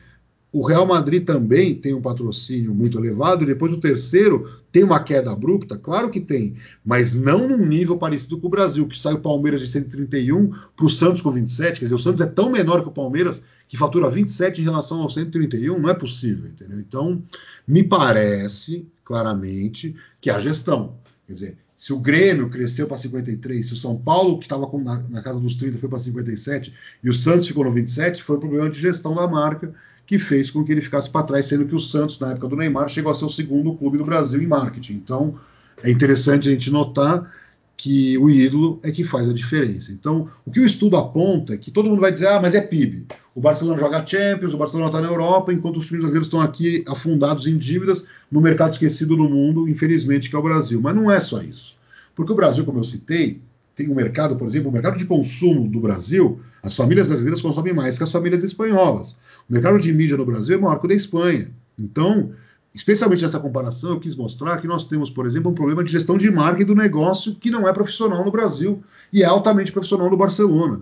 [0.53, 5.01] o Real Madrid também tem um patrocínio muito elevado, e depois o terceiro tem uma
[5.01, 9.15] queda abrupta, claro que tem, mas não num nível parecido com o Brasil, que sai
[9.15, 12.51] o Palmeiras de 131 para o Santos com 27, quer dizer, o Santos é tão
[12.51, 16.81] menor que o Palmeiras que fatura 27 em relação ao 131, não é possível, entendeu?
[16.81, 17.23] Então,
[17.65, 23.73] me parece claramente que a gestão, quer dizer, se o Grêmio cresceu para 53, se
[23.73, 27.13] o São Paulo, que estava na, na, casa dos 30, foi para 57, e o
[27.13, 29.73] Santos ficou no 27, foi um problema de gestão da marca,
[30.11, 32.57] que fez com que ele ficasse para trás, sendo que o Santos, na época do
[32.57, 34.95] Neymar, chegou a ser o segundo clube do Brasil em marketing.
[34.95, 35.39] Então,
[35.85, 37.33] é interessante a gente notar
[37.77, 39.93] que o ídolo é que faz a diferença.
[39.93, 42.61] Então, o que o estudo aponta é que todo mundo vai dizer, ah, mas é
[42.61, 43.07] PIB.
[43.37, 46.85] O Barcelona joga Champions, o Barcelona está na Europa, enquanto os times brasileiros estão aqui
[46.89, 50.81] afundados em dívidas no mercado esquecido do mundo, infelizmente, que é o Brasil.
[50.81, 51.77] Mas não é só isso.
[52.17, 53.41] Porque o Brasil, como eu citei,
[53.77, 57.73] tem um mercado, por exemplo, o mercado de consumo do Brasil, as famílias brasileiras consomem
[57.73, 59.13] mais que as famílias espanholas.
[59.49, 61.51] O mercado de mídia no Brasil é maior que o da Espanha.
[61.79, 62.33] Então,
[62.75, 66.19] especialmente nessa comparação, eu quis mostrar que nós temos, por exemplo, um problema de gestão
[66.19, 68.83] de marketing do negócio que não é profissional no Brasil
[69.13, 70.81] e é altamente profissional no Barcelona.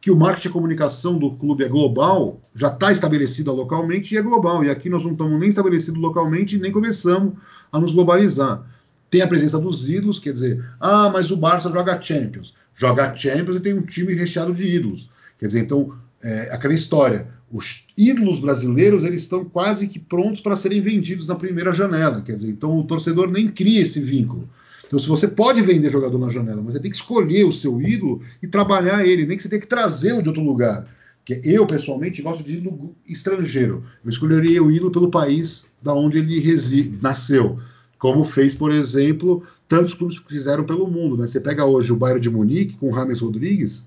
[0.00, 4.22] Que o marketing e comunicação do clube é global, já está estabelecida localmente e é
[4.22, 4.64] global.
[4.64, 7.34] E aqui nós não estamos nem estabelecidos localmente nem começamos
[7.70, 8.64] a nos globalizar.
[9.10, 12.54] Tem a presença dos ídolos, quer dizer, ah, mas o Barça joga Champions.
[12.74, 15.10] Joga Champions e tem um time recheado de ídolos.
[15.38, 20.56] Quer dizer, então, é, aquela história os ídolos brasileiros eles estão quase que prontos para
[20.56, 22.20] serem vendidos na primeira janela.
[22.20, 24.48] Quer dizer, então o torcedor nem cria esse vínculo.
[24.86, 27.80] Então, se você pode vender jogador na janela, mas você tem que escolher o seu
[27.80, 30.86] ídolo e trabalhar ele, nem que você tenha que trazê-lo de outro lugar.
[31.24, 33.84] Que eu, pessoalmente, gosto de ídolo estrangeiro.
[34.02, 37.58] Eu escolheria o ídolo pelo país da onde ele reside, nasceu.
[37.98, 41.18] Como fez, por exemplo, tantos clubes que fizeram pelo mundo.
[41.18, 41.26] Né?
[41.26, 43.84] Você pega hoje o Bayern de Munique com o James Rodrigues,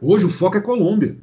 [0.00, 1.16] hoje o foco é Colômbia.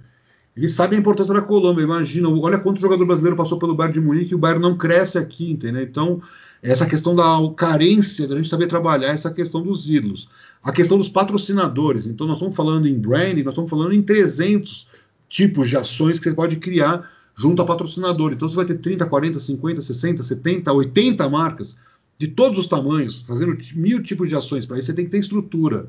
[0.57, 1.83] Eles sabem a importância da Colômbia.
[1.83, 5.19] Imagina, olha quanto jogador brasileiro passou pelo Bayern de Munique e o Bayern não cresce
[5.19, 5.83] aqui, entendeu?
[5.83, 6.19] Então,
[6.63, 7.23] essa questão da
[7.55, 10.27] carência da gente saber trabalhar essa questão dos ídolos.
[10.63, 12.07] A questão dos patrocinadores.
[12.07, 14.87] Então, nós estamos falando em branding, nós estamos falando em 300
[15.29, 18.33] tipos de ações que você pode criar junto a patrocinador.
[18.33, 21.77] Então, você vai ter 30, 40, 50, 60, 70, 80 marcas
[22.17, 24.65] de todos os tamanhos, fazendo mil tipos de ações.
[24.65, 25.87] Para isso, você tem que ter estrutura.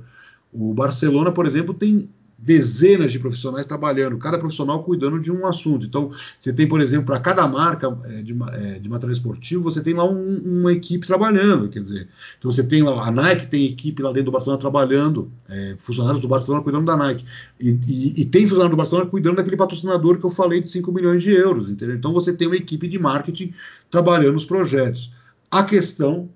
[0.53, 5.85] O Barcelona, por exemplo, tem dezenas de profissionais trabalhando, cada profissional cuidando de um assunto.
[5.85, 9.83] Então, você tem, por exemplo, para cada marca é, de, é, de, material esportivo, você
[9.83, 12.09] tem lá um, uma equipe trabalhando, quer dizer.
[12.39, 16.23] Então, você tem lá, a Nike tem equipe lá dentro do Barcelona trabalhando, é, funcionários
[16.23, 17.25] do Barcelona cuidando da Nike.
[17.59, 20.93] E, e, e, tem funcionário do Barcelona cuidando daquele patrocinador que eu falei de 5
[20.93, 21.97] milhões de euros, entendeu?
[21.97, 23.53] Então, você tem uma equipe de marketing
[23.91, 25.13] trabalhando os projetos.
[25.51, 26.31] A questão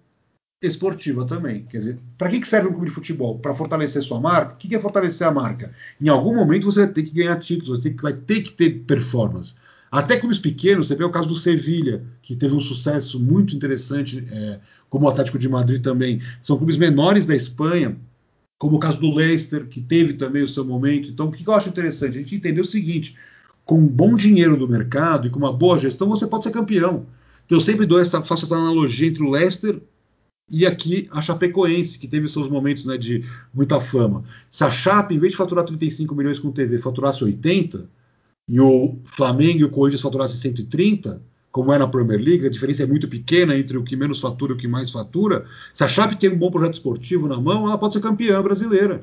[0.69, 1.65] esportiva também.
[1.69, 3.39] Quer dizer, para que serve um clube de futebol?
[3.39, 4.55] Para fortalecer sua marca?
[4.55, 5.73] O que é fortalecer a marca?
[6.01, 9.55] Em algum momento você vai ter que ganhar títulos, você vai ter que ter performance.
[9.91, 14.27] Até clubes pequenos, você vê o caso do Sevilha, que teve um sucesso muito interessante,
[14.31, 14.59] é,
[14.89, 16.21] como o Atlético de Madrid também.
[16.43, 17.97] São clubes menores da Espanha,
[18.59, 21.11] como o caso do Leicester, que teve também o seu momento.
[21.11, 22.17] Então, o que eu acho interessante?
[22.17, 23.19] A gente entender o seguinte:
[23.67, 27.07] com um bom dinheiro do mercado e com uma boa gestão, você pode ser campeão.
[27.51, 29.79] Eu sempre dou essa, faço essa analogia entre o Leicester
[30.53, 33.25] e aqui a Chapecoense, que teve seus momentos né, de
[33.55, 34.23] muita fama.
[34.51, 37.89] Se a Chape, em vez de faturar 35 milhões com TV, faturasse 80,
[38.47, 42.83] e o Flamengo e o Corinthians faturassem 130, como é na Premier League, a diferença
[42.83, 45.47] é muito pequena entre o que menos fatura e o que mais fatura.
[45.73, 49.03] Se a Chape tem um bom projeto esportivo na mão, ela pode ser campeã brasileira.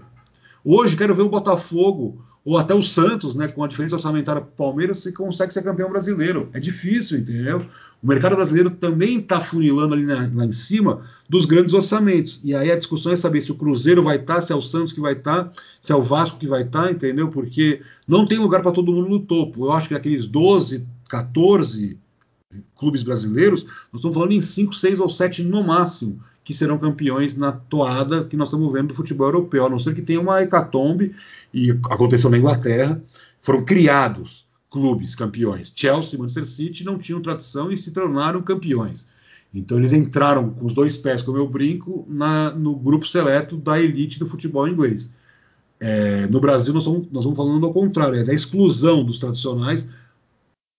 [0.63, 4.49] Hoje, quero ver o Botafogo ou até o Santos, né, com a diferença orçamentária para
[4.49, 6.49] o Palmeiras, se consegue ser campeão brasileiro.
[6.53, 7.65] É difícil, entendeu?
[8.01, 12.39] O mercado brasileiro também está funilando ali na, lá em cima dos grandes orçamentos.
[12.43, 14.61] E aí a discussão é saber se o Cruzeiro vai estar, tá, se é o
[14.61, 17.27] Santos que vai estar, tá, se é o Vasco que vai estar, tá, entendeu?
[17.27, 19.65] Porque não tem lugar para todo mundo no topo.
[19.65, 21.97] Eu acho que aqueles 12, 14
[22.77, 27.35] clubes brasileiros, nós estamos falando em 5, 6 ou 7 no máximo que serão campeões
[27.35, 30.41] na toada que nós estamos vendo do futebol europeu, a não ser que tenha uma
[30.41, 31.15] hecatombe,
[31.53, 33.01] e aconteceu na Inglaterra,
[33.41, 35.71] foram criados clubes campeões.
[35.75, 39.07] Chelsea e Manchester City não tinham tradição e se tornaram campeões.
[39.53, 43.81] Então eles entraram com os dois pés, como eu brinco, na, no grupo seleto da
[43.81, 45.13] elite do futebol inglês.
[45.79, 49.87] É, no Brasil nós estamos, nós falando ao contrário, é da exclusão dos tradicionais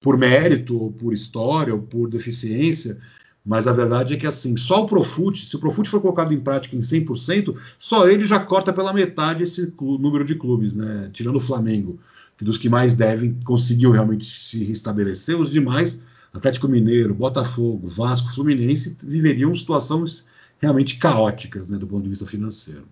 [0.00, 2.98] por mérito, ou por história, ou por deficiência,
[3.44, 6.40] mas a verdade é que assim, só o Profut, se o Profut for colocado em
[6.40, 11.10] prática em 100%, só ele já corta pela metade esse número de clubes, né?
[11.12, 11.98] Tirando o Flamengo,
[12.36, 16.00] que dos que mais devem conseguiu realmente se restabelecer, os demais,
[16.32, 20.24] Atlético Mineiro, Botafogo, Vasco, Fluminense, viveriam situações
[20.60, 22.86] realmente caóticas, né, do ponto de vista financeiro.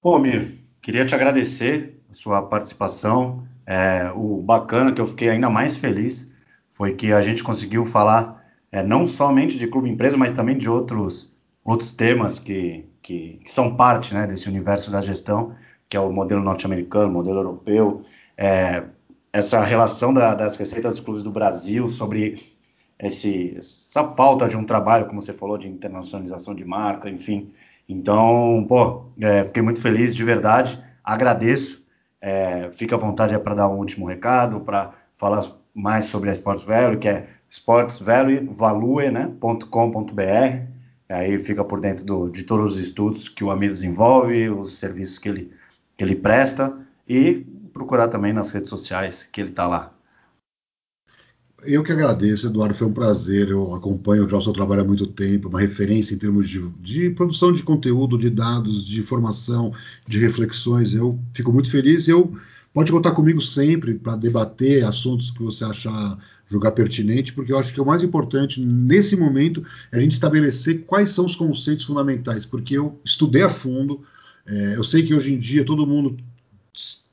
[0.00, 3.46] Pô, Mir, queria te agradecer a sua participação.
[3.66, 6.32] É, o bacana que eu fiquei ainda mais feliz
[6.70, 8.37] foi que a gente conseguiu falar
[8.70, 11.32] é, não somente de clube empresa, mas também de outros,
[11.64, 15.54] outros temas que, que, que são parte né, desse universo da gestão,
[15.88, 18.02] que é o modelo norte-americano, modelo europeu,
[18.36, 18.84] é,
[19.32, 22.56] essa relação da, das receitas dos clubes do Brasil sobre
[22.98, 27.52] esse, essa falta de um trabalho, como você falou, de internacionalização de marca, enfim.
[27.88, 31.86] Então, pô, é, fiquei muito feliz, de verdade, agradeço.
[32.20, 36.64] É, fica à vontade para dar um último recado, para falar mais sobre a Sports
[36.64, 40.14] Value, que é sportsvaluevalue.com.br.
[40.14, 40.68] Né,
[41.08, 45.18] Aí fica por dentro do, de todos os estudos que o amigo desenvolve, os serviços
[45.18, 45.50] que ele,
[45.96, 46.76] que ele presta
[47.08, 49.94] e procurar também nas redes sociais que ele está lá.
[51.64, 53.48] Eu que agradeço, Eduardo, foi um prazer.
[53.48, 57.52] Eu acompanho o seu trabalho há muito tempo, uma referência em termos de, de, produção
[57.52, 59.72] de conteúdo, de dados, de informação,
[60.06, 60.94] de reflexões.
[60.94, 62.06] Eu fico muito feliz.
[62.06, 62.32] Eu
[62.78, 67.74] pode contar comigo sempre para debater assuntos que você achar julgar pertinente, porque eu acho
[67.74, 72.46] que o mais importante nesse momento é a gente estabelecer quais são os conceitos fundamentais,
[72.46, 74.02] porque eu estudei a fundo,
[74.46, 76.18] é, eu sei que hoje em dia todo mundo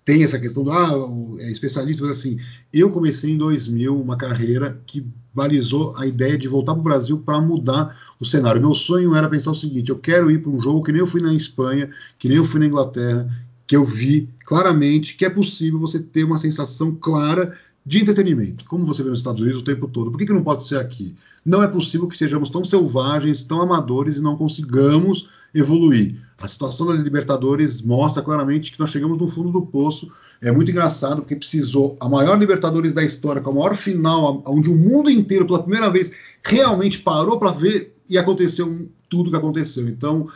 [0.06, 0.92] tem essa questão do ah,
[1.40, 2.38] é especialista, mas assim,
[2.72, 7.18] eu comecei em 2000 uma carreira que balizou a ideia de voltar para o Brasil
[7.18, 8.62] para mudar o cenário.
[8.62, 11.08] Meu sonho era pensar o seguinte: eu quero ir para um jogo que nem eu
[11.08, 11.90] fui na Espanha,
[12.20, 13.28] que nem eu fui na Inglaterra,
[13.68, 18.86] que eu vi claramente que é possível você ter uma sensação clara de entretenimento, como
[18.86, 20.10] você vê nos Estados Unidos o tempo todo.
[20.10, 21.16] Por que, que não pode ser aqui?
[21.46, 26.20] Não é possível que sejamos tão selvagens, tão amadores e não consigamos evoluir.
[26.40, 30.12] A situação da Libertadores mostra claramente que nós chegamos no fundo do poço.
[30.42, 34.70] É muito engraçado porque precisou a maior Libertadores da história, com a maior final, onde
[34.70, 36.12] o mundo inteiro, pela primeira vez,
[36.44, 39.88] realmente parou para ver e aconteceu tudo que aconteceu.
[39.88, 40.28] Então,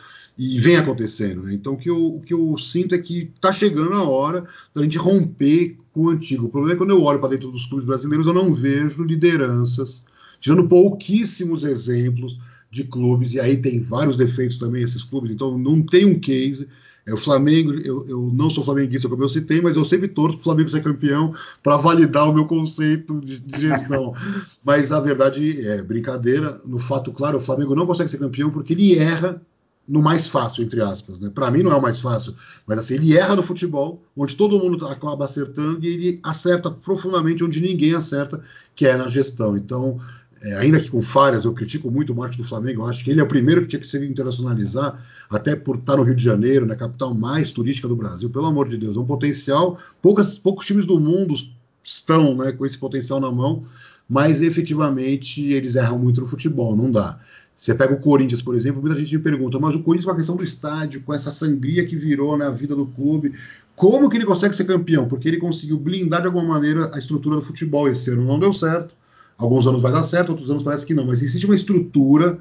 [0.42, 1.42] e vem acontecendo.
[1.42, 1.52] Né?
[1.52, 4.82] Então, o que, eu, o que eu sinto é que está chegando a hora da
[4.82, 6.46] gente romper com o antigo.
[6.46, 9.04] O problema é que quando eu olho para dentro dos clubes brasileiros, eu não vejo
[9.04, 10.02] lideranças,
[10.40, 12.38] tirando pouquíssimos exemplos
[12.70, 16.66] de clubes, e aí tem vários defeitos também esses clubes, então não tem um case.
[17.04, 20.38] É, o Flamengo, eu, eu, não sou flamenguista, como eu citei, mas eu sempre torço
[20.38, 24.14] para o Flamengo ser campeão para validar o meu conceito de, de gestão.
[24.64, 26.62] mas a verdade é brincadeira.
[26.64, 29.42] No fato, claro, o Flamengo não consegue ser campeão porque ele erra
[29.90, 31.18] no mais fácil, entre aspas.
[31.18, 31.30] Né?
[31.34, 34.56] Para mim não é o mais fácil, mas assim, ele erra no futebol, onde todo
[34.56, 38.40] mundo acaba acertando, e ele acerta profundamente onde ninguém acerta,
[38.76, 39.56] que é na gestão.
[39.56, 40.00] Então,
[40.40, 43.10] é, ainda que com falhas, eu critico muito o marketing do Flamengo, eu acho que
[43.10, 46.22] ele é o primeiro que tinha que se internacionalizar, até por estar no Rio de
[46.22, 50.38] Janeiro, na capital mais turística do Brasil, pelo amor de Deus, é um potencial, poucas,
[50.38, 51.34] poucos times do mundo
[51.82, 53.64] estão né, com esse potencial na mão,
[54.08, 57.18] mas efetivamente eles erram muito no futebol, não dá.
[57.60, 60.16] Você pega o Corinthians, por exemplo, muita gente me pergunta, mas o Corinthians com a
[60.16, 63.34] questão do estádio, com essa sangria que virou na vida do clube,
[63.76, 65.06] como que ele consegue ser campeão?
[65.06, 67.86] Porque ele conseguiu blindar de alguma maneira a estrutura do futebol.
[67.86, 68.94] Esse ano não deu certo,
[69.36, 72.38] alguns anos vai dar certo, outros anos parece que não, mas existe uma estrutura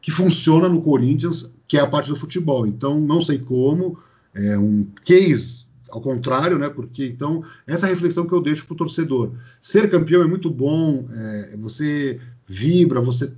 [0.00, 2.64] que funciona no Corinthians, que é a parte do futebol.
[2.64, 3.98] Então, não sei como,
[4.32, 6.68] é um case ao contrário, né?
[6.68, 9.32] Porque então essa reflexão que eu deixo para o torcedor.
[9.60, 13.32] Ser campeão é muito bom, é, você vibra, você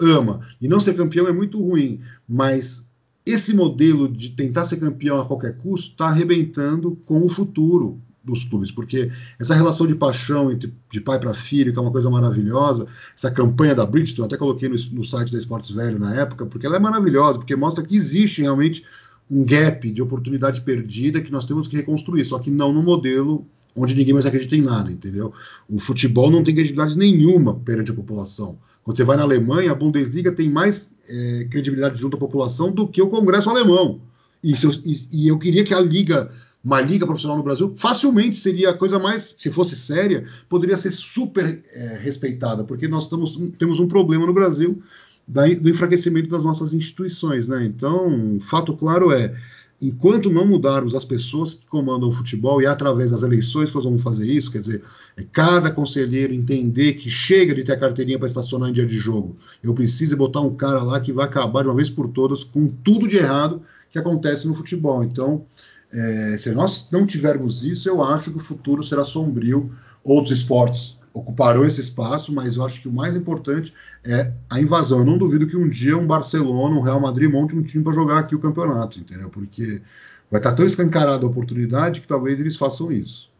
[0.00, 0.40] ama.
[0.60, 2.88] E não ser campeão é muito ruim, mas
[3.24, 8.44] esse modelo de tentar ser campeão a qualquer custo está arrebentando com o futuro dos
[8.44, 12.10] clubes, porque essa relação de paixão entre, de pai para filho, que é uma coisa
[12.10, 12.86] maravilhosa,
[13.16, 16.66] essa campanha da Bridgestone, até coloquei no, no site da Esportes Velho na época, porque
[16.66, 18.84] ela é maravilhosa, porque mostra que existe realmente
[19.30, 23.46] um gap de oportunidade perdida que nós temos que reconstruir, só que não no modelo
[23.74, 25.32] onde ninguém mais acredita em nada, entendeu?
[25.68, 28.58] O futebol não tem credibilidade nenhuma perante a população.
[28.90, 33.00] Você vai na Alemanha, a Bundesliga tem mais é, credibilidade junto à população do que
[33.00, 34.00] o Congresso alemão.
[34.42, 36.30] E, eu, e, e eu queria que a liga
[36.62, 40.90] uma liga profissional no Brasil, facilmente seria a coisa mais, se fosse séria, poderia ser
[40.90, 44.82] super é, respeitada, porque nós estamos, temos um problema no Brasil
[45.26, 47.48] da, do enfraquecimento das nossas instituições.
[47.48, 47.64] Né?
[47.64, 49.34] Então, fato claro é,
[49.80, 53.84] enquanto não mudarmos as pessoas que comandam o futebol, e através das eleições que nós
[53.84, 54.82] vamos fazer isso, quer dizer,
[55.16, 58.98] é cada conselheiro entender que chega de ter a carteirinha para estacionar em dia de
[58.98, 59.36] jogo.
[59.62, 62.68] Eu preciso botar um cara lá que vai acabar de uma vez por todas com
[62.68, 65.02] tudo de errado que acontece no futebol.
[65.02, 65.44] Então,
[65.92, 69.72] é, se nós não tivermos isso, eu acho que o futuro será sombrio.
[70.04, 73.72] Outros esportes ocuparão esse espaço, mas eu acho que o mais importante
[74.04, 75.00] é a invasão.
[75.00, 77.92] Eu não duvido que um dia um Barcelona, um Real Madrid monte um time para
[77.92, 79.28] jogar aqui o campeonato, entendeu?
[79.28, 79.82] Porque
[80.30, 83.30] vai estar tão escancarada a oportunidade que talvez eles façam isso.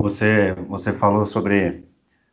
[0.00, 1.84] Você, você falou sobre,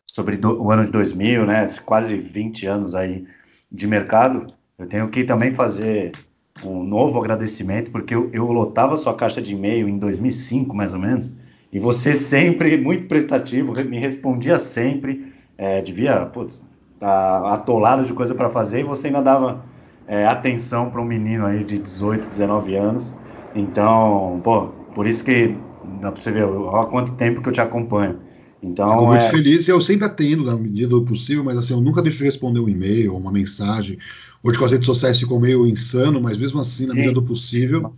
[0.05, 1.65] sobre do, o ano de 2000, né?
[1.85, 3.27] Quase 20 anos aí
[3.71, 4.47] de mercado.
[4.77, 6.11] Eu tenho que também fazer
[6.63, 10.99] um novo agradecimento, porque eu, eu lotava sua caixa de e-mail em 2005, mais ou
[10.99, 11.31] menos,
[11.71, 16.63] e você sempre muito prestativo, me respondia sempre, é, devia, putz,
[16.99, 19.63] tá atolado de coisa para fazer, e você ainda dava
[20.07, 23.13] é, atenção para um menino aí de 18, 19 anos.
[23.55, 25.55] Então, pô, por isso que
[26.01, 28.19] dá para você ver há quanto tempo que eu te acompanho.
[28.61, 29.29] Então, Fico muito é...
[29.29, 32.25] feliz e eu sempre atendo na medida do possível, mas assim, eu nunca deixo de
[32.25, 33.97] responder um e-mail, uma mensagem.
[34.43, 36.95] Hoje com as redes sociais ficou meio insano, mas mesmo assim, na sim.
[36.95, 37.93] medida do possível.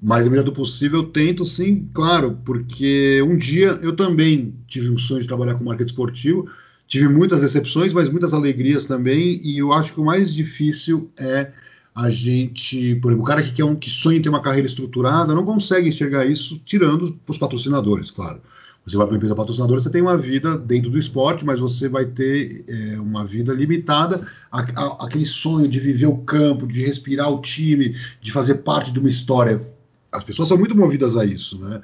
[0.00, 5.22] Medida do possível eu tento sim, claro, porque um dia eu também tive um sonho
[5.22, 6.50] de trabalhar com marketing esportivo,
[6.86, 11.50] tive muitas decepções, mas muitas alegrias também, e eu acho que o mais difícil é
[11.94, 14.66] a gente, por exemplo, o cara que quer um que sonha em ter uma carreira
[14.66, 18.42] estruturada não consegue enxergar isso tirando os patrocinadores, claro.
[18.86, 21.88] Você vai para uma empresa patrocinadora, você tem uma vida dentro do esporte, mas você
[21.88, 27.40] vai ter é, uma vida limitada àquele sonho de viver o campo, de respirar o
[27.40, 29.60] time, de fazer parte de uma história.
[30.16, 31.80] As pessoas são muito movidas a isso, né?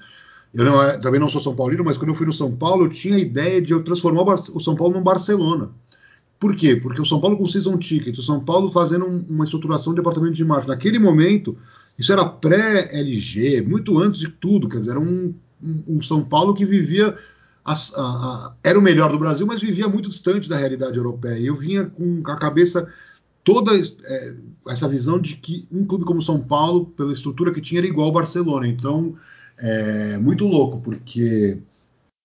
[0.54, 2.84] eu não, é, também não sou São Paulino, mas quando eu fui no São Paulo,
[2.84, 5.70] eu tinha a ideia de eu transformar o São Paulo num Barcelona.
[6.38, 6.76] Por quê?
[6.76, 10.34] Porque o São Paulo com season ticket, o São Paulo fazendo uma estruturação do departamento
[10.34, 10.70] de marketing.
[10.70, 11.56] Naquele momento,
[11.98, 14.68] isso era pré-LG, muito antes de tudo.
[14.68, 15.32] Quer dizer, era um,
[15.62, 17.16] um, um São Paulo que vivia.
[17.64, 21.38] A, a, a, era o melhor do Brasil, mas vivia muito distante da realidade europeia.
[21.38, 22.92] Eu vinha com a cabeça
[23.44, 24.34] toda é,
[24.68, 28.06] essa visão de que um clube como São Paulo, pela estrutura que tinha, era igual
[28.06, 28.66] ao Barcelona.
[28.66, 29.16] Então,
[29.58, 31.58] é muito louco, porque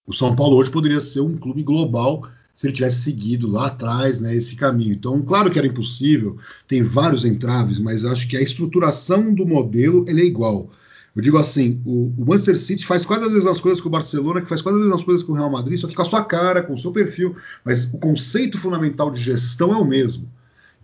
[0.08, 4.20] o São Paulo hoje poderia ser um clube global se ele tivesse seguido lá atrás
[4.20, 4.94] né, esse caminho.
[4.94, 6.38] Então, claro que era impossível,
[6.68, 10.72] tem vários entraves, mas acho que a estruturação do modelo é igual.
[11.16, 14.42] Eu digo assim, o, o, Manchester City faz quase as mesmas coisas que o Barcelona,
[14.42, 16.24] que faz quase as mesmas coisas que o Real Madrid, só que com a sua
[16.24, 20.28] cara, com o seu perfil, mas o conceito fundamental de gestão é o mesmo.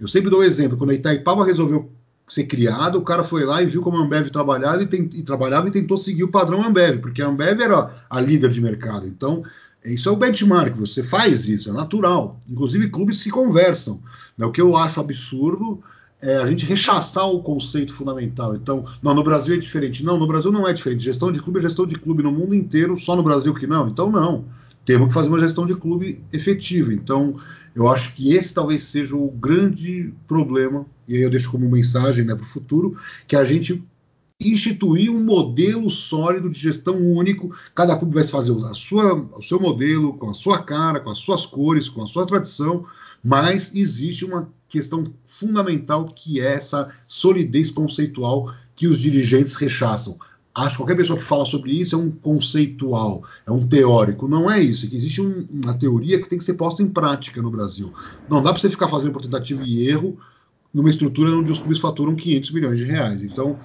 [0.04, 1.90] Eu sempre dou um exemplo, quando a Itaipava resolveu
[2.28, 5.24] ser criado, o cara foi lá e viu como a Ambev trabalhava e, tem, e,
[5.24, 9.08] trabalhava e tentou seguir o padrão Ambev, porque a Ambev era a líder de mercado.
[9.08, 9.44] Então,
[9.86, 12.38] isso é o benchmark, você faz isso, é natural.
[12.50, 14.02] Inclusive, clubes se conversam.
[14.38, 14.46] Né?
[14.46, 15.82] O que eu acho absurdo
[16.22, 18.56] é a gente rechaçar o conceito fundamental.
[18.58, 20.04] Então, não, no Brasil é diferente.
[20.04, 21.02] Não, no Brasil não é diferente.
[21.02, 23.88] Gestão de clube é gestão de clube no mundo inteiro, só no Brasil que não.
[23.88, 24.44] Então, não.
[24.86, 26.94] Temos que fazer uma gestão de clube efetiva.
[26.94, 27.40] Então,
[27.76, 32.26] eu acho que esse talvez seja o grande problema, e aí eu deixo como mensagem
[32.26, 32.98] né, para o futuro,
[33.28, 33.84] que a gente
[34.40, 37.56] instituir um modelo sólido de gestão único.
[37.74, 41.20] Cada clube vai fazer a sua, o seu modelo, com a sua cara, com as
[41.20, 42.86] suas cores, com a sua tradição,
[43.24, 50.18] mas existe uma questão fundamental que é essa solidez conceitual que os dirigentes rechaçam.
[50.56, 54.28] Acho que qualquer pessoa que fala sobre isso é um conceitual, é um teórico.
[54.28, 54.86] Não é isso.
[54.86, 57.92] É que existe um, uma teoria que tem que ser posta em prática no Brasil.
[58.30, 60.18] Não dá para você ficar fazendo por tentativa e erro
[60.72, 63.24] numa estrutura onde os clubes faturam 500 milhões de reais.
[63.24, 63.58] Então,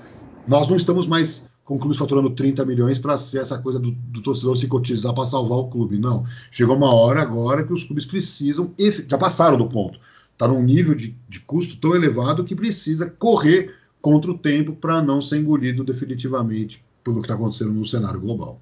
[0.46, 4.22] nós não estamos mais com clubes faturando 30 milhões para ser essa coisa do, do
[4.22, 5.98] torcedor se cotizar para salvar o clube.
[5.98, 6.24] Não.
[6.50, 8.72] Chegou uma hora agora que os clubes precisam,
[9.06, 10.00] já passaram do ponto.
[10.32, 15.02] Está num nível de, de custo tão elevado que precisa correr contra o tempo para
[15.02, 18.60] não ser engolido definitivamente pelo que está acontecendo no cenário global.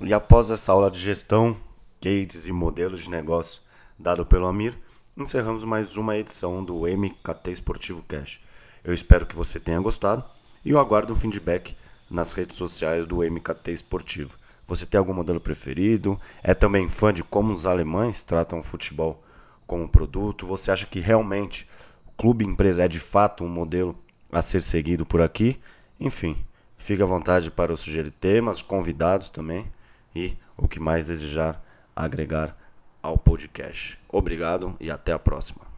[0.00, 1.56] E após essa aula de gestão,
[2.00, 3.62] cases e modelos de negócio
[3.98, 4.76] dado pelo Amir,
[5.16, 8.40] encerramos mais uma edição do MKT Esportivo Cash.
[8.84, 10.22] Eu espero que você tenha gostado
[10.64, 11.74] e eu aguardo um feedback
[12.10, 14.38] nas redes sociais do MKT Esportivo.
[14.68, 16.20] Você tem algum modelo preferido?
[16.42, 19.22] É também fã de como os alemães tratam o futebol
[19.66, 20.46] como produto?
[20.46, 21.68] Você acha que realmente
[22.06, 23.96] o clube empresa é de fato um modelo
[24.30, 25.60] a ser seguido por aqui?
[25.98, 26.36] Enfim,
[26.76, 29.66] fique à vontade para sugerir temas, convidados também
[30.14, 31.62] e o que mais desejar
[31.94, 32.56] agregar
[33.02, 33.98] ao podcast.
[34.08, 35.75] Obrigado e até a próxima.